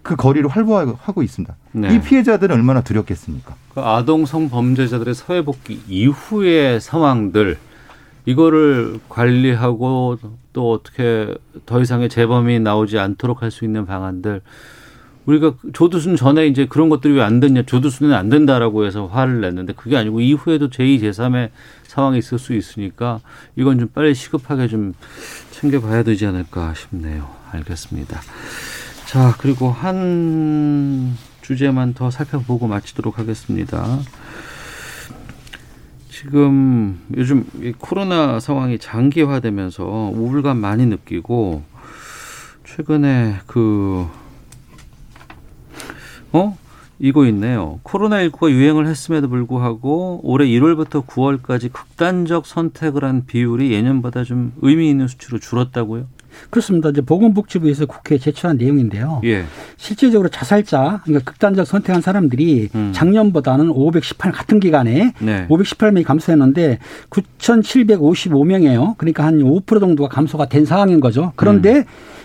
그 0.01 0.15
거리를 0.15 0.47
활보하고 0.47 1.21
있습니다. 1.21 1.53
네. 1.73 1.95
이 1.95 1.99
피해자들은 1.99 2.55
얼마나 2.55 2.79
두렵겠습니까? 2.79 3.55
그 3.73 3.81
아동 3.81 4.25
성범죄자들의 4.25 5.13
사회 5.15 5.41
복귀 5.43 5.81
이후의 5.89 6.79
상황들 6.79 7.57
이거를 8.25 8.99
관리하고 9.09 10.17
또 10.53 10.71
어떻게 10.71 11.33
더 11.65 11.81
이상의 11.81 12.09
재범이 12.09 12.59
나오지 12.59 12.97
않도록 12.99 13.41
할 13.41 13.51
수 13.51 13.65
있는 13.65 13.85
방안들 13.85 14.41
우리가 15.25 15.55
조두순 15.73 16.15
전에 16.15 16.45
이제 16.47 16.65
그런 16.67 16.89
것들이 16.89 17.13
왜 17.13 17.21
안 17.23 17.39
됐냐 17.39 17.63
조두순은 17.63 18.13
안 18.13 18.29
된다라고 18.29 18.85
해서 18.85 19.07
화를 19.07 19.41
냈는데 19.41 19.73
그게 19.73 19.97
아니고 19.97 20.21
이후에도 20.21 20.69
제2 20.69 21.01
제3의 21.01 21.49
상황이 21.87 22.19
있을 22.19 22.37
수 22.37 22.53
있으니까 22.53 23.21
이건 23.55 23.79
좀 23.79 23.87
빨리 23.89 24.13
시급하게 24.13 24.67
좀 24.67 24.93
챙겨봐야 25.51 26.03
되지 26.03 26.25
않을까 26.27 26.73
싶네요. 26.75 27.27
알겠습니다. 27.51 28.21
자 29.07 29.35
그리고 29.39 29.71
한 29.71 31.15
주제만 31.41 31.93
더 31.93 32.11
살펴보고 32.11 32.67
마치도록 32.67 33.17
하겠습니다. 33.17 33.99
지금 36.15 36.97
요즘 37.17 37.45
이 37.61 37.73
코로나 37.77 38.39
상황이 38.39 38.79
장기화되면서 38.79 39.83
우울감 40.15 40.57
많이 40.57 40.85
느끼고 40.85 41.61
최근에 42.63 43.41
그 43.47 44.07
어? 46.31 46.57
이거 46.99 47.25
있네요. 47.25 47.81
코로나19가 47.83 48.49
유행을 48.49 48.87
했음에도 48.87 49.27
불구하고 49.27 50.21
올해 50.23 50.47
1월부터 50.47 51.05
9월까지 51.05 51.73
극단적 51.73 52.45
선택을 52.45 53.03
한 53.03 53.25
비율이 53.25 53.73
예년보다 53.73 54.23
좀 54.23 54.53
의미 54.61 54.89
있는 54.89 55.09
수치로 55.09 55.37
줄었다고요? 55.37 56.07
그렇습니다. 56.49 56.89
이제 56.89 57.01
보건복지부에서 57.01 57.85
국회에 57.85 58.17
제출한 58.17 58.57
내용인데요. 58.57 59.21
예. 59.25 59.45
실제적으로 59.77 60.29
자살자, 60.29 61.01
그러니까 61.03 61.31
극단적 61.31 61.65
선택한 61.65 62.01
사람들이 62.01 62.69
작년보다는 62.91 63.69
518 63.69 64.31
같은 64.31 64.59
기간에 64.59 65.13
음. 65.21 65.25
네. 65.25 65.47
518명이 65.49 66.03
감소했는데 66.03 66.79
9,755명이에요. 67.09 68.97
그러니까 68.97 69.25
한 69.25 69.39
5% 69.39 69.79
정도가 69.79 70.09
감소가 70.09 70.47
된 70.47 70.65
상황인 70.65 70.99
거죠. 70.99 71.33
그런데 71.35 71.79
음. 71.79 71.83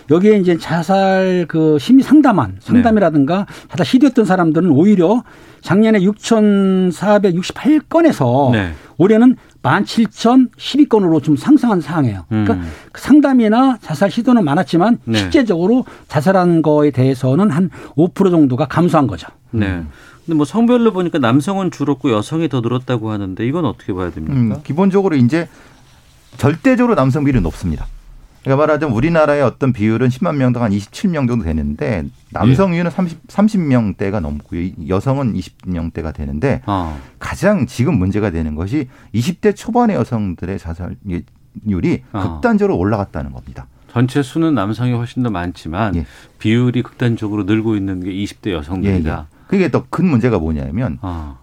여기에 0.09 0.37
이제 0.37 0.57
자살 0.57 1.45
그 1.47 1.77
심리 1.79 2.03
상담한 2.03 2.57
상담이라든가 2.59 3.45
자살 3.69 3.85
시도했던 3.85 4.25
사람들은 4.25 4.69
오히려 4.69 5.23
작년에 5.61 5.99
6,468건에서 5.99 8.51
네. 8.51 8.71
올해는 8.97 9.37
17,012건으로 9.63 11.21
좀 11.21 11.35
상승한 11.35 11.81
상황이에요. 11.81 12.25
그러니까 12.29 12.55
음. 12.55 12.71
상담이나 12.95 13.77
자살 13.81 14.09
시도는 14.09 14.43
많았지만 14.43 14.99
네. 15.05 15.19
실제적으로 15.19 15.85
자살한 16.07 16.61
거에 16.61 16.91
대해서는 16.91 17.49
한 17.51 17.69
5% 17.95 18.31
정도가 18.31 18.65
감소한 18.65 19.07
거죠. 19.07 19.27
네. 19.51 19.83
근데 20.25 20.35
뭐 20.35 20.45
성별로 20.45 20.93
보니까 20.93 21.19
남성은 21.19 21.71
줄었고 21.71 22.11
여성이 22.11 22.49
더 22.49 22.61
늘었다고 22.61 23.11
하는데 23.11 23.45
이건 23.45 23.65
어떻게 23.65 23.93
봐야 23.93 24.11
됩니까? 24.11 24.35
음, 24.35 24.61
기본적으로 24.63 25.15
이제 25.15 25.47
절대적으로 26.37 26.95
남성 26.95 27.23
비율이 27.23 27.41
높습니다. 27.41 27.87
그러니까 28.43 28.65
말하자면 28.65 28.95
우리나라의 28.95 29.43
어떤 29.43 29.71
비율은 29.71 30.07
10만 30.07 30.35
명당 30.35 30.63
한 30.63 30.71
27명 30.71 31.27
정도 31.27 31.43
되는데 31.43 32.05
남성 32.31 32.71
비율은 32.71 32.89
30, 32.89 33.27
30명대가 33.27 34.19
넘고요. 34.19 34.71
여성은 34.87 35.33
20명대가 35.33 36.13
되는데 36.13 36.61
아. 36.65 36.97
가장 37.19 37.67
지금 37.67 37.99
문제가 37.99 38.31
되는 38.31 38.55
것이 38.55 38.87
20대 39.13 39.55
초반의 39.55 39.95
여성들의 39.95 40.57
자살률이 40.57 42.03
아. 42.11 42.21
극단적으로 42.21 42.77
올라갔다는 42.77 43.31
겁니다. 43.31 43.67
전체 43.91 44.23
수는 44.23 44.55
남성이 44.55 44.93
훨씬 44.93 45.21
더 45.21 45.29
많지만 45.29 46.05
비율이 46.39 46.81
극단적으로 46.81 47.43
늘고 47.43 47.75
있는 47.75 47.99
게 47.99 48.09
20대 48.11 48.47
예, 48.47 48.51
예. 48.51 48.55
여성들이다. 48.55 49.27
그게 49.47 49.69
더큰 49.69 50.07
문제가 50.07 50.39
뭐냐면 50.39 50.97
아. 51.01 51.37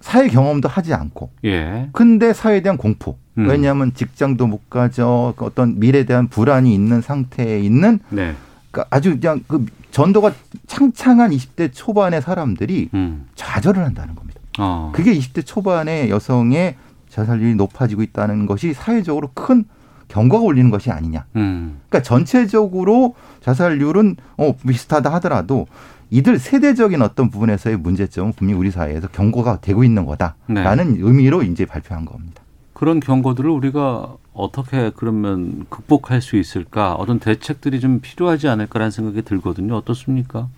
사회 0.00 0.28
경험도 0.28 0.68
하지 0.68 0.92
않고 0.92 1.30
예. 1.44 1.88
근데 1.92 2.32
사회에 2.32 2.60
대한 2.60 2.76
공포. 2.76 3.21
음. 3.38 3.48
왜냐하면 3.48 3.94
직장도 3.94 4.46
못 4.46 4.68
가져 4.68 5.34
그 5.36 5.44
어떤 5.44 5.78
미래에 5.78 6.04
대한 6.04 6.28
불안이 6.28 6.74
있는 6.74 7.00
상태에 7.00 7.60
있는 7.60 7.98
네. 8.10 8.34
그러니까 8.70 8.94
아주 8.94 9.18
그냥 9.18 9.42
그 9.46 9.66
전도가 9.90 10.32
창창한 10.66 11.30
20대 11.30 11.70
초반의 11.72 12.22
사람들이 12.22 12.90
음. 12.94 13.26
좌절을 13.34 13.84
한다는 13.84 14.14
겁니다. 14.14 14.40
어. 14.58 14.92
그게 14.94 15.14
20대 15.14 15.44
초반의 15.44 16.10
여성의 16.10 16.76
자살률이 17.08 17.54
높아지고 17.56 18.02
있다는 18.02 18.46
것이 18.46 18.72
사회적으로 18.72 19.30
큰 19.34 19.64
경과가 20.08 20.44
올리는 20.44 20.70
것이 20.70 20.90
아니냐. 20.90 21.24
음. 21.36 21.80
그러니까 21.88 22.02
전체적으로 22.02 23.14
자살률은 23.40 24.16
어 24.38 24.54
비슷하다 24.56 25.12
하더라도 25.14 25.66
이들 26.10 26.38
세대적인 26.38 27.00
어떤 27.00 27.30
부분에서의 27.30 27.78
문제점은 27.78 28.32
분명히 28.34 28.60
우리 28.60 28.70
사회에서 28.70 29.08
경고가 29.08 29.60
되고 29.60 29.82
있는 29.84 30.04
거다라는 30.04 30.98
의미로 31.00 31.42
이제 31.42 31.64
발표한 31.64 32.04
겁니다. 32.04 32.41
그런 32.82 32.98
경고들을 32.98 33.48
우리가 33.48 34.16
어떻게 34.34 34.90
그러면 34.96 35.66
극복할 35.68 36.20
수 36.20 36.36
있을까? 36.36 36.94
어떤 36.94 37.20
대책들이 37.20 37.78
좀 37.78 38.00
필요하지 38.00 38.48
않을까라는 38.48 38.90
생각이 38.90 39.22
들거든요. 39.22 39.76
어떻습니까? 39.76 40.48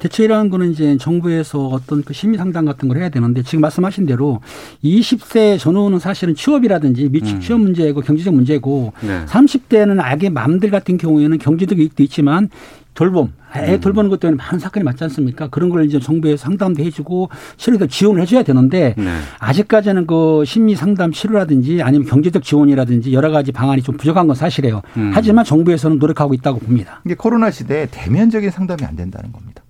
대책이라는 0.00 0.50
거는 0.50 0.72
이제 0.72 0.96
정부에서 0.96 1.68
어떤 1.68 2.02
그 2.02 2.12
심리 2.12 2.38
상담 2.38 2.64
같은 2.64 2.88
걸 2.88 2.98
해야 2.98 3.08
되는데 3.08 3.44
지금 3.44 3.60
말씀하신 3.60 4.04
대로 4.04 4.40
20세 4.82 5.56
전후는 5.60 6.00
사실은 6.00 6.34
취업이라든지 6.34 7.08
미취 7.08 7.34
음. 7.34 7.40
취업 7.40 7.60
문제고 7.60 8.00
경제적 8.00 8.34
문제고 8.34 8.92
네. 9.02 9.24
30대는 9.26 10.00
악의 10.00 10.30
맘들 10.30 10.70
같은 10.70 10.98
경우에는 10.98 11.38
경제적 11.38 11.78
이익도 11.78 12.02
있지만 12.02 12.50
돌봄, 12.94 13.32
애 13.56 13.74
음. 13.74 13.80
돌보는 13.80 14.08
것 14.08 14.20
때문에 14.20 14.36
많은 14.36 14.60
사건이 14.60 14.84
많지 14.84 15.02
않습니까? 15.04 15.48
그런 15.48 15.68
걸 15.68 15.84
이제 15.84 15.98
정부에서 15.98 16.36
상담도 16.44 16.82
해주고 16.84 17.28
실효적 17.56 17.90
지원을 17.90 18.22
해줘야 18.22 18.44
되는데 18.44 18.94
네. 18.96 19.18
아직까지는 19.40 20.06
그 20.06 20.44
심리 20.46 20.76
상담 20.76 21.10
치료라든지 21.10 21.82
아니면 21.82 22.06
경제적 22.06 22.44
지원이라든지 22.44 23.12
여러 23.12 23.30
가지 23.30 23.50
방안이 23.50 23.82
좀 23.82 23.96
부족한 23.96 24.28
건 24.28 24.36
사실이에요. 24.36 24.80
음. 24.96 25.10
하지만 25.12 25.44
정부에서는 25.44 25.98
노력하고 25.98 26.34
있다고 26.34 26.60
봅니다. 26.60 27.00
이게 27.04 27.14
코로나 27.16 27.50
시대에 27.50 27.88
대면적인 27.90 28.50
상담이 28.50 28.84
안 28.84 28.94
된다는 28.94 29.32
겁니다. 29.32 29.62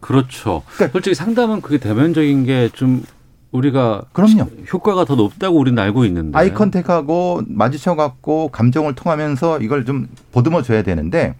그렇죠. 0.00 0.62
그러니까 0.74 0.92
솔직히 0.92 1.14
상담은 1.14 1.62
그게 1.62 1.78
대면적인 1.78 2.44
게 2.44 2.68
좀 2.74 3.02
우리가 3.52 4.02
그럼요. 4.12 4.50
효과가 4.70 5.06
더 5.06 5.14
높다고 5.14 5.58
우리는 5.58 5.82
알고 5.82 6.04
있는데. 6.04 6.36
아이 6.36 6.52
컨택하고 6.52 7.40
마주쳐 7.48 7.94
갖고 7.94 8.48
감정을 8.48 8.94
통하면서 8.94 9.60
이걸 9.60 9.86
좀 9.86 10.08
보듬어 10.32 10.60
줘야 10.60 10.82
되는데 10.82 11.34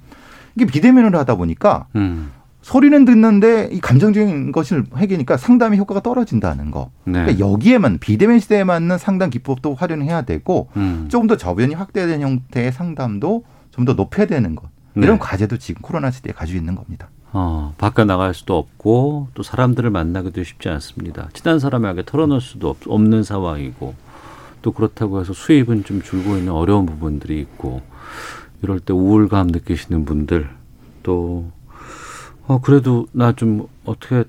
이게 0.56 0.64
비대면으로 0.64 1.18
하다 1.18 1.36
보니까 1.36 1.86
음. 1.94 2.32
소리는 2.62 3.04
듣는데 3.04 3.68
이 3.70 3.80
감정적인 3.80 4.50
것을 4.50 4.84
해기니까 4.96 5.36
상담의 5.36 5.78
효과가 5.78 6.00
떨어진다는 6.02 6.72
거. 6.72 6.90
네. 7.04 7.12
그러니까 7.12 7.38
여기에만 7.38 7.98
비대면 7.98 8.40
시대에 8.40 8.64
맞는 8.64 8.98
상담 8.98 9.30
기법도 9.30 9.74
활용해야 9.74 10.22
되고 10.22 10.68
음. 10.76 11.06
조금 11.08 11.28
더 11.28 11.36
저변이 11.36 11.74
확대된 11.74 12.20
형태의 12.22 12.72
상담도 12.72 13.44
좀 13.70 13.84
더 13.84 13.92
높여야 13.92 14.26
되는 14.26 14.56
것. 14.56 14.68
네. 14.94 15.04
이런 15.04 15.18
과제도 15.18 15.58
지금 15.58 15.82
코로나 15.82 16.10
시대에 16.10 16.32
가지고 16.32 16.58
있는 16.58 16.74
겁니다. 16.74 17.08
어, 17.32 17.74
밖에 17.76 18.04
나갈 18.04 18.32
수도 18.32 18.56
없고 18.56 19.28
또 19.34 19.42
사람들을 19.42 19.90
만나기도 19.90 20.42
쉽지 20.42 20.70
않습니다. 20.70 21.28
친한 21.34 21.58
사람에게 21.58 22.02
털어놓을 22.06 22.40
수도 22.40 22.70
없, 22.70 22.78
없는 22.86 23.22
상황이고 23.22 23.94
또 24.62 24.72
그렇다고 24.72 25.20
해서 25.20 25.34
수입은 25.34 25.84
좀 25.84 26.00
줄고 26.00 26.36
있는 26.38 26.52
어려운 26.52 26.86
부분들이 26.86 27.38
있고 27.40 27.82
이럴 28.66 28.80
때 28.80 28.92
우울감 28.92 29.46
느끼시는 29.46 30.04
분들 30.04 30.50
또 31.04 31.52
어, 32.48 32.60
그래도 32.60 33.06
나 33.12 33.30
좀 33.32 33.68
어떻게 33.84 34.24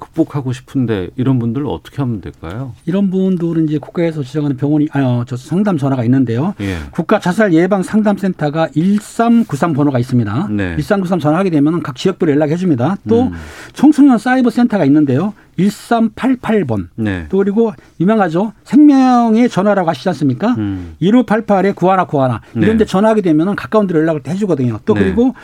극복하고 0.00 0.52
싶은데 0.52 1.10
이런 1.16 1.38
분들 1.38 1.66
어떻게 1.66 1.98
하면 1.98 2.20
될까요? 2.20 2.72
이런 2.86 3.10
분들은 3.10 3.68
이제 3.68 3.78
국가에서 3.78 4.22
지정하는 4.22 4.56
병원이 4.56 4.88
아, 4.92 5.00
어, 5.00 5.24
저 5.26 5.36
상담 5.36 5.76
전화가 5.76 6.02
있는데요. 6.04 6.54
예. 6.60 6.78
국가 6.90 7.20
자살 7.20 7.52
예방 7.52 7.82
상담센터가 7.82 8.68
1393 8.74 9.74
번호가 9.74 9.98
있습니다. 9.98 10.48
네. 10.50 10.76
1393 10.76 11.20
전화하게 11.20 11.50
되면 11.50 11.82
각 11.82 11.96
지역별로 11.96 12.32
연락해 12.32 12.56
줍니다. 12.56 12.96
또 13.08 13.24
음. 13.24 13.32
청소년 13.74 14.18
사이버 14.18 14.50
센터가 14.50 14.84
있는데요. 14.86 15.34
1388번. 15.58 16.88
네. 16.96 17.26
또 17.28 17.38
그리고 17.38 17.72
유명하죠. 18.00 18.54
생명의 18.64 19.50
전화라고 19.50 19.90
하시지 19.90 20.08
않습니까? 20.08 20.54
음. 20.56 20.96
1588에 21.02 21.74
구하나 21.74 22.04
구하나 22.04 22.40
이런 22.54 22.78
데 22.78 22.84
네. 22.84 22.86
전화하게 22.86 23.20
되면 23.20 23.54
가까운 23.54 23.86
데로 23.86 24.00
연락을 24.00 24.22
해 24.26 24.34
주거든요. 24.34 24.80
또 24.86 24.94
네. 24.94 25.00
그리고 25.00 25.34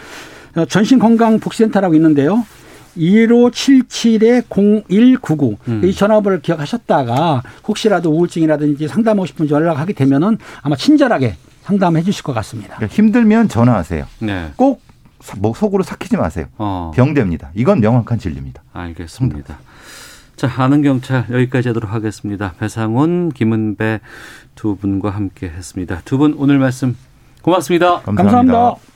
어, 0.57 0.65
전신건강복지센터라고 0.65 1.95
있는데요. 1.95 2.45
1577-0199. 2.97 5.57
음. 5.69 5.83
이 5.85 5.93
전화번호를 5.93 6.41
기억하셨다가 6.43 7.43
혹시라도 7.67 8.11
우울증이라든지 8.13 8.89
상담하고 8.89 9.27
싶은 9.27 9.49
연락하게 9.51 9.93
되면은 9.93 10.39
아마 10.63 10.77
친절하게 10.77 11.37
상담해 11.63 12.03
주실 12.03 12.23
것 12.23 12.33
같습니다. 12.35 12.77
그러니까 12.77 12.95
힘들면 12.95 13.49
전화하세요. 13.49 14.07
네. 14.21 14.51
꼭 14.57 14.83
사- 15.21 15.37
뭐 15.39 15.53
속으로 15.55 15.83
삭히지 15.83 16.17
마세요. 16.17 16.47
어. 16.59 16.93
병됩니다. 16.95 17.51
이건 17.55 17.81
명확한 17.81 18.19
진리입니다. 18.19 18.63
알겠습니다. 18.73 19.59
자, 20.37 20.53
아는 20.59 20.83
경찰 20.83 21.25
여기까지 21.31 21.69
하도록 21.71 21.93
하겠습니다. 21.93 22.53
배상훈, 22.59 23.31
김은배 23.33 24.01
두 24.55 24.77
분과 24.77 25.11
함께 25.11 25.49
했습니다. 25.49 26.03
두 26.05 26.19
분 26.19 26.35
오늘 26.39 26.59
말씀 26.59 26.97
고맙습니다. 27.43 28.01
감사합니다. 28.03 28.96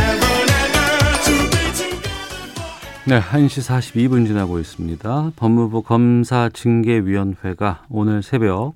네, 3.11 3.19
1시 3.19 3.67
42분 3.67 4.25
지나고 4.25 4.57
있습니다. 4.57 5.33
법무부 5.35 5.81
검사징계위원회가 5.81 7.83
오늘 7.89 8.23
새벽 8.23 8.75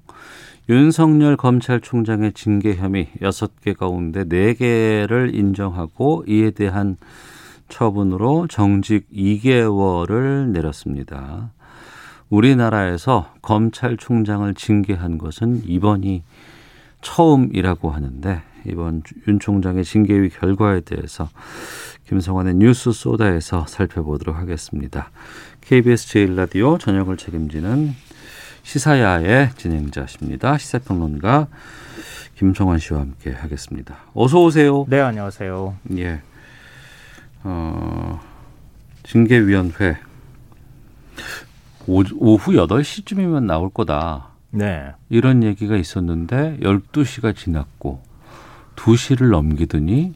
윤석열 0.68 1.38
검찰총장의 1.38 2.34
징계 2.34 2.76
혐의 2.76 3.08
6개 3.22 3.78
가운데 3.78 4.26
4개를 4.26 5.34
인정하고 5.34 6.26
이에 6.28 6.52
대한 6.52 6.98
처분으로 7.70 8.48
정직 8.50 9.10
2개월을 9.10 10.50
내렸습니다. 10.50 11.52
우리나라에서 12.30 13.32
검찰총장을 13.42 14.54
징계한 14.54 15.18
것은 15.18 15.62
이번이 15.66 16.24
처음이라고 17.02 17.90
하는데 17.90 18.42
이번 18.66 19.02
윤 19.30 19.40
총장의 19.40 19.86
징계위 19.86 20.30
결과에 20.30 20.82
대해서 20.82 21.30
김성환의 22.08 22.56
뉴스 22.56 22.92
소다에서 22.92 23.66
살펴보도록 23.68 24.36
하겠습니다. 24.36 25.10
KBS 25.62 26.08
제1라디오 26.08 26.80
저녁을 26.80 27.18
책임지는 27.18 27.94
시사야의 28.64 29.52
진행자십니다. 29.56 30.58
시사평론가 30.58 31.48
김성환 32.36 32.80
씨와 32.80 33.02
함께 33.02 33.32
하겠습니다. 33.32 33.98
어서 34.14 34.44
오세요. 34.44 34.86
네, 34.88 35.00
안녕하세요. 35.00 35.76
예. 35.98 36.22
어, 37.44 38.20
징계위원회 39.04 39.98
오, 41.88 42.04
오후 42.18 42.52
8시쯤이면 42.54 43.46
나올 43.46 43.70
거다. 43.70 44.30
네. 44.52 44.92
이런 45.10 45.44
얘기가 45.44 45.76
있었는데 45.76 46.58
12시가 46.62 47.36
지났고 47.36 48.02
2시를 48.76 49.30
넘기더니 49.32 50.14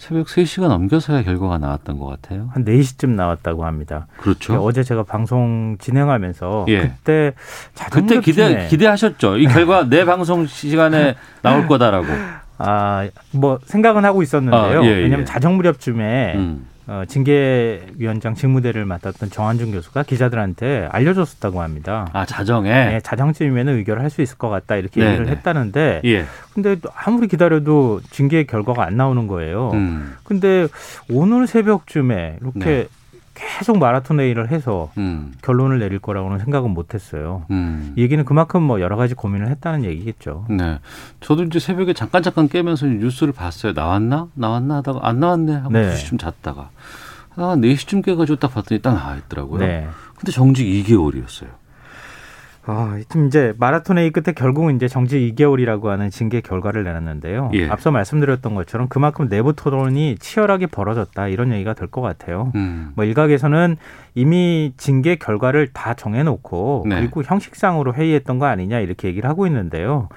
새벽 0.00 0.28
3시가 0.28 0.66
넘겨서야 0.68 1.22
결과가 1.24 1.58
나왔던 1.58 1.98
것 1.98 2.06
같아요. 2.06 2.48
한 2.54 2.64
4시쯤 2.64 3.10
나왔다고 3.10 3.66
합니다. 3.66 4.06
그렇죠. 4.16 4.54
어제 4.64 4.82
제가 4.82 5.02
방송 5.02 5.76
진행하면서 5.78 6.64
예. 6.68 6.80
그때 6.80 7.34
그때 7.92 8.20
기대 8.20 8.66
기대하셨죠. 8.68 9.36
이 9.36 9.44
결과 9.44 9.84
내 9.90 10.06
방송 10.06 10.46
시간에 10.46 11.16
나올 11.42 11.66
거다라고. 11.66 12.06
아, 12.56 13.08
뭐 13.32 13.58
생각은 13.66 14.06
하고 14.06 14.22
있었는데요. 14.22 14.80
아, 14.80 14.84
예, 14.84 14.88
예. 14.88 14.94
왜냐하면 15.02 15.26
자정 15.26 15.56
무렵쯤에 15.58 16.34
음. 16.36 16.66
어, 16.90 17.04
징계위원장 17.06 18.34
직무대를 18.34 18.84
맡았던 18.84 19.30
정한준 19.30 19.70
교수가 19.70 20.02
기자들한테 20.02 20.88
알려줬었다고 20.90 21.62
합니다. 21.62 22.08
아 22.12 22.26
자정에. 22.26 22.68
네, 22.68 23.00
자정쯤이면 23.00 23.68
의결을 23.68 24.02
할 24.02 24.10
수 24.10 24.22
있을 24.22 24.38
것 24.38 24.48
같다 24.48 24.74
이렇게 24.74 25.00
네, 25.00 25.06
얘기를 25.06 25.26
네. 25.26 25.30
했다는데 25.30 26.00
예. 26.04 26.24
근데 26.52 26.76
아무리 26.96 27.28
기다려도 27.28 28.00
징계 28.10 28.42
결과가 28.42 28.84
안 28.84 28.96
나오는 28.96 29.28
거예요. 29.28 29.70
음. 29.72 30.16
근데 30.24 30.66
오늘 31.08 31.46
새벽쯤에 31.46 32.38
이렇게 32.42 32.58
네. 32.58 32.86
계속 33.40 33.78
마라톤 33.78 34.20
회의를 34.20 34.50
해서 34.50 34.90
음. 34.98 35.32
결론을 35.42 35.78
내릴 35.78 35.98
거라고는 35.98 36.38
생각은 36.38 36.70
못 36.70 36.94
했어요. 36.94 37.44
음. 37.50 37.94
이 37.96 38.02
얘기는 38.02 38.22
그만큼 38.24 38.62
뭐 38.62 38.80
여러 38.80 38.96
가지 38.96 39.14
고민을 39.14 39.48
했다는 39.48 39.84
얘기겠죠. 39.84 40.46
네. 40.50 40.78
저도 41.20 41.44
이제 41.44 41.58
새벽에 41.58 41.92
잠깐 41.92 42.22
잠깐 42.22 42.48
깨면서 42.48 42.86
뉴스를 42.86 43.32
봤어요. 43.32 43.72
나왔나? 43.72 44.28
나왔나 44.34 44.76
하다가 44.76 45.00
안 45.02 45.20
나왔네 45.20 45.54
하고 45.54 45.70
네. 45.70 45.94
2시쯤 45.94 46.18
잤다가 46.18 46.70
아, 47.36 47.56
4시쯤 47.56 48.04
깨가지고 48.04 48.38
딱 48.38 48.52
봤더니 48.54 48.82
딱 48.82 48.94
나와 48.94 49.16
있더라고요. 49.16 49.60
네. 49.60 49.88
근데 50.16 50.32
정직 50.32 50.66
2개월이었어요. 50.66 51.48
아, 52.66 52.98
좀 53.08 53.26
이제 53.26 53.54
마라톤 53.58 53.96
회의 53.98 54.10
끝에 54.10 54.34
결국은 54.34 54.76
이제 54.76 54.86
정지 54.86 55.32
2개월이라고 55.34 55.86
하는 55.86 56.10
징계 56.10 56.40
결과를 56.40 56.84
내놨는데요. 56.84 57.50
예. 57.54 57.68
앞서 57.68 57.90
말씀드렸던 57.90 58.54
것처럼 58.54 58.88
그만큼 58.88 59.28
내부 59.28 59.54
토론이 59.54 60.16
치열하게 60.18 60.66
벌어졌다 60.66 61.26
이런 61.28 61.52
얘기가 61.52 61.72
될 61.74 61.88
것 61.88 62.02
같아요. 62.02 62.52
음. 62.54 62.92
뭐 62.94 63.04
일각에서는 63.04 63.76
이미 64.14 64.72
징계 64.76 65.16
결과를 65.16 65.68
다 65.72 65.94
정해놓고 65.94 66.84
네. 66.86 66.96
그리고 67.00 67.22
형식상으로 67.22 67.94
회의했던 67.94 68.38
거 68.38 68.46
아니냐 68.46 68.78
이렇게 68.80 69.08
얘기를 69.08 69.28
하고 69.28 69.46
있는데요. 69.46 70.08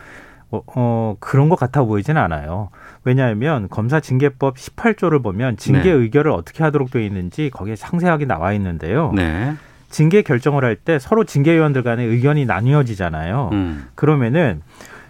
어, 0.51 0.61
어, 0.75 1.15
그런 1.19 1.49
것 1.49 1.55
같아 1.57 1.83
보이진 1.83 2.15
않아요. 2.17 2.69
왜냐하면 3.05 3.69
검사 3.69 3.99
징계법 3.99 4.57
18조를 4.57 5.23
보면 5.23 5.57
징계 5.57 5.83
네. 5.85 5.89
의결을 5.91 6.29
어떻게 6.31 6.63
하도록 6.63 6.91
되어 6.91 7.01
있는지 7.01 7.49
거기에 7.51 7.75
상세하게 7.75 8.25
나와 8.25 8.53
있는데요. 8.53 9.11
네. 9.15 9.55
징계 9.93 10.23
결정을 10.23 10.65
할 10.65 10.75
때 10.75 10.97
서로 10.99 11.23
징계위원들 11.23 11.83
간의 11.83 12.07
의견이 12.07 12.45
나뉘어지잖아요. 12.45 13.49
음. 13.53 13.85
그러면은 13.95 14.61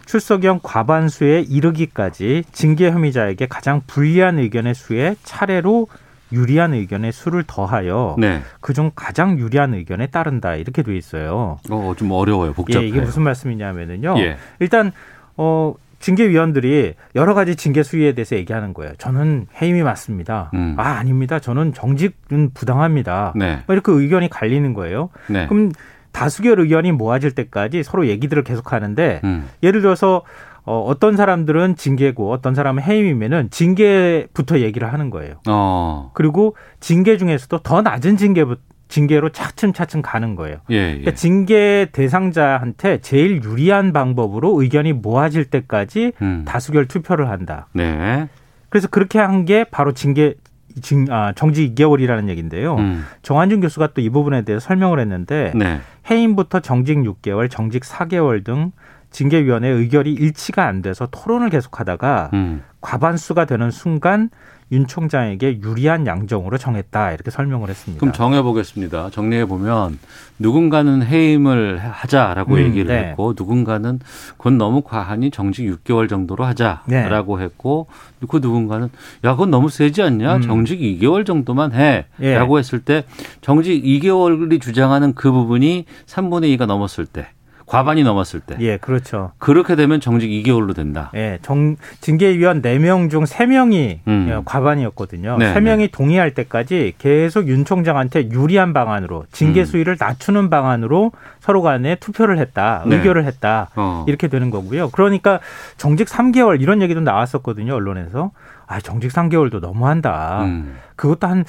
출석형 0.05 0.59
과반수에 0.61 1.39
이르기까지 1.41 2.43
징계 2.51 2.91
혐의자에게 2.91 3.47
가장 3.47 3.81
불리한 3.87 4.37
의견의 4.39 4.75
수에 4.75 5.15
차례로 5.23 5.87
유리한 6.33 6.73
의견의 6.73 7.13
수를 7.13 7.43
더하여 7.47 8.15
네. 8.19 8.41
그중 8.59 8.91
가장 8.95 9.39
유리한 9.39 9.73
의견에 9.73 10.07
따른다 10.07 10.55
이렇게 10.55 10.83
돼 10.83 10.97
있어요. 10.97 11.59
어, 11.69 11.93
좀 11.95 12.11
어려워요. 12.11 12.51
복잡해요. 12.53 12.83
예, 12.83 12.87
이게 12.87 12.99
무슨 12.99 13.23
말씀이냐면은요. 13.23 14.15
예. 14.17 14.37
일단 14.59 14.91
어 15.37 15.73
징계위원들이 16.03 16.95
여러 17.15 17.33
가지 17.33 17.55
징계 17.55 17.81
수위에 17.81 18.13
대해서 18.13 18.35
얘기하는 18.35 18.73
거예요. 18.73 18.93
저는 18.97 19.47
해임이 19.61 19.83
맞습니다. 19.83 20.51
음. 20.53 20.75
아 20.77 20.97
아닙니다. 20.97 21.39
저는 21.39 21.73
정직은 21.73 22.51
부당합니다. 22.53 23.31
네. 23.37 23.63
뭐 23.67 23.73
이렇게 23.73 23.93
의견이 23.93 24.29
갈리는 24.29 24.73
거예요. 24.73 25.09
네. 25.27 25.47
그럼 25.47 25.71
다수결 26.11 26.59
의견이 26.59 26.91
모아질 26.91 27.31
때까지 27.31 27.83
서로 27.83 28.05
얘기들을 28.07 28.43
계속 28.43 28.73
하는데 28.73 29.21
음. 29.23 29.47
예를 29.63 29.81
들어서 29.81 30.23
어, 30.65 30.79
어떤 30.81 31.15
사람들은 31.15 31.77
징계고 31.77 32.31
어떤 32.31 32.53
사람은 32.53 32.83
해임이면은 32.83 33.49
징계부터 33.49 34.59
얘기를 34.59 34.91
하는 34.91 35.09
거예요. 35.09 35.35
어. 35.47 36.11
그리고 36.13 36.57
징계 36.81 37.17
중에서도 37.17 37.59
더 37.59 37.81
낮은 37.81 38.17
징계부 38.17 38.57
징계로 38.93 39.29
차츰차츰 39.29 40.03
가는 40.03 40.35
거예요. 40.35 40.57
예, 40.69 40.75
예. 40.75 40.87
그러니까 40.89 41.13
징계 41.15 41.87
대상자한테 41.91 42.99
제일 43.01 43.41
유리한 43.43 43.91
방법으로 43.91 44.61
의견이 44.61 44.93
모아질 44.93 45.45
때까지 45.45 46.11
음. 46.21 46.43
다수결 46.47 46.87
투표를 46.87 47.27
한다. 47.31 47.67
네. 47.73 48.27
그래서 48.69 48.87
그렇게 48.87 49.17
한 49.17 49.45
게 49.45 49.63
바로 49.63 49.93
징계 49.93 50.35
징, 50.81 51.05
아, 51.09 51.33
정지 51.33 51.73
2개월이라는 51.73 52.29
얘기인데요. 52.29 52.75
음. 52.75 53.03
정한준 53.23 53.61
교수가 53.61 53.87
또 53.93 54.01
이 54.01 54.09
부분에 54.09 54.43
대해서 54.43 54.63
설명을 54.67 54.99
했는데 54.99 55.51
네. 55.55 55.79
해임부터 56.11 56.59
정직 56.59 56.97
6개월, 56.99 57.49
정직 57.49 57.81
4개월 57.83 58.43
등 58.43 58.71
징계위원회 59.09 59.69
의결이 59.69 60.13
일치가 60.13 60.67
안 60.67 60.81
돼서 60.83 61.07
토론을 61.11 61.49
계속하다가 61.49 62.29
음. 62.33 62.61
과반수가 62.81 63.45
되는 63.45 63.71
순간 63.71 64.29
윤 64.73 64.87
총장에게 64.87 65.61
유리한 65.61 66.07
양정으로 66.07 66.57
정했다 66.57 67.11
이렇게 67.11 67.29
설명을 67.29 67.69
했습니다. 67.69 67.99
그럼 67.99 68.11
정해 68.11 68.41
보겠습니다. 68.41 69.11
정리해 69.11 69.45
보면 69.45 69.99
누군가는 70.39 71.03
해임을 71.03 71.77
하자라고 71.77 72.55
음, 72.55 72.59
얘기를 72.59 72.87
네. 72.87 73.09
했고 73.09 73.35
누군가는 73.37 73.99
그건 74.37 74.57
너무 74.57 74.81
과하니 74.81 75.29
정직 75.29 75.65
6개월 75.65 76.09
정도로 76.09 76.43
하자라고 76.43 77.39
했고 77.39 77.87
그 78.27 78.37
누군가는 78.37 78.89
야 79.23 79.31
그건 79.33 79.51
너무 79.51 79.69
세지 79.69 80.01
않냐? 80.01 80.37
음. 80.37 80.41
정직 80.41 80.79
2개월 80.79 81.25
정도만 81.25 81.71
예. 81.75 82.05
해라고 82.19 82.57
했을 82.57 82.79
때 82.79 83.03
정직 83.41 83.83
2개월이 83.83 84.59
주장하는 84.59 85.13
그 85.13 85.31
부분이 85.31 85.85
3분의 86.07 86.57
2가 86.57 86.65
넘었을 86.65 87.05
때 87.05 87.27
과반이 87.65 88.03
넘었을 88.03 88.41
때 88.41 88.55
예, 88.59 88.77
그렇죠. 88.77 89.31
그렇게 89.37 89.75
되면 89.75 89.99
정직 89.99 90.29
2개월로 90.29 90.75
된다. 90.75 91.11
예, 91.15 91.39
정, 91.41 91.75
징계위원 92.01 92.61
4명 92.61 93.09
중 93.09 93.23
3명이 93.23 93.99
음. 94.07 94.41
과반이었거든요. 94.45 95.37
네, 95.37 95.53
세 95.53 95.59
3명이 95.59 95.91
동의할 95.91 96.33
때까지 96.33 96.93
계속 96.97 97.47
윤 97.47 97.65
총장한테 97.65 98.29
유리한 98.31 98.73
방안으로 98.73 99.25
징계 99.31 99.61
음. 99.61 99.65
수위를 99.65 99.97
낮추는 99.99 100.49
방안으로 100.49 101.11
서로 101.39 101.61
간에 101.61 101.95
투표를 101.95 102.37
했다. 102.39 102.83
네. 102.85 102.97
의결을 102.97 103.25
했다. 103.25 103.69
어. 103.75 104.05
이렇게 104.07 104.27
되는 104.27 104.49
거고요. 104.49 104.89
그러니까 104.89 105.39
정직 105.77 106.07
3개월 106.07 106.61
이런 106.61 106.81
얘기도 106.81 107.01
나왔었거든요. 107.01 107.73
언론에서. 107.73 108.31
아, 108.67 108.79
정직 108.79 109.11
3개월도 109.11 109.59
너무한다. 109.59 110.43
음. 110.43 110.77
그것도 110.95 111.27
한, 111.27 111.45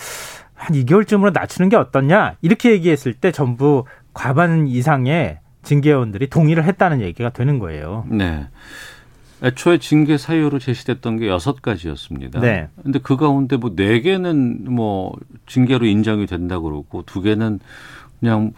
한 0.55 0.77
2개월쯤으로 0.77 1.33
낮추는 1.33 1.69
게 1.69 1.77
어떻냐? 1.77 2.35
이렇게 2.43 2.71
얘기했을 2.73 3.15
때 3.15 3.33
전부 3.33 3.85
과반 4.13 4.67
이상의 4.67 5.39
징계위원들이 5.65 6.29
동의를 6.29 6.65
했다는 6.65 7.01
얘기가 7.01 7.31
되는 7.31 7.59
거예요. 7.59 8.05
네. 8.09 8.47
애초에 9.43 9.79
징계 9.79 10.17
사유로 10.17 10.59
제시됐던 10.59 11.19
게 11.19 11.29
여섯 11.29 11.61
가지였습니다. 11.61 12.41
네. 12.41 12.69
근데 12.83 12.99
그 13.03 13.17
가운데 13.17 13.57
뭐 13.57 13.75
네 13.75 14.01
개는 14.01 14.67
뭐 14.73 15.13
징계로 15.47 15.85
인정이 15.87 16.27
된다 16.27 16.59
그러고 16.61 17.03
두 17.05 17.21
개는 17.21 17.61
그냥 18.21 18.53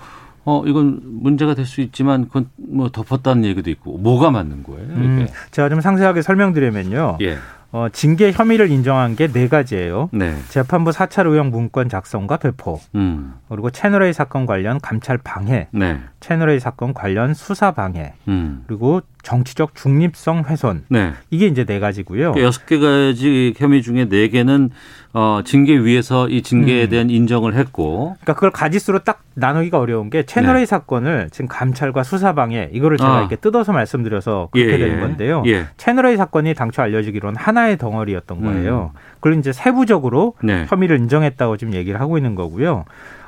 어 0.44 0.62
이건 0.64 1.00
문제가 1.04 1.54
될 1.54 1.66
수 1.66 1.80
있지만 1.80 2.26
그건 2.26 2.48
뭐 2.57 2.88
덮었다는 2.90 3.44
얘기도 3.46 3.68
있고 3.70 3.98
뭐가 3.98 4.30
맞는 4.30 4.62
거예요? 4.62 4.86
음, 4.90 5.26
제가 5.50 5.68
좀 5.68 5.80
상세하게 5.80 6.22
설명드리면요. 6.22 7.18
예. 7.22 7.38
어, 7.72 7.88
징계 7.92 8.30
혐의를 8.30 8.70
인정한 8.70 9.16
게 9.16 9.26
네 9.26 9.48
가지예요. 9.48 10.09
네. 10.12 10.36
재판부 10.50 10.92
사찰 10.92 11.26
의혹 11.26 11.48
문건 11.48 11.88
작성과 11.88 12.36
배포, 12.36 12.80
음. 12.94 13.34
그리고 13.48 13.70
채널A 13.70 14.12
사건 14.12 14.46
관련 14.46 14.78
감찰 14.80 15.18
방해, 15.18 15.66
네. 15.72 15.98
채널A 16.26 16.58
사건 16.58 16.92
관련 16.92 17.34
수사 17.34 17.70
방해, 17.70 18.14
음. 18.26 18.64
그리고 18.66 19.00
정치적 19.22 19.76
중립성 19.76 20.42
훼손. 20.48 20.82
네. 20.88 21.12
이게 21.30 21.46
이제 21.46 21.64
네 21.64 21.78
가지고요. 21.78 22.32
그러니까 22.32 22.42
여섯 22.42 22.66
개 22.66 22.80
가지 22.80 23.54
혐의 23.56 23.80
중에 23.80 24.08
네 24.08 24.26
개는 24.26 24.70
어 25.12 25.42
징계 25.44 25.76
위에서 25.76 26.28
이 26.28 26.42
징계에 26.42 26.84
음. 26.84 26.88
대한 26.88 27.10
인정을 27.10 27.54
했고 27.54 28.16
그러니까 28.20 28.34
그걸 28.34 28.50
가지수로 28.50 29.04
딱 29.04 29.22
나누기가 29.34 29.78
어려운 29.78 30.10
게 30.10 30.24
채널A 30.24 30.62
네. 30.62 30.66
사건을 30.66 31.28
지금 31.30 31.46
감찰과 31.46 32.02
수사 32.02 32.34
방해 32.34 32.70
이거를 32.72 32.98
제가 32.98 33.18
아. 33.18 33.20
이렇게 33.20 33.36
뜯어서 33.36 33.72
말씀드려서 33.72 34.48
그렇게 34.50 34.72
예, 34.72 34.78
되는 34.78 34.96
예. 34.96 35.00
건데요. 35.00 35.44
예. 35.46 35.66
채널A 35.76 36.16
사건이 36.16 36.54
당초 36.54 36.82
알려지기로는 36.82 37.36
하나의 37.36 37.78
덩어리였던 37.78 38.40
거예요. 38.40 38.90
음. 38.94 38.98
그걸 39.14 39.38
이제 39.38 39.52
세부적으로 39.52 40.34
네. 40.42 40.66
혐의를 40.68 40.98
인정했다고 40.98 41.56
지금 41.56 41.74
얘기를 41.74 42.00
하고 42.00 42.16
있는 42.16 42.34
거고요. 42.34 42.84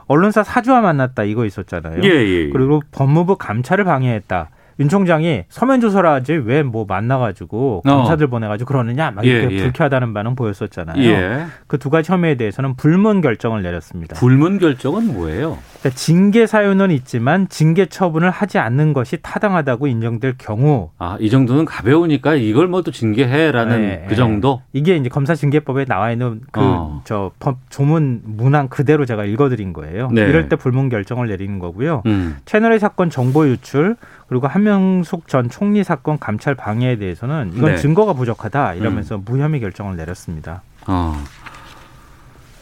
언론사 0.08 0.42
사주와 0.42 0.80
만났다 0.80 1.24
이거 1.24 1.44
있었잖아요. 1.44 2.02
예, 2.02 2.08
예, 2.08 2.46
예. 2.46 2.50
그리고 2.50 2.82
법무부 2.90 3.36
감찰을 3.36 3.84
방해했다. 3.84 4.50
윤 4.80 4.88
총장이 4.88 5.44
서면 5.48 5.80
조사를 5.80 6.08
하지 6.08 6.34
왜 6.34 6.62
뭐 6.68 6.84
만나가지고 6.86 7.82
어. 7.86 7.90
검사들 7.90 8.26
보내가지고 8.26 8.68
그러느냐 8.68 9.10
막 9.10 9.24
이렇게 9.24 9.54
예, 9.54 9.58
예. 9.58 9.62
불쾌하다는 9.62 10.12
반응 10.12 10.34
보였었잖아요. 10.34 11.02
예. 11.02 11.46
그두 11.66 11.88
가지 11.88 12.12
혐의에 12.12 12.34
대해서는 12.36 12.76
불문 12.76 13.20
결정을 13.22 13.62
내렸습니다. 13.62 14.16
불문 14.16 14.58
결정은 14.58 15.14
뭐예요? 15.14 15.58
그러니까 15.80 15.96
징계 15.96 16.46
사유는 16.46 16.90
있지만 16.90 17.48
징계 17.48 17.86
처분을 17.86 18.30
하지 18.30 18.58
않는 18.58 18.92
것이 18.92 19.18
타당하다고 19.22 19.86
인정될 19.86 20.34
경우 20.36 20.90
아, 20.98 21.16
이 21.20 21.30
정도는 21.30 21.64
가벼우니까 21.64 22.34
이걸 22.34 22.66
뭐 22.66 22.78
또 22.82 22.92
징계해라는 22.92 23.80
네, 23.80 24.02
그 24.04 24.10
네. 24.10 24.14
정도? 24.16 24.62
이게 24.72 24.96
이제 24.96 25.08
검사 25.08 25.34
징계법에 25.34 25.84
나와 25.86 26.12
있는 26.12 26.40
그 26.52 26.60
어. 26.62 27.02
저 27.04 27.32
조문 27.70 28.22
문항 28.24 28.68
그대로 28.68 29.04
제가 29.04 29.24
읽어드린 29.24 29.72
거예요. 29.72 30.08
네. 30.12 30.22
이럴 30.22 30.48
때 30.48 30.56
불문 30.56 30.88
결정을 30.88 31.28
내리는 31.28 31.58
거고요. 31.58 32.02
음. 32.06 32.36
채널A 32.44 32.78
사건 32.78 33.10
정보 33.10 33.48
유출 33.48 33.96
그리고 34.28 34.46
한명숙 34.46 35.26
전 35.26 35.48
총리 35.48 35.82
사건 35.82 36.18
감찰 36.18 36.54
방해에 36.54 36.96
대해서는 36.96 37.52
이건 37.54 37.72
네. 37.72 37.76
증거가 37.76 38.12
부족하다 38.12 38.74
이러면서 38.74 39.16
무혐의 39.18 39.60
결정을 39.60 39.96
내렸습니다. 39.96 40.62
어. 40.86 41.14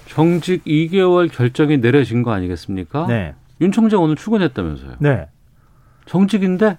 정직 0.06 0.64
2개월 0.64 1.30
결정이 1.30 1.80
내려진 1.80 2.22
거 2.22 2.32
아니겠습니까? 2.32 3.06
네. 3.08 3.34
윤 3.60 3.72
총장 3.72 4.02
오늘 4.02 4.16
출근했다면서요. 4.16 4.96
네. 5.00 5.26
정직인데? 6.06 6.78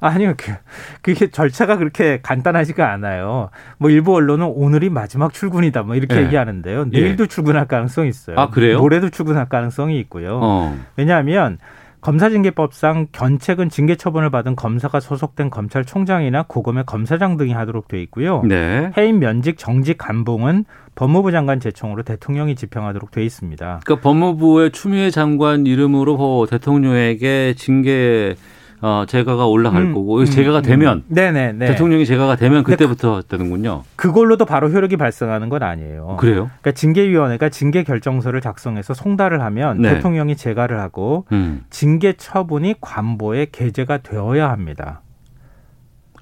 아니요, 0.00 0.34
그, 0.36 0.54
그게 1.02 1.30
절차가 1.30 1.76
그렇게 1.76 2.20
간단하지가 2.22 2.90
않아요. 2.92 3.50
뭐 3.78 3.90
일부 3.90 4.14
언론은 4.14 4.46
오늘이 4.46 4.88
마지막 4.88 5.32
출근이다, 5.32 5.82
뭐 5.82 5.94
이렇게 5.94 6.16
예. 6.16 6.22
얘기하는데요. 6.24 6.86
예. 6.92 7.00
내일도 7.00 7.26
출근할 7.26 7.68
가능성이 7.68 8.08
있어요. 8.08 8.36
아, 8.38 8.48
그래요? 8.48 8.78
모레도 8.78 9.10
출근할 9.10 9.48
가능성이 9.50 10.00
있고요. 10.00 10.40
어. 10.42 10.78
왜냐하면 10.96 11.58
검사징계법상 12.00 13.08
견책은 13.12 13.68
징계 13.68 13.96
처분을 13.96 14.30
받은 14.30 14.56
검사가 14.56 15.00
소속된 15.00 15.50
검찰총장이나 15.50 16.44
고검의 16.48 16.84
검사장 16.86 17.36
등이 17.36 17.52
하도록 17.52 17.86
돼 17.88 18.00
있고요. 18.02 18.42
네. 18.42 18.90
해임 18.96 19.18
면직 19.18 19.58
정직 19.58 19.98
감봉은 19.98 20.64
법무부 20.94 21.30
장관 21.30 21.60
제청으로 21.60 22.02
대통령이 22.02 22.54
집행하도록 22.54 23.10
돼 23.10 23.24
있습니다. 23.24 23.80
그러니까 23.84 24.02
법무부의 24.02 24.72
추미애 24.72 25.10
장관 25.10 25.66
이름으로 25.66 26.46
대통령에게 26.50 27.54
징계 27.56 28.34
어, 28.82 29.04
제가가 29.06 29.46
올라갈 29.46 29.82
음, 29.82 29.94
거고 29.94 30.20
음, 30.20 30.24
제가가 30.24 30.58
음. 30.58 30.62
되면 30.62 31.04
네네 31.08 31.52
네. 31.52 31.66
대통령이 31.66 32.06
제가가 32.06 32.36
되면 32.36 32.62
그때부터 32.64 33.22
되는군요. 33.22 33.82
그걸로도 33.96 34.46
바로 34.46 34.70
효력이 34.70 34.96
발생하는 34.96 35.48
건 35.50 35.62
아니에요. 35.62 36.16
그래요? 36.18 36.50
그러니까 36.60 36.72
징계위원회가 36.72 37.50
징계 37.50 37.84
결정서를 37.84 38.40
작성해서 38.40 38.94
송달을 38.94 39.42
하면 39.42 39.82
네. 39.82 39.94
대통령이 39.94 40.36
재가를 40.36 40.80
하고 40.80 41.26
음. 41.32 41.62
징계 41.70 42.14
처분이 42.14 42.76
관보에 42.80 43.48
게재가 43.52 43.98
되어야 43.98 44.48
합니다. 44.50 45.02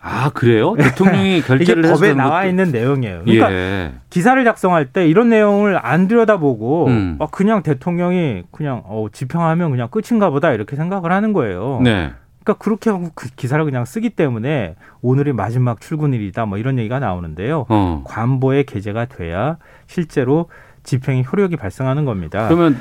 아 0.00 0.30
그래요? 0.30 0.74
대통령이 0.76 1.42
결재를 1.46 1.84
이게 1.84 1.92
법에 1.92 2.14
나와 2.14 2.42
것도- 2.42 2.48
있는 2.48 2.70
내용이에요. 2.70 3.22
그러니까 3.24 3.52
예. 3.52 3.92
기사를 4.10 4.42
작성할 4.44 4.86
때 4.86 5.08
이런 5.08 5.28
내용을 5.28 5.78
안 5.84 6.06
들여다보고 6.06 6.86
음. 6.86 7.16
어, 7.18 7.26
그냥 7.26 7.62
대통령이 7.64 8.44
그냥 8.52 8.82
어, 8.84 9.06
집행하면 9.12 9.70
그냥 9.72 9.88
끝인가 9.90 10.30
보다 10.30 10.52
이렇게 10.52 10.76
생각을 10.76 11.10
하는 11.10 11.32
거예요. 11.32 11.80
네. 11.82 12.12
그러니까 12.48 12.54
그렇게 12.64 12.90
하고 12.90 13.10
그 13.14 13.28
기사를 13.36 13.62
그냥 13.64 13.84
쓰기 13.84 14.08
때문에 14.10 14.74
오늘이 15.02 15.32
마지막 15.32 15.80
출근일이다 15.80 16.46
뭐 16.46 16.56
이런 16.56 16.78
얘기가 16.78 16.98
나오는데요. 16.98 17.66
어. 17.68 18.02
관보에 18.06 18.62
게재가 18.62 19.06
돼야 19.06 19.58
실제로 19.86 20.48
집행이 20.84 21.24
효력이 21.30 21.56
발생하는 21.56 22.06
겁니다. 22.06 22.48
그러면 22.48 22.78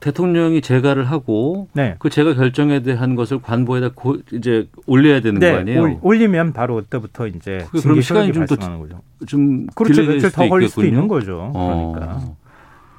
대통령이 0.00 0.62
재가를 0.62 1.04
하고 1.04 1.68
네. 1.74 1.96
그 1.98 2.08
재가 2.08 2.32
결정에 2.34 2.80
대한 2.80 3.16
것을 3.16 3.42
관보에다 3.42 3.90
고, 3.94 4.16
이제 4.32 4.66
올려야 4.86 5.20
되는 5.20 5.38
네, 5.40 5.52
거 5.52 5.58
아니에요? 5.58 5.82
올- 5.82 5.98
올리면 6.00 6.54
바로 6.54 6.76
그때부터 6.76 7.26
이제 7.26 7.66
그럼 7.70 8.00
시간이 8.00 8.28
효력이 8.28 8.32
좀더 8.32 8.56
발생하는 8.56 8.80
거죠. 8.80 9.02
좀 9.26 9.66
그렇죠. 9.74 10.00
며칠 10.02 10.22
더 10.22 10.28
수도 10.30 10.48
걸릴 10.48 10.68
수도 10.70 10.80
있겠군요. 10.82 11.02
있는 11.02 11.08
거죠. 11.08 11.50
어. 11.54 11.92
그러니까. 11.94 12.16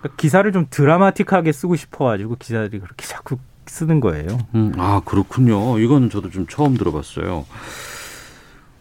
그러니까 0.02 0.16
기사를 0.18 0.52
좀 0.52 0.68
드라마틱하게 0.70 1.52
쓰고 1.52 1.76
싶어가지고 1.76 2.36
기자들이 2.38 2.80
그렇게 2.82 3.08
자꾸 3.08 3.38
쓰는 3.66 4.00
거예요. 4.00 4.38
음, 4.56 4.74
아 4.78 5.02
그렇군요. 5.06 5.80
이건 5.80 6.10
저도 6.10 6.30
좀 6.30 6.46
처음 6.48 6.76
들어봤어요. 6.76 7.46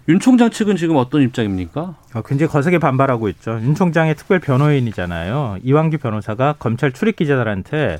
윤 0.08 0.18
총장 0.18 0.50
측은 0.50 0.76
지금 0.76 0.96
어떤 0.96 1.22
입장입니까? 1.22 1.94
어, 2.14 2.22
굉장히 2.22 2.50
거세게 2.50 2.78
반발하고 2.78 3.28
있죠. 3.28 3.52
윤 3.62 3.74
총장의 3.74 4.16
특별 4.16 4.40
변호인이잖아요. 4.40 5.58
이왕규 5.62 5.98
변호사가 5.98 6.56
검찰 6.58 6.92
출입 6.92 7.16
기자들한테 7.16 7.98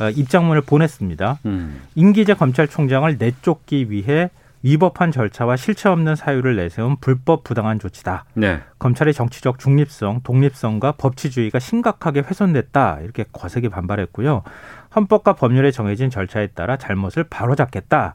어, 0.00 0.10
입장문을 0.10 0.62
보냈습니다. 0.62 1.38
음. 1.46 1.82
임기재 1.94 2.34
검찰총장을 2.34 3.16
내쫓기 3.18 3.90
위해 3.90 4.30
위법한 4.64 5.10
절차와 5.10 5.56
실체 5.56 5.88
없는 5.88 6.16
사유를 6.16 6.56
내세운 6.56 6.96
불법 7.00 7.44
부당한 7.44 7.78
조치다. 7.78 8.24
네. 8.34 8.60
검찰의 8.78 9.12
정치적 9.12 9.58
중립성, 9.58 10.20
독립성과 10.22 10.92
법치주의가 10.92 11.58
심각하게 11.58 12.20
훼손됐다. 12.20 13.00
이렇게 13.02 13.24
거세게 13.32 13.68
반발했고요. 13.68 14.42
헌법과 14.94 15.34
법률에 15.34 15.70
정해진 15.70 16.10
절차에 16.10 16.48
따라 16.48 16.76
잘못을 16.76 17.24
바로잡겠다. 17.24 18.14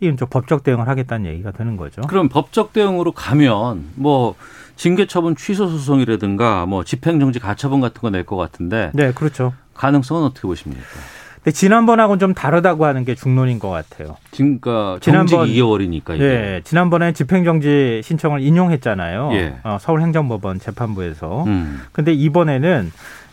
이건 0.00 0.16
좀 0.16 0.28
법적 0.28 0.62
대응을 0.64 0.88
하겠다는 0.88 1.26
얘기가 1.30 1.52
되는 1.52 1.76
거죠. 1.76 2.02
그럼 2.02 2.28
법적 2.28 2.72
대응으로 2.72 3.12
가면 3.12 3.84
뭐 3.94 4.34
징계 4.76 5.06
처분 5.06 5.36
취소 5.36 5.68
소송이라든가 5.68 6.66
뭐 6.66 6.84
집행정지 6.84 7.38
가처분 7.38 7.80
같은 7.80 8.00
거 8.00 8.10
낼 8.10 8.24
것 8.24 8.36
같은데 8.36 8.90
네, 8.92 9.12
그렇죠. 9.12 9.54
가능성은 9.74 10.24
어떻게 10.24 10.46
보십니까? 10.48 10.82
근데 11.36 11.50
지난번하고는 11.52 12.18
좀 12.18 12.32
다르다고 12.34 12.86
하는 12.86 13.04
게 13.04 13.14
중론인 13.14 13.58
것 13.58 13.68
같아요. 13.70 14.16
그러니까 14.34 14.98
지난번- 15.00 15.26
정직 15.28 15.54
2개월이니까 15.54 16.14
이게. 16.16 16.24
예, 16.24 16.60
지난번에 16.64 17.12
집행정지 17.12 18.00
신청을 18.02 18.40
인용했잖아요. 18.40 19.30
예. 19.34 19.56
어, 19.62 19.76
서울행정법원 19.80 20.58
재판부에서. 20.58 21.44
음. 21.44 21.82
근데 21.92 22.12
이번에는 22.14 22.90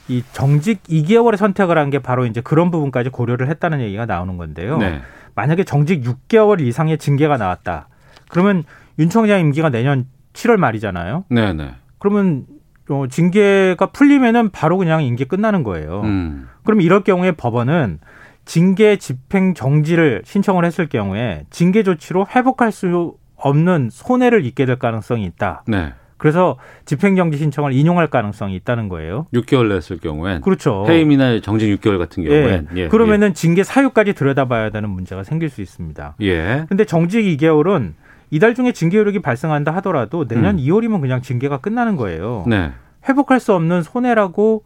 이 0.07 0.23
정직 0.33 0.83
2개월의 0.83 1.37
선택을 1.37 1.77
한 1.77 1.89
게 1.89 1.99
바로 1.99 2.25
이제 2.25 2.41
그런 2.41 2.71
부분까지 2.71 3.09
고려를 3.09 3.49
했다는 3.49 3.81
얘기가 3.81 4.05
나오는 4.05 4.37
건데요. 4.37 4.77
네. 4.77 5.01
만약에 5.35 5.63
정직 5.63 6.01
6개월 6.03 6.59
이상의 6.61 6.97
징계가 6.97 7.37
나왔다. 7.37 7.87
그러면 8.29 8.63
윤 8.99 9.09
총장 9.09 9.39
임기가 9.39 9.69
내년 9.69 10.05
7월 10.33 10.57
말이잖아요. 10.57 11.25
네, 11.29 11.53
네. 11.53 11.71
그러면 11.99 12.45
어, 12.89 13.05
징계가 13.09 13.87
풀리면은 13.87 14.49
바로 14.49 14.77
그냥 14.77 15.03
임기 15.03 15.25
끝나는 15.25 15.63
거예요. 15.63 16.01
음. 16.01 16.49
그럼 16.63 16.81
이럴 16.81 17.03
경우에 17.03 17.31
법원은 17.31 17.99
징계 18.43 18.97
집행 18.97 19.53
정지를 19.53 20.23
신청을 20.25 20.65
했을 20.65 20.87
경우에 20.89 21.45
징계 21.51 21.83
조치로 21.83 22.27
회복할 22.35 22.71
수 22.71 23.15
없는 23.37 23.89
손해를 23.91 24.45
입게 24.45 24.65
될 24.65 24.77
가능성이 24.77 25.25
있다. 25.25 25.63
네. 25.67 25.93
그래서 26.21 26.55
집행정지 26.85 27.39
신청을 27.39 27.73
인용할 27.73 28.05
가능성이 28.05 28.55
있다는 28.57 28.89
거예요. 28.89 29.25
6개월 29.33 29.69
냈을 29.69 29.97
경우엔 29.97 30.41
그렇죠. 30.41 30.85
해임이나 30.87 31.41
정직 31.41 31.65
6개월 31.79 31.97
같은 31.97 32.23
예. 32.25 32.29
경우엔 32.29 32.67
예. 32.75 32.87
그러면은 32.89 33.33
징계 33.33 33.63
사유까지 33.63 34.13
들여다봐야 34.13 34.69
되는 34.69 34.87
문제가 34.87 35.23
생길 35.23 35.49
수 35.49 35.63
있습니다. 35.63 36.17
예. 36.21 36.27
예. 36.27 36.65
근데 36.69 36.85
정직 36.85 37.23
2개월은 37.23 37.93
이달 38.29 38.53
중에 38.53 38.71
징계 38.71 38.99
효력이 38.99 39.23
발생한다 39.23 39.73
하더라도 39.77 40.27
내년 40.27 40.59
음. 40.59 40.63
2월이면 40.63 41.01
그냥 41.01 41.23
징계가 41.23 41.57
끝나는 41.57 41.95
거예요. 41.95 42.43
네. 42.45 42.71
회복할 43.09 43.39
수 43.39 43.55
없는 43.55 43.81
손해라고 43.81 44.63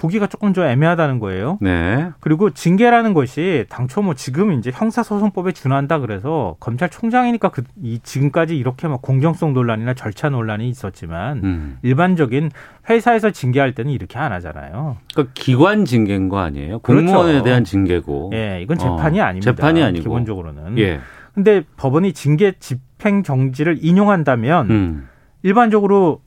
보기가 0.00 0.26
조금 0.26 0.54
좀 0.54 0.64
애매하다는 0.64 1.18
거예요. 1.20 1.58
네. 1.60 2.10
그리고 2.20 2.50
징계라는 2.50 3.12
것이 3.12 3.66
당초 3.68 4.00
뭐 4.00 4.14
지금 4.14 4.52
이제 4.52 4.72
형사소송법에 4.74 5.52
준한다 5.52 5.98
그래서 5.98 6.56
검찰총장이니까 6.58 7.50
그, 7.50 7.62
이 7.82 8.00
지금까지 8.02 8.56
이렇게 8.56 8.88
막 8.88 9.02
공정성 9.02 9.52
논란이나 9.52 9.94
절차 9.94 10.30
논란이 10.30 10.68
있었지만 10.68 11.40
음. 11.44 11.78
일반적인 11.82 12.50
회사에서 12.88 13.30
징계할 13.30 13.74
때는 13.74 13.92
이렇게 13.92 14.18
안 14.18 14.32
하잖아요. 14.32 14.96
그러니까 15.12 15.32
기관 15.34 15.84
징계인 15.84 16.30
거 16.30 16.38
아니에요? 16.38 16.78
공무원에 16.78 17.32
그렇죠. 17.32 17.44
대한 17.44 17.64
징계고. 17.64 18.30
예, 18.32 18.60
이건 18.62 18.78
재판이 18.78 19.20
어, 19.20 19.24
아닙니다. 19.24 19.52
재판이 19.52 19.82
아니고. 19.82 20.02
기본적으로는. 20.02 20.78
예. 20.78 21.00
근데 21.34 21.62
법원이 21.76 22.14
징계 22.14 22.52
집행 22.58 23.22
정지를 23.22 23.78
인용한다면 23.82 24.70
음. 24.70 25.08
일반적으로 25.42 26.22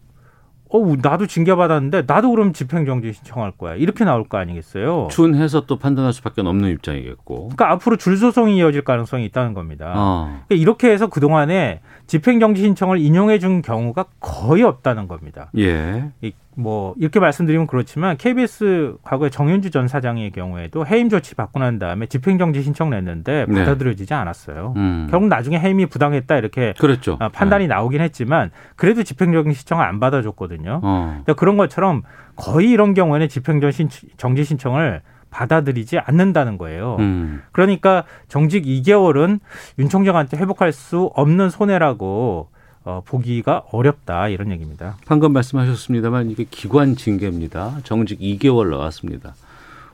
어 0.74 0.96
나도 1.02 1.28
징계 1.28 1.54
받았는데 1.54 2.04
나도 2.08 2.32
그럼 2.32 2.52
집행 2.52 2.86
정지 2.86 3.14
신청할 3.14 3.52
거야 3.52 3.76
이렇게 3.76 4.04
나올 4.04 4.28
거 4.28 4.40
아니겠어요? 4.40 5.08
준해서 5.12 5.68
또 5.68 5.78
판단할 5.78 6.14
수밖에 6.14 6.42
없는 6.42 6.72
입장이겠고. 6.72 7.50
그러니까 7.50 7.72
앞으로 7.72 7.96
줄 7.98 8.18
소송이 8.18 8.58
이어질 8.58 8.84
가능성이 8.84 9.26
있다는 9.26 9.54
겁니다. 9.54 9.94
어. 9.96 10.42
그러니까 10.48 10.56
이렇게 10.56 10.90
해서 10.90 11.08
그 11.08 11.20
동안에 11.20 11.82
집행 12.08 12.40
정지 12.40 12.64
신청을 12.64 12.98
인용해 12.98 13.38
준 13.38 13.62
경우가 13.62 14.06
거의 14.20 14.64
없다는 14.64 15.08
겁니다. 15.08 15.52
예. 15.60 16.12
이- 16.58 16.62
뭐 16.62 16.94
이렇게 16.98 17.20
말씀드리면 17.20 17.68
그렇지만 17.68 18.18
KBS 18.18 18.96
과거에 19.04 19.30
정윤주 19.30 19.72
전 19.72 19.88
사장의 19.88 20.32
경우에도 20.32 20.86
해임 20.86 21.10
조치 21.10 21.36
받고 21.36 21.60
난 21.60 21.80
다음에 21.80 22.06
집행 22.06 22.38
정지 22.38 22.62
신청 22.62 22.90
냈는데 22.90 23.46
네. 23.48 23.60
받아들여지지 23.60 24.14
않았어요. 24.14 24.74
음. 24.76 25.08
결국 25.10 25.28
나중에 25.30 25.60
해임이 25.60 25.88
부당했다 25.88 26.38
이렇게 26.38 26.74
그랬죠. 26.80 27.18
아, 27.20 27.30
판단이 27.30 27.68
나오긴 27.68 28.02
했지만 28.02 28.52
그래도 28.76 29.04
집행정지 29.04 29.54
신청을 29.54 29.84
안 29.84 30.00
받아줬거든요. 30.00 30.80
어. 30.84 31.06
그러니까 31.24 31.34
그런 31.34 31.58
것처럼 31.58 32.04
거의 32.36 32.70
이런 32.70 32.94
경우에는 32.94 33.30
집행정지 33.30 33.88
정지 34.18 34.44
신청을 34.44 35.02
받아들이지 35.30 35.98
않는다는 35.98 36.60
거예요. 36.60 36.98
음. 37.00 37.42
그러니까 37.52 38.04
정직 38.28 38.66
2개월은 38.66 39.40
윤 39.80 39.90
총장한테 39.90 40.38
회복할 40.38 40.72
수 40.72 41.12
없는 41.16 41.50
손해라고 41.50 42.50
어, 42.86 43.02
보기가 43.06 43.66
어렵다 43.72 44.28
이런 44.28 44.52
얘기입니다. 44.52 44.98
방금 45.06 45.32
말씀하셨습니다만 45.34 46.32
이게 46.32 46.46
기관 46.50 46.96
징계입니다. 46.96 47.80
정직 47.84 48.20
2개월 48.20 48.70
나왔습니다. 48.70 49.36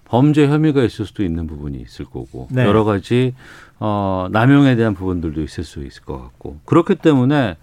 범죄 0.06 0.48
혐의가 0.48 0.84
있을 0.84 1.06
수도 1.06 1.24
있는 1.24 1.46
부분이 1.46 1.78
있을 1.82 2.06
거고 2.06 2.48
네. 2.50 2.66
여러 2.66 2.84
가지 2.84 3.36
어, 3.80 4.28
남용에 4.32 4.76
대한 4.76 4.96
부분들도 4.96 5.42
있을 5.44 5.64
수 5.64 5.86
있을 5.86 6.04
것 6.04 6.20
같고 6.20 6.60
그렇기 6.66 6.96
때문에 6.96 7.58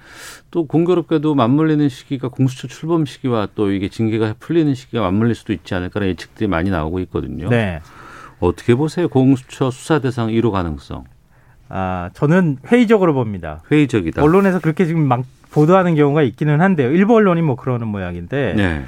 또 0.52 0.66
공교롭게도 0.66 1.34
맞물리는 1.34 1.88
시기가 1.88 2.28
공수처 2.28 2.68
출범 2.68 3.04
시기와 3.04 3.48
또 3.56 3.72
이게 3.72 3.88
징계가 3.88 4.36
풀리는 4.38 4.72
시기가 4.74 5.02
맞물릴 5.02 5.34
수도 5.34 5.52
있지 5.52 5.74
않을까라는 5.74 6.12
예측들이 6.12 6.46
많이 6.46 6.70
나오고 6.70 7.00
있거든요. 7.00 7.48
네. 7.48 7.80
어떻게 8.38 8.76
보세요? 8.76 9.08
공수처 9.08 9.72
수사 9.72 9.98
대상 9.98 10.28
1호 10.28 10.52
가능성 10.52 11.04
아, 11.68 12.10
저는 12.14 12.58
회의적으로 12.68 13.14
봅니다. 13.14 13.62
회의적이다. 13.70 14.22
언론에서 14.22 14.60
그렇게 14.60 14.86
지금 14.86 15.06
막 15.06 15.22
보도하는 15.50 15.94
경우가 15.94 16.22
있기는 16.22 16.60
한데요. 16.60 16.90
일부 16.90 17.14
언론이 17.14 17.42
뭐 17.42 17.56
그러는 17.56 17.88
모양인데 17.88 18.54
네. 18.56 18.84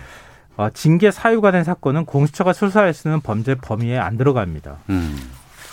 어, 0.57 0.68
징계 0.70 1.11
사유가 1.11 1.51
된 1.51 1.64
사건은 1.64 2.05
공수처가 2.05 2.53
수사할 2.53 2.93
수 2.93 3.09
있는 3.09 3.20
범죄 3.20 3.55
범위에 3.55 3.99
안 3.99 4.16
들어갑니다. 4.18 4.76
음. 4.91 5.16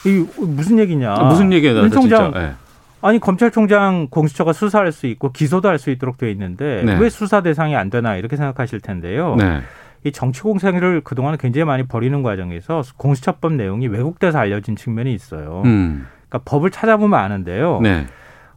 이 0.05 0.25
무슨 0.39 0.79
얘기냐? 0.79 1.13
아, 1.13 1.23
무슨 1.25 1.51
얘기예요, 1.51 1.77
윤? 1.77 1.89
총장 1.89 2.31
예. 2.35 2.53
아니 3.01 3.19
검찰총장 3.19 4.07
공수처가 4.09 4.53
수사할 4.53 4.91
수 4.91 5.07
있고 5.07 5.31
기소도 5.31 5.67
할 5.67 5.79
수 5.79 5.89
있도록 5.91 6.17
되어 6.17 6.29
있는데 6.29 6.83
네. 6.85 6.97
왜 6.97 7.09
수사 7.09 7.41
대상이 7.41 7.75
안 7.75 7.89
되나 7.89 8.15
이렇게 8.15 8.35
생각하실 8.35 8.79
텐데요. 8.81 9.35
네. 9.37 9.61
이 10.03 10.11
정치 10.11 10.41
공세를 10.41 11.01
그동안 11.03 11.35
굉장히 11.37 11.65
많이 11.65 11.83
벌이는 11.83 12.21
과정에서 12.23 12.83
공수처법 12.97 13.53
내용이 13.53 13.87
왜곡돼서 13.87 14.37
알려진 14.37 14.75
측면이 14.75 15.13
있어요. 15.13 15.63
음. 15.65 16.07
그러니까 16.35 16.41
법을 16.45 16.71
찾아보면 16.71 17.19
아는데요. 17.19 17.79
네. 17.81 18.07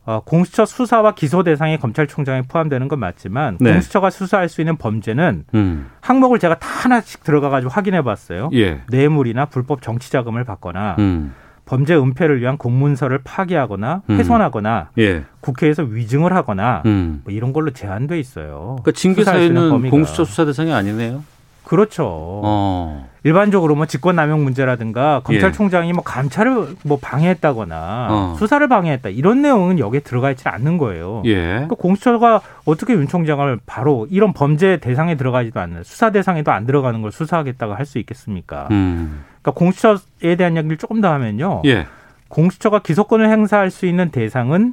어, 0.04 0.20
공수처 0.24 0.64
수사와 0.64 1.14
기소 1.14 1.42
대상에 1.42 1.76
검찰총장이 1.76 2.42
포함되는 2.48 2.88
건 2.88 2.98
맞지만 2.98 3.58
네. 3.60 3.72
공수처가 3.72 4.10
수사할 4.10 4.48
수 4.48 4.62
있는 4.62 4.76
범죄는 4.76 5.44
음. 5.54 5.90
항목을 6.00 6.38
제가 6.38 6.58
다 6.58 6.66
하나씩 6.66 7.22
들어가 7.24 7.50
가지고 7.50 7.70
확인해 7.70 8.02
봤어요. 8.02 8.48
예. 8.54 8.80
뇌물이나 8.88 9.44
불법 9.46 9.82
정치 9.82 10.10
자금을 10.10 10.44
받거나 10.44 10.96
음. 10.98 11.34
범죄 11.66 11.94
은폐를 11.94 12.40
위한 12.40 12.56
공문서를 12.56 13.20
파기하거나 13.22 14.02
음. 14.08 14.18
훼손하거나 14.18 14.88
예. 14.96 15.24
국회에서 15.40 15.82
위증을 15.82 16.32
하거나 16.32 16.82
음. 16.86 17.20
뭐 17.24 17.34
이런 17.34 17.52
걸로 17.52 17.70
제한돼 17.72 18.18
있어요. 18.18 18.76
그러니까 18.80 18.92
징계 18.92 19.20
수사할 19.20 19.40
수 19.40 19.46
있는 19.46 19.60
사유는 19.60 19.76
범위가. 19.76 19.90
공수처 19.90 20.24
수사 20.24 20.46
대상이 20.46 20.72
아니네요. 20.72 21.22
그렇죠. 21.68 22.04
어. 22.06 23.08
일반적으로 23.24 23.74
뭐 23.74 23.84
직권남용 23.84 24.42
문제라든가 24.42 25.20
예. 25.28 25.38
검찰총장이 25.38 25.92
뭐 25.92 26.02
감찰을 26.02 26.76
뭐 26.82 26.98
방해했다거나 26.98 28.06
어. 28.10 28.36
수사를 28.38 28.66
방해했다 28.66 29.10
이런 29.10 29.42
내용은 29.42 29.78
여기에 29.78 30.00
들어가 30.00 30.30
있지 30.30 30.48
않는 30.48 30.78
거예요. 30.78 31.22
예. 31.26 31.34
그러니까 31.34 31.74
공수처가 31.74 32.40
어떻게 32.64 32.94
윤 32.94 33.06
총장을 33.06 33.60
바로 33.66 34.06
이런 34.10 34.32
범죄 34.32 34.78
대상에 34.78 35.14
들어가지도 35.16 35.60
않는 35.60 35.84
수사 35.84 36.10
대상에도 36.10 36.52
안 36.52 36.64
들어가는 36.64 37.02
걸 37.02 37.12
수사하겠다고 37.12 37.74
할 37.74 37.84
수 37.84 37.98
있겠습니까? 37.98 38.68
음. 38.70 39.24
그러니까 39.42 39.58
공수처에 39.58 40.36
대한 40.36 40.54
이야기를 40.54 40.78
조금 40.78 41.02
더 41.02 41.12
하면요. 41.12 41.62
예. 41.66 41.86
공수처가 42.28 42.78
기소권을 42.78 43.28
행사할 43.30 43.70
수 43.70 43.84
있는 43.84 44.10
대상은 44.10 44.72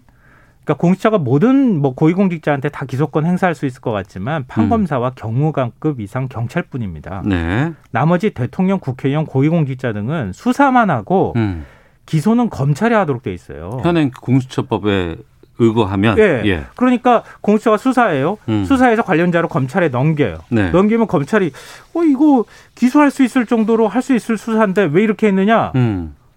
그러니까 0.65 0.81
공수처가 0.81 1.19
모든 1.19 1.79
뭐 1.79 1.93
고위공직자한테 1.93 2.69
다 2.69 2.85
기소권 2.85 3.25
행사할 3.25 3.53
수 3.53 3.67
있을 3.67 3.81
것 3.81 3.91
같지만 3.91 4.45
판검사와 4.47 5.11
경무관급 5.15 6.01
이상 6.01 6.27
경찰뿐입니다. 6.27 7.21
네. 7.25 7.71
나머지 7.91 8.31
대통령, 8.31 8.79
국회의원, 8.79 9.25
고위공직자 9.27 9.93
등은 9.93 10.33
수사만 10.33 10.89
하고 10.89 11.33
음. 11.35 11.65
기소는 12.07 12.49
검찰이 12.49 12.93
하도록 12.95 13.21
돼 13.21 13.31
있어요. 13.33 13.79
현행 13.83 14.09
공수처법에 14.09 15.15
의거하면 15.57 16.17
예. 16.17 16.41
예. 16.45 16.65
그러니까 16.75 17.23
공수처가 17.41 17.77
수사해요. 17.77 18.37
음. 18.49 18.65
수사해서 18.65 19.03
관련 19.03 19.31
자료 19.31 19.47
검찰에 19.47 19.87
넘겨요. 19.89 20.39
네. 20.49 20.71
넘기면 20.71 21.07
검찰이 21.07 21.51
어 21.93 22.03
이거 22.03 22.43
기소할 22.73 23.11
수 23.11 23.23
있을 23.23 23.45
정도로 23.45 23.87
할 23.87 24.01
수 24.01 24.13
있을 24.15 24.37
수사인데 24.37 24.89
왜 24.91 25.03
이렇게 25.03 25.27
했느냐? 25.27 25.71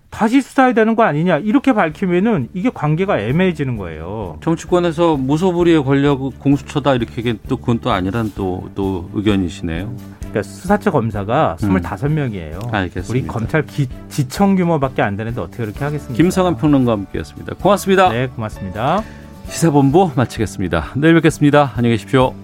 음. 0.08 0.10
다시 0.10 0.40
수사해야 0.40 0.74
되는 0.74 0.96
거 0.96 1.02
아니냐? 1.04 1.38
이렇게 1.38 1.72
밝히면은 1.72 2.48
이게 2.54 2.70
관계가 2.70 3.20
애매해지는 3.20 3.76
거예요. 3.76 4.38
정치권에서 4.42 5.16
무소불위의 5.16 5.84
권력 5.84 6.38
공수처다 6.38 6.94
이렇게 6.94 7.34
또 7.48 7.56
그건 7.56 7.78
또 7.80 7.92
아니란 7.92 8.32
또, 8.34 8.70
또 8.74 9.10
의견이시네요. 9.14 9.94
그러니까 10.18 10.42
수사처 10.42 10.90
검사가 10.90 11.56
음. 11.62 11.76
25명이에요. 11.80 12.72
알겠습니다. 12.72 13.10
우리 13.10 13.26
검찰 13.26 13.64
기, 13.64 13.86
지청 14.08 14.56
규모밖에 14.56 15.02
안 15.02 15.16
되는데 15.16 15.40
어떻게 15.40 15.64
그렇게 15.64 15.84
하겠습니까? 15.84 16.16
김성한 16.16 16.56
평론가와 16.56 16.98
함께했습니다. 16.98 17.54
고맙습니다. 17.56 18.08
네, 18.10 18.26
고맙습니다. 18.28 19.02
시사본부 19.48 20.10
마치겠습니다. 20.14 20.92
내일 20.96 21.14
뵙겠습니다. 21.14 21.72
안녕히 21.76 21.96
계십시오. 21.96 22.34